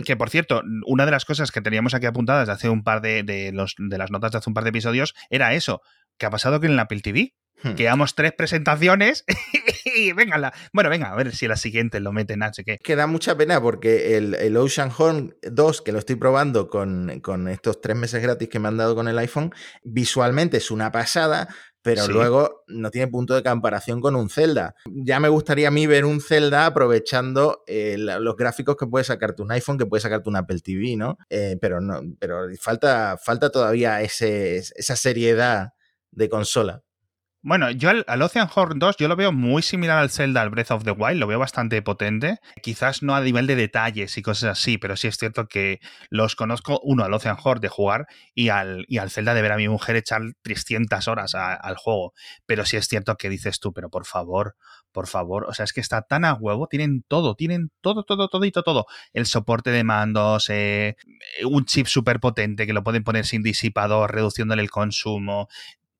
que 0.04 0.16
por 0.16 0.30
cierto, 0.30 0.62
una 0.86 1.04
de 1.04 1.10
las 1.10 1.24
cosas 1.24 1.50
que 1.50 1.60
teníamos 1.60 1.94
aquí 1.94 2.06
apuntadas 2.06 2.46
de 2.46 2.52
hace 2.52 2.68
un 2.68 2.84
par 2.84 3.00
de, 3.00 3.22
de, 3.22 3.52
los, 3.52 3.74
de 3.78 3.98
las 3.98 4.10
notas 4.10 4.32
de 4.32 4.38
hace 4.38 4.50
un 4.50 4.54
par 4.54 4.64
de 4.64 4.70
episodios 4.70 5.14
era 5.30 5.54
eso. 5.54 5.80
¿Qué 6.18 6.26
ha 6.26 6.30
pasado 6.30 6.60
con 6.60 6.70
el 6.70 6.78
Apple 6.78 7.00
TV? 7.00 7.34
Hmm. 7.62 7.74
Que 7.74 7.84
damos 7.84 8.14
tres 8.14 8.32
presentaciones 8.32 9.24
y 9.96 10.12
venga, 10.12 10.52
bueno, 10.74 10.90
venga, 10.90 11.10
a 11.10 11.16
ver 11.16 11.34
si 11.34 11.48
la 11.48 11.56
siguiente 11.56 12.00
lo 12.00 12.12
meten 12.12 12.42
H. 12.42 12.64
Que... 12.64 12.76
que 12.78 12.96
da 12.96 13.06
mucha 13.06 13.36
pena 13.36 13.62
porque 13.62 14.16
el, 14.16 14.34
el, 14.34 14.56
Ocean 14.58 14.92
Horn 14.96 15.34
2, 15.42 15.82
que 15.82 15.92
lo 15.92 15.98
estoy 15.98 16.16
probando 16.16 16.68
con, 16.68 17.20
con, 17.20 17.48
estos 17.48 17.80
tres 17.80 17.96
meses 17.96 18.22
gratis 18.22 18.48
que 18.50 18.58
me 18.58 18.68
han 18.68 18.76
dado 18.76 18.94
con 18.94 19.08
el 19.08 19.18
iPhone, 19.18 19.52
visualmente 19.84 20.58
es 20.58 20.70
una 20.70 20.92
pasada, 20.92 21.48
pero 21.80 22.08
luego 22.08 22.64
no 22.66 22.90
tiene 22.90 23.06
punto 23.06 23.34
de 23.34 23.44
comparación 23.44 24.00
con 24.00 24.16
un 24.16 24.28
Zelda. 24.28 24.74
Ya 24.86 25.20
me 25.20 25.28
gustaría 25.28 25.68
a 25.68 25.70
mí 25.70 25.86
ver 25.86 26.04
un 26.04 26.20
Zelda 26.20 26.66
aprovechando 26.66 27.62
eh, 27.66 27.96
los 27.96 28.36
gráficos 28.36 28.76
que 28.76 28.88
puede 28.88 29.04
sacarte 29.04 29.42
un 29.42 29.52
iPhone, 29.52 29.78
que 29.78 29.86
puede 29.86 30.00
sacarte 30.00 30.28
un 30.28 30.36
Apple 30.36 30.58
TV, 30.60 30.96
¿no? 30.96 31.16
Eh, 31.30 31.56
pero 31.60 31.80
no, 31.80 32.02
pero 32.18 32.48
falta, 32.60 33.16
falta 33.22 33.50
todavía 33.50 34.02
ese, 34.02 34.56
esa 34.56 34.96
seriedad 34.96 35.75
de 36.16 36.28
consola. 36.28 36.82
Bueno, 37.48 37.70
yo 37.70 37.90
al, 37.90 38.22
Ocean 38.22 38.48
Horn 38.52 38.80
2 38.80 38.96
yo 38.98 39.06
lo 39.06 39.14
veo 39.14 39.30
muy 39.30 39.62
similar 39.62 39.98
al 39.98 40.10
Zelda, 40.10 40.42
al 40.42 40.50
Breath 40.50 40.72
of 40.72 40.82
the 40.82 40.90
Wild, 40.90 41.20
lo 41.20 41.28
veo 41.28 41.38
bastante 41.38 41.80
potente. 41.80 42.40
Quizás 42.60 43.04
no 43.04 43.14
a 43.14 43.20
nivel 43.20 43.46
de 43.46 43.54
detalles 43.54 44.18
y 44.18 44.22
cosas 44.22 44.58
así, 44.58 44.78
pero 44.78 44.96
sí 44.96 45.06
es 45.06 45.16
cierto 45.16 45.46
que 45.46 45.78
los 46.10 46.34
conozco, 46.34 46.80
uno 46.82 47.04
al 47.04 47.14
Ocean 47.14 47.36
Horn 47.40 47.60
de 47.60 47.68
jugar 47.68 48.06
y 48.34 48.48
al, 48.48 48.84
y 48.88 48.98
al 48.98 49.10
Zelda 49.10 49.32
de 49.32 49.42
ver 49.42 49.52
a 49.52 49.58
mi 49.58 49.68
mujer 49.68 49.94
echar 49.94 50.22
300 50.42 51.06
horas 51.06 51.36
al 51.36 51.76
juego. 51.76 52.14
Pero 52.46 52.64
sí 52.64 52.78
es 52.78 52.88
cierto 52.88 53.14
que 53.14 53.28
dices 53.28 53.60
tú, 53.60 53.72
pero 53.72 53.90
por 53.90 54.06
favor, 54.06 54.56
por 54.90 55.06
favor, 55.06 55.44
o 55.44 55.54
sea, 55.54 55.66
es 55.66 55.72
que 55.72 55.80
está 55.80 56.02
tan 56.02 56.24
a 56.24 56.34
huevo, 56.34 56.66
tienen 56.66 57.04
todo, 57.06 57.36
tienen 57.36 57.70
todo, 57.80 58.02
todo, 58.02 58.26
todito, 58.26 58.64
todo. 58.64 58.86
El 59.12 59.26
soporte 59.26 59.70
de 59.70 59.84
mandos, 59.84 60.50
eh, 60.50 60.96
un 61.44 61.64
chip 61.64 61.86
súper 61.86 62.18
potente 62.18 62.66
que 62.66 62.72
lo 62.72 62.82
pueden 62.82 63.04
poner 63.04 63.24
sin 63.24 63.42
disipador, 63.42 64.12
reduciéndole 64.12 64.62
el 64.62 64.70
consumo, 64.70 65.48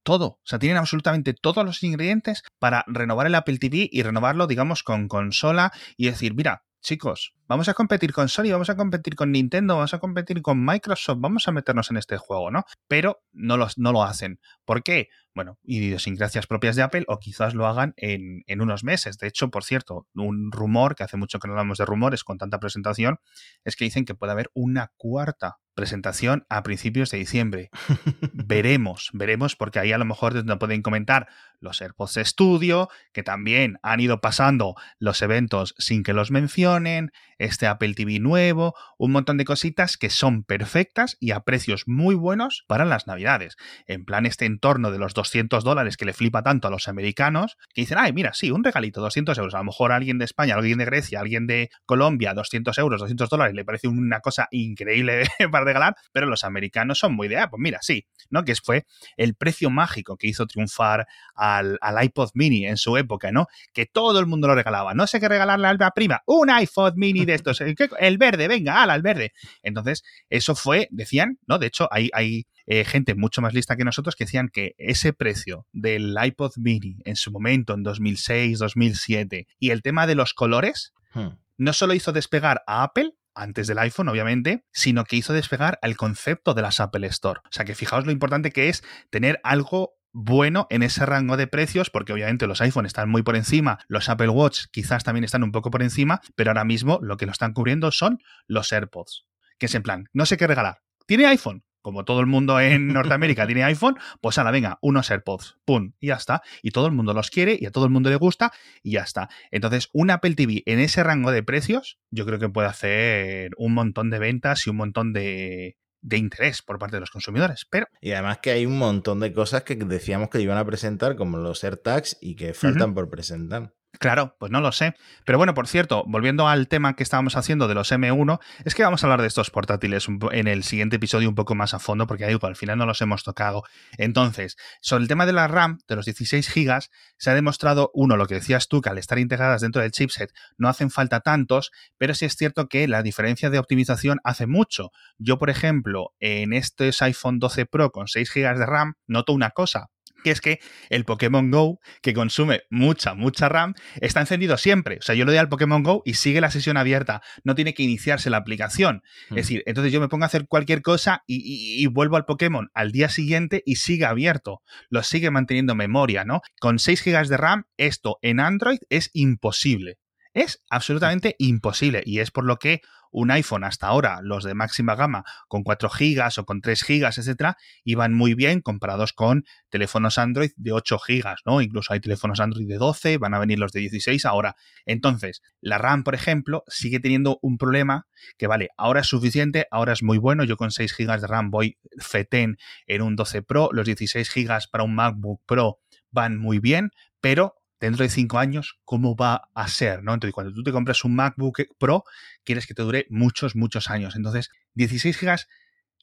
todo. 0.06 0.26
O 0.26 0.40
sea, 0.44 0.60
tienen 0.60 0.78
absolutamente 0.78 1.34
todos 1.34 1.64
los 1.64 1.82
ingredientes 1.82 2.44
para 2.60 2.84
renovar 2.86 3.26
el 3.26 3.34
Apple 3.34 3.58
TV 3.58 3.88
y 3.90 4.02
renovarlo, 4.04 4.46
digamos, 4.46 4.84
con 4.84 5.08
consola 5.08 5.72
y 5.96 6.06
decir, 6.06 6.34
mira, 6.34 6.62
chicos, 6.80 7.34
vamos 7.48 7.68
a 7.68 7.74
competir 7.74 8.12
con 8.12 8.28
Sony, 8.28 8.52
vamos 8.52 8.70
a 8.70 8.76
competir 8.76 9.16
con 9.16 9.32
Nintendo, 9.32 9.74
vamos 9.74 9.94
a 9.94 9.98
competir 9.98 10.42
con 10.42 10.64
Microsoft, 10.64 11.18
vamos 11.18 11.48
a 11.48 11.52
meternos 11.52 11.90
en 11.90 11.96
este 11.96 12.18
juego, 12.18 12.52
¿no? 12.52 12.62
Pero 12.86 13.20
no, 13.32 13.56
los, 13.56 13.78
no 13.78 13.90
lo 13.90 14.04
hacen. 14.04 14.38
¿Por 14.64 14.84
qué? 14.84 15.08
Bueno, 15.34 15.58
idiosincrasias 15.64 16.46
propias 16.46 16.76
de 16.76 16.82
Apple 16.82 17.04
o 17.08 17.18
quizás 17.18 17.54
lo 17.54 17.66
hagan 17.66 17.92
en, 17.96 18.44
en, 18.46 18.60
unos 18.60 18.84
meses. 18.84 19.18
De 19.18 19.26
hecho, 19.26 19.50
por 19.50 19.64
cierto, 19.64 20.06
un 20.14 20.52
rumor, 20.52 20.94
que 20.94 21.02
hace 21.02 21.16
mucho 21.16 21.40
que 21.40 21.48
no 21.48 21.54
hablamos 21.54 21.78
de 21.78 21.84
rumores 21.84 22.22
con 22.22 22.38
tanta 22.38 22.60
presentación, 22.60 23.18
es 23.64 23.74
que 23.74 23.84
dicen 23.84 24.04
que 24.04 24.14
puede 24.14 24.30
haber 24.30 24.52
una 24.54 24.92
cuarta 24.96 25.58
presentación 25.76 26.44
a 26.48 26.64
principios 26.64 27.10
de 27.10 27.18
diciembre. 27.18 27.70
veremos, 28.32 29.10
veremos, 29.12 29.54
porque 29.54 29.78
ahí 29.78 29.92
a 29.92 29.98
lo 29.98 30.04
mejor 30.04 30.44
no 30.44 30.58
pueden 30.58 30.82
comentar 30.82 31.28
los 31.60 31.80
AirPods 31.80 32.18
Studio, 32.24 32.88
que 33.12 33.22
también 33.22 33.78
han 33.82 34.00
ido 34.00 34.20
pasando 34.20 34.74
los 34.98 35.22
eventos 35.22 35.74
sin 35.78 36.02
que 36.02 36.12
los 36.12 36.30
mencionen, 36.30 37.12
este 37.38 37.66
Apple 37.66 37.94
TV 37.94 38.18
nuevo, 38.18 38.74
un 38.98 39.12
montón 39.12 39.36
de 39.36 39.44
cositas 39.44 39.96
que 39.96 40.10
son 40.10 40.42
perfectas 40.42 41.16
y 41.20 41.32
a 41.32 41.40
precios 41.40 41.84
muy 41.86 42.14
buenos 42.14 42.64
para 42.66 42.84
las 42.84 43.06
navidades. 43.06 43.56
En 43.86 44.04
plan 44.04 44.26
este 44.26 44.46
entorno 44.46 44.90
de 44.90 44.98
los 44.98 45.14
200 45.14 45.62
dólares 45.62 45.96
que 45.96 46.06
le 46.06 46.12
flipa 46.14 46.42
tanto 46.42 46.68
a 46.68 46.70
los 46.70 46.88
americanos, 46.88 47.56
que 47.74 47.82
dicen, 47.82 47.98
ay, 47.98 48.12
mira, 48.12 48.32
sí, 48.32 48.50
un 48.50 48.64
regalito, 48.64 49.00
200 49.00 49.36
euros. 49.38 49.54
A 49.54 49.58
lo 49.58 49.64
mejor 49.64 49.92
alguien 49.92 50.18
de 50.18 50.24
España, 50.24 50.54
alguien 50.54 50.78
de 50.78 50.86
Grecia, 50.86 51.20
alguien 51.20 51.46
de 51.46 51.70
Colombia, 51.84 52.32
200 52.34 52.76
euros, 52.78 53.00
200 53.00 53.28
dólares, 53.28 53.54
le 53.54 53.64
parece 53.64 53.88
una 53.88 54.20
cosa 54.20 54.48
increíble 54.50 55.24
para 55.50 55.65
regalar, 55.66 55.96
pero 56.12 56.26
los 56.26 56.44
americanos 56.44 56.98
son 56.98 57.14
muy 57.14 57.28
de, 57.28 57.38
ah, 57.38 57.50
pues 57.50 57.60
mira, 57.60 57.78
sí, 57.82 58.06
¿no? 58.30 58.44
Que 58.44 58.54
fue 58.54 58.86
el 59.16 59.34
precio 59.34 59.70
mágico 59.70 60.16
que 60.16 60.28
hizo 60.28 60.46
triunfar 60.46 61.06
al, 61.34 61.78
al 61.80 62.04
iPod 62.04 62.30
mini 62.34 62.66
en 62.66 62.76
su 62.76 62.96
época, 62.96 63.32
¿no? 63.32 63.46
Que 63.72 63.86
todo 63.86 64.18
el 64.20 64.26
mundo 64.26 64.48
lo 64.48 64.54
regalaba. 64.54 64.94
No 64.94 65.06
sé 65.06 65.20
qué 65.20 65.28
regalarle 65.28 65.66
a 65.68 65.74
la 65.74 65.90
prima, 65.90 66.22
un 66.26 66.50
iPod 66.50 66.94
mini 66.96 67.24
de 67.24 67.34
estos, 67.34 67.60
el 67.60 68.18
verde, 68.18 68.48
venga, 68.48 68.82
ala, 68.82 68.94
el 68.94 69.02
verde. 69.02 69.32
Entonces, 69.62 70.02
eso 70.30 70.54
fue, 70.54 70.88
decían, 70.90 71.38
¿no? 71.46 71.58
De 71.58 71.66
hecho, 71.66 71.88
hay, 71.90 72.10
hay 72.12 72.46
eh, 72.66 72.84
gente 72.84 73.14
mucho 73.14 73.42
más 73.42 73.54
lista 73.54 73.76
que 73.76 73.84
nosotros 73.84 74.16
que 74.16 74.24
decían 74.24 74.48
que 74.48 74.74
ese 74.78 75.12
precio 75.12 75.66
del 75.72 76.16
iPod 76.20 76.52
mini 76.56 76.96
en 77.04 77.16
su 77.16 77.30
momento, 77.30 77.74
en 77.74 77.82
2006, 77.82 78.58
2007, 78.58 79.46
y 79.58 79.70
el 79.70 79.82
tema 79.82 80.06
de 80.06 80.16
los 80.16 80.34
colores, 80.34 80.92
hmm. 81.14 81.28
no 81.58 81.72
solo 81.72 81.94
hizo 81.94 82.12
despegar 82.12 82.62
a 82.66 82.82
Apple, 82.82 83.12
antes 83.36 83.66
del 83.66 83.78
iPhone, 83.78 84.08
obviamente, 84.08 84.64
sino 84.72 85.04
que 85.04 85.16
hizo 85.16 85.32
despegar 85.32 85.78
al 85.82 85.96
concepto 85.96 86.54
de 86.54 86.62
las 86.62 86.80
Apple 86.80 87.06
Store. 87.08 87.40
O 87.44 87.52
sea 87.52 87.64
que 87.64 87.74
fijaos 87.74 88.06
lo 88.06 88.12
importante 88.12 88.50
que 88.50 88.68
es 88.68 88.82
tener 89.10 89.40
algo 89.44 89.92
bueno 90.12 90.66
en 90.70 90.82
ese 90.82 91.04
rango 91.04 91.36
de 91.36 91.46
precios, 91.46 91.90
porque 91.90 92.14
obviamente 92.14 92.46
los 92.46 92.62
iPhone 92.62 92.86
están 92.86 93.10
muy 93.10 93.22
por 93.22 93.36
encima, 93.36 93.78
los 93.86 94.08
Apple 94.08 94.30
Watch 94.30 94.64
quizás 94.72 95.04
también 95.04 95.24
están 95.24 95.44
un 95.44 95.52
poco 95.52 95.70
por 95.70 95.82
encima, 95.82 96.22
pero 96.34 96.50
ahora 96.50 96.64
mismo 96.64 96.98
lo 97.02 97.18
que 97.18 97.26
lo 97.26 97.32
están 97.32 97.52
cubriendo 97.52 97.92
son 97.92 98.18
los 98.46 98.72
AirPods, 98.72 99.26
que 99.58 99.66
es 99.66 99.74
en 99.74 99.82
plan, 99.82 100.08
no 100.14 100.24
sé 100.24 100.38
qué 100.38 100.46
regalar. 100.46 100.78
¿Tiene 101.06 101.26
iPhone? 101.26 101.65
Como 101.86 102.04
todo 102.04 102.18
el 102.18 102.26
mundo 102.26 102.58
en 102.58 102.88
Norteamérica 102.92 103.46
tiene 103.46 103.62
iPhone, 103.62 103.96
pues 104.20 104.36
la 104.38 104.50
venga, 104.50 104.76
unos 104.80 105.08
AirPods, 105.08 105.56
pum, 105.64 105.92
y 106.00 106.08
ya 106.08 106.16
está. 106.16 106.42
Y 106.60 106.72
todo 106.72 106.88
el 106.88 106.92
mundo 106.92 107.14
los 107.14 107.30
quiere 107.30 107.56
y 107.60 107.66
a 107.66 107.70
todo 107.70 107.84
el 107.84 107.92
mundo 107.92 108.10
le 108.10 108.16
gusta 108.16 108.52
y 108.82 108.94
ya 108.94 109.02
está. 109.02 109.28
Entonces, 109.52 109.88
un 109.92 110.10
Apple 110.10 110.34
TV 110.34 110.64
en 110.66 110.80
ese 110.80 111.04
rango 111.04 111.30
de 111.30 111.44
precios, 111.44 112.00
yo 112.10 112.26
creo 112.26 112.40
que 112.40 112.48
puede 112.48 112.66
hacer 112.66 113.52
un 113.56 113.72
montón 113.72 114.10
de 114.10 114.18
ventas 114.18 114.66
y 114.66 114.70
un 114.70 114.78
montón 114.78 115.12
de, 115.12 115.76
de 116.00 116.16
interés 116.16 116.60
por 116.60 116.80
parte 116.80 116.96
de 116.96 117.00
los 117.02 117.12
consumidores. 117.12 117.68
Pero... 117.70 117.86
Y 118.00 118.10
además 118.10 118.38
que 118.38 118.50
hay 118.50 118.66
un 118.66 118.78
montón 118.78 119.20
de 119.20 119.32
cosas 119.32 119.62
que 119.62 119.76
decíamos 119.76 120.28
que 120.28 120.40
iban 120.40 120.58
a 120.58 120.64
presentar, 120.64 121.14
como 121.14 121.38
los 121.38 121.62
AirTags, 121.62 122.18
y 122.20 122.34
que 122.34 122.52
faltan 122.52 122.94
por 122.94 123.08
presentar. 123.10 123.74
Claro, 123.98 124.36
pues 124.38 124.52
no 124.52 124.60
lo 124.60 124.72
sé. 124.72 124.94
Pero 125.24 125.38
bueno, 125.38 125.54
por 125.54 125.66
cierto, 125.68 126.04
volviendo 126.06 126.48
al 126.48 126.68
tema 126.68 126.96
que 126.96 127.02
estábamos 127.02 127.36
haciendo 127.36 127.68
de 127.68 127.74
los 127.74 127.90
M1, 127.92 128.40
es 128.64 128.74
que 128.74 128.82
vamos 128.82 129.02
a 129.02 129.06
hablar 129.06 129.22
de 129.22 129.28
estos 129.28 129.50
portátiles 129.50 130.06
en 130.32 130.48
el 130.48 130.64
siguiente 130.64 130.96
episodio 130.96 131.28
un 131.28 131.34
poco 131.34 131.54
más 131.54 131.74
a 131.74 131.78
fondo, 131.78 132.06
porque 132.06 132.24
al 132.24 132.56
final 132.56 132.78
no 132.78 132.86
los 132.86 133.00
hemos 133.00 133.22
tocado. 133.22 133.62
Entonces, 133.96 134.56
sobre 134.80 135.02
el 135.02 135.08
tema 135.08 135.26
de 135.26 135.32
la 135.32 135.48
RAM, 135.48 135.78
de 135.88 135.96
los 135.96 136.04
16 136.04 136.52
GB, 136.54 136.80
se 137.16 137.30
ha 137.30 137.34
demostrado, 137.34 137.90
uno, 137.94 138.16
lo 138.16 138.26
que 138.26 138.34
decías 138.34 138.68
tú, 138.68 138.80
que 138.80 138.90
al 138.90 138.98
estar 138.98 139.18
integradas 139.18 139.62
dentro 139.62 139.82
del 139.82 139.92
chipset 139.92 140.32
no 140.58 140.68
hacen 140.68 140.90
falta 140.90 141.20
tantos, 141.20 141.70
pero 141.98 142.14
sí 142.14 142.24
es 142.24 142.36
cierto 142.36 142.68
que 142.68 142.88
la 142.88 143.02
diferencia 143.02 143.50
de 143.50 143.58
optimización 143.58 144.18
hace 144.24 144.46
mucho. 144.46 144.90
Yo, 145.18 145.38
por 145.38 145.50
ejemplo, 145.50 146.12
en 146.20 146.52
este 146.52 146.90
iPhone 147.00 147.38
12 147.38 147.66
Pro 147.66 147.90
con 147.90 148.08
6 148.08 148.30
GB 148.34 148.58
de 148.58 148.66
RAM, 148.66 148.94
noto 149.06 149.32
una 149.32 149.50
cosa 149.50 149.90
que 150.26 150.32
es 150.32 150.40
que 150.40 150.58
el 150.90 151.04
Pokémon 151.04 151.52
Go, 151.52 151.78
que 152.02 152.12
consume 152.12 152.62
mucha, 152.68 153.14
mucha 153.14 153.48
RAM, 153.48 153.74
está 154.00 154.18
encendido 154.18 154.56
siempre. 154.56 154.96
O 154.98 155.02
sea, 155.02 155.14
yo 155.14 155.24
le 155.24 155.30
doy 155.30 155.38
al 155.38 155.48
Pokémon 155.48 155.84
Go 155.84 156.02
y 156.04 156.14
sigue 156.14 156.40
la 156.40 156.50
sesión 156.50 156.76
abierta. 156.76 157.22
No 157.44 157.54
tiene 157.54 157.74
que 157.74 157.84
iniciarse 157.84 158.28
la 158.28 158.38
aplicación. 158.38 159.04
Es 159.26 159.30
mm. 159.30 159.34
decir, 159.36 159.62
entonces 159.66 159.92
yo 159.92 160.00
me 160.00 160.08
pongo 160.08 160.24
a 160.24 160.26
hacer 160.26 160.48
cualquier 160.48 160.82
cosa 160.82 161.22
y, 161.28 161.80
y, 161.80 161.86
vuelvo 161.86 162.16
al 162.16 162.24
Pokémon 162.24 162.70
al 162.74 162.90
día 162.90 163.08
siguiente 163.08 163.62
y 163.64 163.76
sigue 163.76 164.04
abierto. 164.04 164.62
Lo 164.88 165.04
sigue 165.04 165.30
manteniendo 165.30 165.76
memoria, 165.76 166.24
¿no? 166.24 166.40
Con 166.58 166.80
6 166.80 167.04
GB 167.04 167.28
de 167.28 167.36
RAM, 167.36 167.64
esto 167.76 168.18
en 168.20 168.40
Android 168.40 168.78
es 168.88 169.10
imposible. 169.12 169.98
Es 170.36 170.62
absolutamente 170.68 171.34
imposible 171.38 172.02
y 172.04 172.18
es 172.18 172.30
por 172.30 172.44
lo 172.44 172.58
que 172.58 172.82
un 173.10 173.30
iPhone 173.30 173.64
hasta 173.64 173.86
ahora, 173.86 174.20
los 174.22 174.44
de 174.44 174.52
máxima 174.52 174.94
gama, 174.94 175.24
con 175.48 175.62
4 175.62 175.88
GB 175.88 176.40
o 176.40 176.44
con 176.44 176.60
3 176.60 176.84
GB, 176.86 177.06
etcétera, 177.06 177.56
iban 177.84 178.12
muy 178.12 178.34
bien 178.34 178.60
comparados 178.60 179.14
con 179.14 179.46
teléfonos 179.70 180.18
Android 180.18 180.50
de 180.56 180.72
8 180.72 180.98
GB, 181.08 181.36
¿no? 181.46 181.62
Incluso 181.62 181.94
hay 181.94 182.00
teléfonos 182.00 182.38
Android 182.40 182.68
de 182.68 182.76
12, 182.76 183.16
van 183.16 183.32
a 183.32 183.38
venir 183.38 183.58
los 183.58 183.72
de 183.72 183.80
16 183.80 184.26
ahora. 184.26 184.56
Entonces, 184.84 185.40
la 185.62 185.78
RAM, 185.78 186.04
por 186.04 186.14
ejemplo, 186.14 186.64
sigue 186.66 187.00
teniendo 187.00 187.38
un 187.40 187.56
problema 187.56 188.06
que, 188.36 188.46
vale, 188.46 188.68
ahora 188.76 189.00
es 189.00 189.06
suficiente, 189.06 189.66
ahora 189.70 189.94
es 189.94 190.02
muy 190.02 190.18
bueno. 190.18 190.44
Yo 190.44 190.58
con 190.58 190.70
6 190.70 190.94
GB 190.98 191.18
de 191.18 191.26
RAM 191.26 191.50
voy 191.50 191.78
FETEN 191.98 192.58
en 192.86 193.00
un 193.00 193.16
12 193.16 193.40
Pro, 193.40 193.70
los 193.72 193.86
16 193.86 194.30
GB 194.34 194.68
para 194.70 194.84
un 194.84 194.94
MacBook 194.94 195.40
Pro 195.46 195.80
van 196.10 196.36
muy 196.36 196.58
bien, 196.58 196.90
pero 197.22 197.55
dentro 197.80 198.02
de 198.02 198.08
cinco 198.08 198.38
años, 198.38 198.78
cómo 198.84 199.16
va 199.16 199.48
a 199.54 199.68
ser, 199.68 200.02
¿no? 200.02 200.14
Entonces, 200.14 200.34
cuando 200.34 200.52
tú 200.52 200.62
te 200.62 200.72
compras 200.72 201.04
un 201.04 201.14
MacBook 201.14 201.62
Pro, 201.78 202.04
quieres 202.44 202.66
que 202.66 202.74
te 202.74 202.82
dure 202.82 203.06
muchos, 203.10 203.54
muchos 203.56 203.90
años. 203.90 204.16
Entonces, 204.16 204.50
16 204.74 205.20
GB 205.20 205.36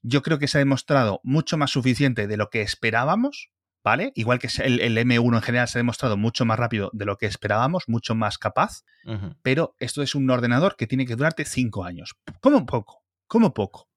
yo 0.04 0.22
creo 0.22 0.38
que 0.38 0.48
se 0.48 0.58
ha 0.58 0.60
demostrado 0.60 1.22
mucho 1.24 1.58
más 1.58 1.72
suficiente 1.72 2.28
de 2.28 2.38
lo 2.38 2.50
que 2.50 2.62
esperábamos, 2.62 3.50
¿vale? 3.84 4.12
Igual 4.16 4.40
que 4.40 4.50
el, 4.64 4.98
M1 4.98 5.36
en 5.36 5.42
general 5.42 5.68
se 5.68 5.78
ha 5.78 5.82
demostrado 5.82 6.18
mucho 6.18 6.46
más 6.46 6.60
rápido 6.60 6.90
de 6.94 7.06
lo 7.06 7.18
que 7.18 7.26
esperábamos, 7.26 7.86
mucho 7.88 8.14
más 8.14 8.38
capaz, 8.38 8.84
pero 9.42 9.76
esto 9.80 10.02
es 10.02 10.14
un 10.14 10.30
ordenador 10.30 10.76
que 10.76 10.88
tiene 10.88 11.06
que 11.06 11.16
durarte 11.16 11.46
cinco 11.46 11.86
años. 11.86 12.16
¿Cómo 12.42 12.66
poco? 12.66 13.04
¿Cómo 13.28 13.54
poco? 13.54 13.90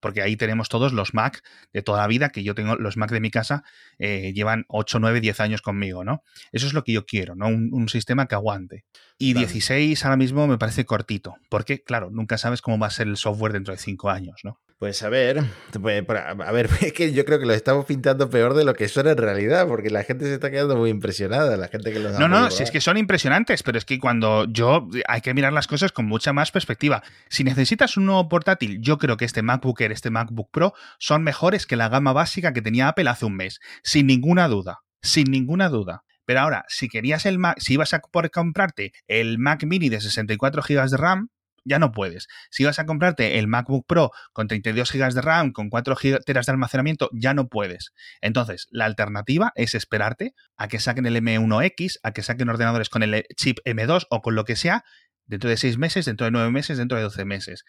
Porque 0.00 0.22
ahí 0.22 0.36
tenemos 0.36 0.68
todos 0.68 0.92
los 0.92 1.14
Mac 1.14 1.42
de 1.72 1.82
toda 1.82 2.00
la 2.00 2.06
vida, 2.06 2.30
que 2.30 2.42
yo 2.42 2.54
tengo 2.54 2.76
los 2.76 2.96
Mac 2.96 3.10
de 3.10 3.20
mi 3.20 3.30
casa, 3.30 3.62
eh, 3.98 4.32
llevan 4.34 4.64
8, 4.68 4.98
9, 4.98 5.20
10 5.20 5.40
años 5.40 5.62
conmigo, 5.62 6.04
¿no? 6.04 6.22
Eso 6.52 6.66
es 6.66 6.72
lo 6.72 6.84
que 6.84 6.92
yo 6.92 7.06
quiero, 7.06 7.34
¿no? 7.34 7.48
Un, 7.48 7.88
sistema 7.90 8.26
que 8.26 8.36
aguante. 8.36 8.84
Y 9.18 9.34
16 9.34 10.04
ahora 10.04 10.16
mismo 10.16 10.46
me 10.46 10.58
parece 10.58 10.84
cortito, 10.84 11.34
porque, 11.48 11.82
claro, 11.82 12.10
nunca 12.10 12.38
sabes 12.38 12.62
cómo 12.62 12.78
va 12.78 12.86
a 12.86 12.90
ser 12.90 13.08
el 13.08 13.16
software 13.16 13.52
dentro 13.52 13.74
de 13.74 13.78
5 13.78 14.10
años, 14.10 14.40
¿no? 14.44 14.60
Pues 14.80 15.02
a 15.02 15.10
ver, 15.10 15.44
pues, 15.82 16.02
a 16.08 16.52
ver, 16.52 16.70
es 16.80 16.94
que 16.94 17.12
yo 17.12 17.26
creo 17.26 17.38
que 17.38 17.44
lo 17.44 17.52
estamos 17.52 17.84
pintando 17.84 18.30
peor 18.30 18.54
de 18.54 18.64
lo 18.64 18.72
que 18.72 18.88
son 18.88 19.08
en 19.08 19.18
realidad, 19.18 19.68
porque 19.68 19.90
la 19.90 20.04
gente 20.04 20.24
se 20.24 20.32
está 20.32 20.50
quedando 20.50 20.74
muy 20.74 20.88
impresionada, 20.88 21.58
la 21.58 21.68
gente 21.68 21.92
que 21.92 21.98
los 21.98 22.18
No, 22.18 22.28
no, 22.28 22.50
si 22.50 22.62
es 22.62 22.70
que 22.70 22.80
son 22.80 22.96
impresionantes, 22.96 23.62
pero 23.62 23.76
es 23.76 23.84
que 23.84 23.98
cuando 23.98 24.46
yo 24.46 24.88
hay 25.06 25.20
que 25.20 25.34
mirar 25.34 25.52
las 25.52 25.66
cosas 25.66 25.92
con 25.92 26.06
mucha 26.06 26.32
más 26.32 26.50
perspectiva. 26.50 27.02
Si 27.28 27.44
necesitas 27.44 27.98
un 27.98 28.06
nuevo 28.06 28.26
portátil, 28.30 28.80
yo 28.80 28.96
creo 28.96 29.18
que 29.18 29.26
este 29.26 29.42
MacBook 29.42 29.82
Air, 29.82 29.92
este 29.92 30.08
MacBook 30.08 30.50
Pro 30.50 30.72
son 30.98 31.24
mejores 31.24 31.66
que 31.66 31.76
la 31.76 31.90
gama 31.90 32.14
básica 32.14 32.54
que 32.54 32.62
tenía 32.62 32.88
Apple 32.88 33.10
hace 33.10 33.26
un 33.26 33.36
mes, 33.36 33.60
sin 33.82 34.06
ninguna 34.06 34.48
duda, 34.48 34.78
sin 35.02 35.30
ninguna 35.30 35.68
duda. 35.68 36.04
Pero 36.24 36.40
ahora, 36.40 36.64
si 36.68 36.88
querías 36.88 37.26
el 37.26 37.38
Mac, 37.38 37.58
si 37.60 37.74
ibas 37.74 37.92
a 37.92 37.98
poder 37.98 38.30
comprarte 38.30 38.92
el 39.08 39.38
Mac 39.38 39.62
Mini 39.64 39.90
de 39.90 40.00
64 40.00 40.62
GB 40.62 40.88
de 40.88 40.96
RAM, 40.96 41.28
ya 41.64 41.78
no 41.78 41.92
puedes. 41.92 42.28
Si 42.50 42.64
vas 42.64 42.78
a 42.78 42.86
comprarte 42.86 43.38
el 43.38 43.46
MacBook 43.46 43.86
Pro 43.86 44.10
con 44.32 44.48
32 44.48 44.92
GB 44.92 45.14
de 45.14 45.20
RAM, 45.20 45.52
con 45.52 45.70
4 45.70 45.94
GB 45.94 46.24
de 46.24 46.40
almacenamiento, 46.46 47.10
ya 47.12 47.34
no 47.34 47.48
puedes. 47.48 47.92
Entonces, 48.20 48.66
la 48.70 48.84
alternativa 48.84 49.52
es 49.54 49.74
esperarte 49.74 50.34
a 50.56 50.68
que 50.68 50.80
saquen 50.80 51.06
el 51.06 51.16
M1X, 51.16 51.98
a 52.02 52.12
que 52.12 52.22
saquen 52.22 52.48
ordenadores 52.48 52.88
con 52.88 53.02
el 53.02 53.24
chip 53.36 53.58
M2 53.64 54.06
o 54.10 54.20
con 54.20 54.34
lo 54.34 54.44
que 54.44 54.56
sea, 54.56 54.84
dentro 55.26 55.48
de 55.50 55.56
6 55.56 55.78
meses, 55.78 56.06
dentro 56.06 56.24
de 56.24 56.30
9 56.30 56.50
meses, 56.50 56.78
dentro 56.78 56.96
de 56.96 57.04
12 57.04 57.24
meses. 57.24 57.64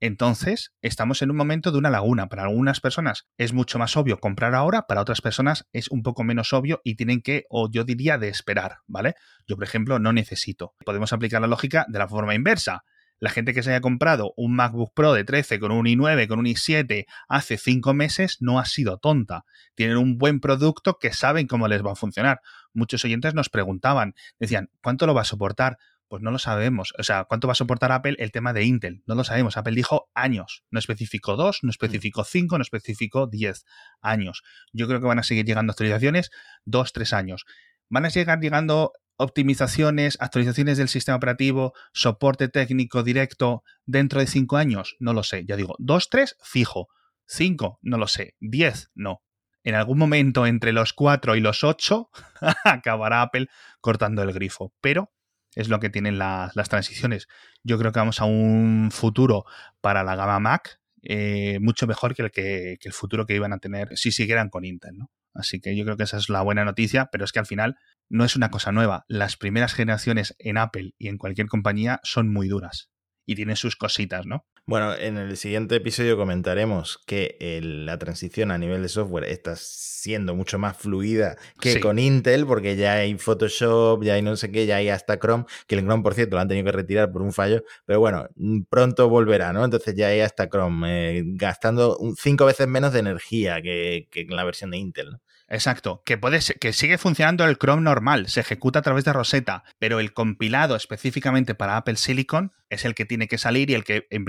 Entonces, 0.00 0.72
estamos 0.82 1.22
en 1.22 1.30
un 1.30 1.36
momento 1.36 1.70
de 1.70 1.78
una 1.78 1.88
laguna. 1.88 2.28
Para 2.28 2.42
algunas 2.42 2.80
personas 2.80 3.26
es 3.38 3.52
mucho 3.52 3.78
más 3.78 3.96
obvio 3.96 4.18
comprar 4.18 4.54
ahora, 4.54 4.82
para 4.86 5.00
otras 5.00 5.20
personas 5.20 5.66
es 5.72 5.88
un 5.88 6.02
poco 6.02 6.24
menos 6.24 6.52
obvio 6.52 6.80
y 6.84 6.96
tienen 6.96 7.22
que, 7.22 7.44
o 7.48 7.70
yo 7.70 7.84
diría, 7.84 8.18
de 8.18 8.28
esperar, 8.28 8.78
¿vale? 8.86 9.14
Yo, 9.46 9.56
por 9.56 9.64
ejemplo, 9.64 9.98
no 9.98 10.12
necesito. 10.12 10.74
Podemos 10.84 11.12
aplicar 11.12 11.40
la 11.40 11.46
lógica 11.46 11.86
de 11.88 11.98
la 11.98 12.08
forma 12.08 12.34
inversa 12.34 12.84
la 13.24 13.30
gente 13.30 13.54
que 13.54 13.62
se 13.62 13.70
haya 13.70 13.80
comprado 13.80 14.34
un 14.36 14.54
MacBook 14.54 14.92
Pro 14.92 15.14
de 15.14 15.24
13 15.24 15.58
con 15.58 15.72
un 15.72 15.86
i9, 15.86 16.28
con 16.28 16.40
un 16.40 16.44
i7 16.44 17.06
hace 17.26 17.56
5 17.56 17.94
meses 17.94 18.36
no 18.40 18.58
ha 18.58 18.66
sido 18.66 18.98
tonta. 18.98 19.46
Tienen 19.74 19.96
un 19.96 20.18
buen 20.18 20.40
producto 20.40 20.98
que 20.98 21.10
saben 21.14 21.46
cómo 21.46 21.66
les 21.66 21.82
va 21.82 21.92
a 21.92 21.94
funcionar. 21.94 22.42
Muchos 22.74 23.02
oyentes 23.02 23.32
nos 23.32 23.48
preguntaban, 23.48 24.14
decían, 24.38 24.68
¿cuánto 24.82 25.06
lo 25.06 25.14
va 25.14 25.22
a 25.22 25.24
soportar? 25.24 25.78
Pues 26.06 26.22
no 26.22 26.30
lo 26.30 26.38
sabemos. 26.38 26.92
O 26.98 27.02
sea, 27.02 27.24
¿cuánto 27.24 27.48
va 27.48 27.52
a 27.52 27.54
soportar 27.54 27.92
Apple 27.92 28.16
el 28.18 28.30
tema 28.30 28.52
de 28.52 28.64
Intel? 28.64 29.02
No 29.06 29.14
lo 29.14 29.24
sabemos. 29.24 29.56
Apple 29.56 29.74
dijo 29.74 30.10
años. 30.12 30.62
No 30.70 30.78
especificó 30.78 31.36
2, 31.36 31.60
no 31.62 31.70
especificó 31.70 32.24
5, 32.24 32.58
no 32.58 32.62
especificó 32.62 33.26
10 33.26 33.64
años. 34.02 34.42
Yo 34.74 34.86
creo 34.86 35.00
que 35.00 35.06
van 35.06 35.18
a 35.18 35.22
seguir 35.22 35.46
llegando 35.46 35.70
actualizaciones 35.70 36.30
2, 36.66 36.92
3 36.92 37.12
años. 37.14 37.46
Van 37.88 38.04
a 38.04 38.10
llegar 38.10 38.38
llegando 38.40 38.92
optimizaciones, 39.16 40.16
actualizaciones 40.20 40.78
del 40.78 40.88
sistema 40.88 41.16
operativo, 41.16 41.72
soporte 41.92 42.48
técnico 42.48 43.02
directo 43.02 43.62
dentro 43.86 44.20
de 44.20 44.26
cinco 44.26 44.56
años? 44.56 44.96
No 44.98 45.12
lo 45.12 45.22
sé. 45.22 45.44
Ya 45.46 45.56
digo, 45.56 45.74
dos, 45.78 46.10
tres, 46.10 46.36
fijo. 46.42 46.88
Cinco, 47.26 47.78
no 47.82 47.98
lo 47.98 48.06
sé. 48.06 48.34
Diez, 48.40 48.90
no. 48.94 49.22
En 49.62 49.74
algún 49.74 49.98
momento 49.98 50.46
entre 50.46 50.72
los 50.72 50.92
cuatro 50.92 51.36
y 51.36 51.40
los 51.40 51.64
ocho 51.64 52.10
acabará 52.64 53.22
Apple 53.22 53.48
cortando 53.80 54.22
el 54.22 54.32
grifo. 54.32 54.74
Pero 54.80 55.12
es 55.54 55.68
lo 55.68 55.80
que 55.80 55.90
tienen 55.90 56.18
las 56.18 56.68
transiciones. 56.68 57.28
Yo 57.62 57.78
creo 57.78 57.92
que 57.92 58.00
vamos 58.00 58.20
a 58.20 58.24
un 58.24 58.90
futuro 58.92 59.44
para 59.80 60.04
la 60.04 60.16
gama 60.16 60.40
Mac 60.40 60.80
eh, 61.06 61.58
mucho 61.60 61.86
mejor 61.86 62.14
que 62.14 62.22
el, 62.22 62.30
que, 62.30 62.78
el 62.80 62.92
futuro 62.92 63.26
que 63.26 63.34
iban 63.34 63.52
a 63.52 63.58
tener 63.58 63.96
si 63.96 64.10
siguieran 64.10 64.48
con 64.48 64.64
Intel, 64.64 64.96
¿no? 64.96 65.10
Así 65.34 65.60
que 65.60 65.76
yo 65.76 65.84
creo 65.84 65.96
que 65.96 66.04
esa 66.04 66.16
es 66.16 66.28
la 66.28 66.42
buena 66.42 66.64
noticia, 66.64 67.06
pero 67.12 67.24
es 67.24 67.32
que 67.32 67.40
al 67.40 67.46
final 67.46 67.76
no 68.08 68.24
es 68.24 68.36
una 68.36 68.50
cosa 68.50 68.72
nueva. 68.72 69.04
Las 69.08 69.36
primeras 69.36 69.74
generaciones 69.74 70.34
en 70.38 70.58
Apple 70.58 70.94
y 70.98 71.08
en 71.08 71.18
cualquier 71.18 71.48
compañía 71.48 72.00
son 72.02 72.32
muy 72.32 72.48
duras 72.48 72.90
y 73.26 73.34
tienen 73.34 73.56
sus 73.56 73.76
cositas, 73.76 74.26
¿no? 74.26 74.46
Bueno, 74.66 74.94
en 74.94 75.18
el 75.18 75.36
siguiente 75.36 75.76
episodio 75.76 76.16
comentaremos 76.16 76.98
que 77.06 77.36
la 77.62 77.98
transición 77.98 78.50
a 78.50 78.56
nivel 78.56 78.80
de 78.80 78.88
software 78.88 79.24
está 79.24 79.56
siendo 79.56 80.34
mucho 80.34 80.58
más 80.58 80.78
fluida 80.78 81.36
que 81.60 81.80
con 81.80 81.98
Intel, 81.98 82.46
porque 82.46 82.74
ya 82.74 82.94
hay 82.94 83.18
Photoshop, 83.18 84.02
ya 84.02 84.14
hay 84.14 84.22
no 84.22 84.36
sé 84.36 84.50
qué, 84.50 84.64
ya 84.64 84.76
hay 84.76 84.88
hasta 84.88 85.18
Chrome, 85.18 85.44
que 85.66 85.74
el 85.74 85.82
Chrome, 85.82 86.02
por 86.02 86.14
cierto, 86.14 86.36
lo 86.36 86.40
han 86.40 86.48
tenido 86.48 86.64
que 86.64 86.72
retirar 86.72 87.12
por 87.12 87.20
un 87.20 87.34
fallo, 87.34 87.62
pero 87.84 88.00
bueno, 88.00 88.26
mm, 88.36 88.62
pronto 88.70 89.10
volverá, 89.10 89.52
¿no? 89.52 89.66
Entonces 89.66 89.94
ya 89.96 90.08
hay 90.08 90.20
hasta 90.20 90.48
Chrome, 90.48 91.18
eh, 91.18 91.22
gastando 91.26 91.98
cinco 92.18 92.46
veces 92.46 92.66
menos 92.66 92.94
de 92.94 93.00
energía 93.00 93.60
que, 93.60 94.08
que 94.10 94.24
la 94.30 94.44
versión 94.44 94.70
de 94.70 94.78
Intel, 94.78 95.10
¿no? 95.10 95.20
Exacto, 95.48 96.02
que 96.06 96.16
puede 96.16 96.40
que 96.58 96.72
sigue 96.72 96.96
funcionando 96.96 97.44
el 97.44 97.58
Chrome 97.58 97.82
normal, 97.82 98.28
se 98.28 98.40
ejecuta 98.40 98.78
a 98.78 98.82
través 98.82 99.04
de 99.04 99.12
Rosetta, 99.12 99.62
pero 99.78 100.00
el 100.00 100.14
compilado 100.14 100.74
específicamente 100.74 101.54
para 101.54 101.76
Apple 101.76 101.96
Silicon 101.96 102.52
es 102.70 102.84
el 102.84 102.94
que 102.94 103.04
tiene 103.04 103.28
que 103.28 103.36
salir 103.38 103.70
y 103.70 103.74
el 103.74 103.84
que 103.84 104.06
en 104.10 104.24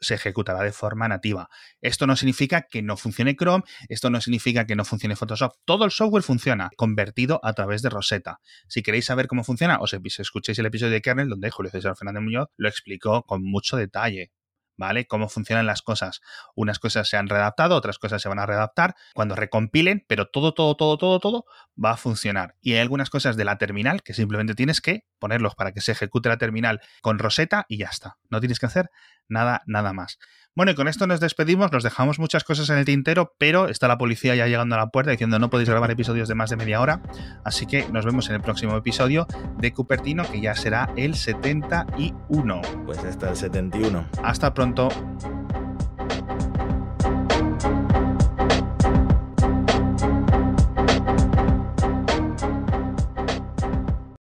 se 0.00 0.14
ejecutará 0.14 0.62
de 0.62 0.72
forma 0.72 1.08
nativa. 1.08 1.48
Esto 1.80 2.06
no 2.06 2.16
significa 2.16 2.66
que 2.70 2.82
no 2.82 2.96
funcione 2.96 3.36
Chrome, 3.36 3.64
esto 3.88 4.10
no 4.10 4.20
significa 4.20 4.66
que 4.66 4.76
no 4.76 4.84
funcione 4.84 5.16
Photoshop, 5.16 5.54
todo 5.64 5.84
el 5.84 5.90
software 5.90 6.22
funciona 6.22 6.70
convertido 6.76 7.40
a 7.42 7.52
través 7.52 7.82
de 7.82 7.90
Rosetta. 7.90 8.40
Si 8.68 8.82
queréis 8.82 9.06
saber 9.06 9.26
cómo 9.26 9.44
funciona, 9.44 9.78
os 9.80 9.94
escuchéis 9.94 10.58
el 10.58 10.66
episodio 10.66 10.92
de 10.92 11.02
Kernel 11.02 11.28
donde 11.28 11.50
Julio 11.50 11.70
César 11.70 11.96
Fernández 11.96 12.22
Muñoz 12.22 12.48
lo 12.56 12.68
explicó 12.68 13.22
con 13.22 13.42
mucho 13.42 13.76
detalle. 13.76 14.32
¿Vale? 14.76 15.06
Cómo 15.06 15.28
funcionan 15.28 15.66
las 15.66 15.82
cosas. 15.82 16.20
Unas 16.54 16.78
cosas 16.78 17.08
se 17.08 17.16
han 17.16 17.28
redactado, 17.28 17.76
otras 17.76 17.98
cosas 17.98 18.22
se 18.22 18.28
van 18.28 18.38
a 18.38 18.46
redactar 18.46 18.94
cuando 19.14 19.34
recompilen, 19.34 20.04
pero 20.06 20.26
todo, 20.26 20.54
todo, 20.54 20.76
todo, 20.76 20.98
todo, 20.98 21.20
todo 21.20 21.46
va 21.82 21.92
a 21.92 21.96
funcionar. 21.96 22.56
Y 22.60 22.74
hay 22.74 22.80
algunas 22.80 23.10
cosas 23.10 23.36
de 23.36 23.44
la 23.44 23.58
terminal 23.58 24.02
que 24.02 24.14
simplemente 24.14 24.54
tienes 24.54 24.80
que 24.80 25.04
ponerlos 25.18 25.54
para 25.54 25.72
que 25.72 25.80
se 25.80 25.92
ejecute 25.92 26.28
la 26.28 26.38
terminal 26.38 26.80
con 27.02 27.18
Rosetta 27.18 27.66
y 27.68 27.78
ya 27.78 27.88
está. 27.88 28.18
No 28.30 28.40
tienes 28.40 28.58
que 28.58 28.66
hacer 28.66 28.90
nada, 29.28 29.62
nada 29.66 29.92
más. 29.92 30.18
Bueno, 30.56 30.70
y 30.70 30.76
con 30.76 30.86
esto 30.86 31.08
nos 31.08 31.18
despedimos, 31.18 31.72
nos 31.72 31.82
dejamos 31.82 32.20
muchas 32.20 32.44
cosas 32.44 32.70
en 32.70 32.78
el 32.78 32.84
tintero, 32.84 33.34
pero 33.38 33.68
está 33.68 33.88
la 33.88 33.98
policía 33.98 34.36
ya 34.36 34.46
llegando 34.46 34.76
a 34.76 34.78
la 34.78 34.86
puerta 34.86 35.10
diciendo 35.10 35.40
no 35.40 35.50
podéis 35.50 35.68
grabar 35.68 35.90
episodios 35.90 36.28
de 36.28 36.36
más 36.36 36.48
de 36.48 36.56
media 36.56 36.80
hora, 36.80 37.02
así 37.42 37.66
que 37.66 37.88
nos 37.88 38.04
vemos 38.04 38.28
en 38.28 38.36
el 38.36 38.40
próximo 38.40 38.76
episodio 38.76 39.26
de 39.58 39.72
Cupertino, 39.72 40.22
que 40.30 40.40
ya 40.40 40.54
será 40.54 40.90
el 40.96 41.16
71. 41.16 42.62
Pues 42.86 42.98
hasta 42.98 43.30
el 43.30 43.36
71. 43.36 44.06
Hasta 44.22 44.54
pronto. 44.54 44.90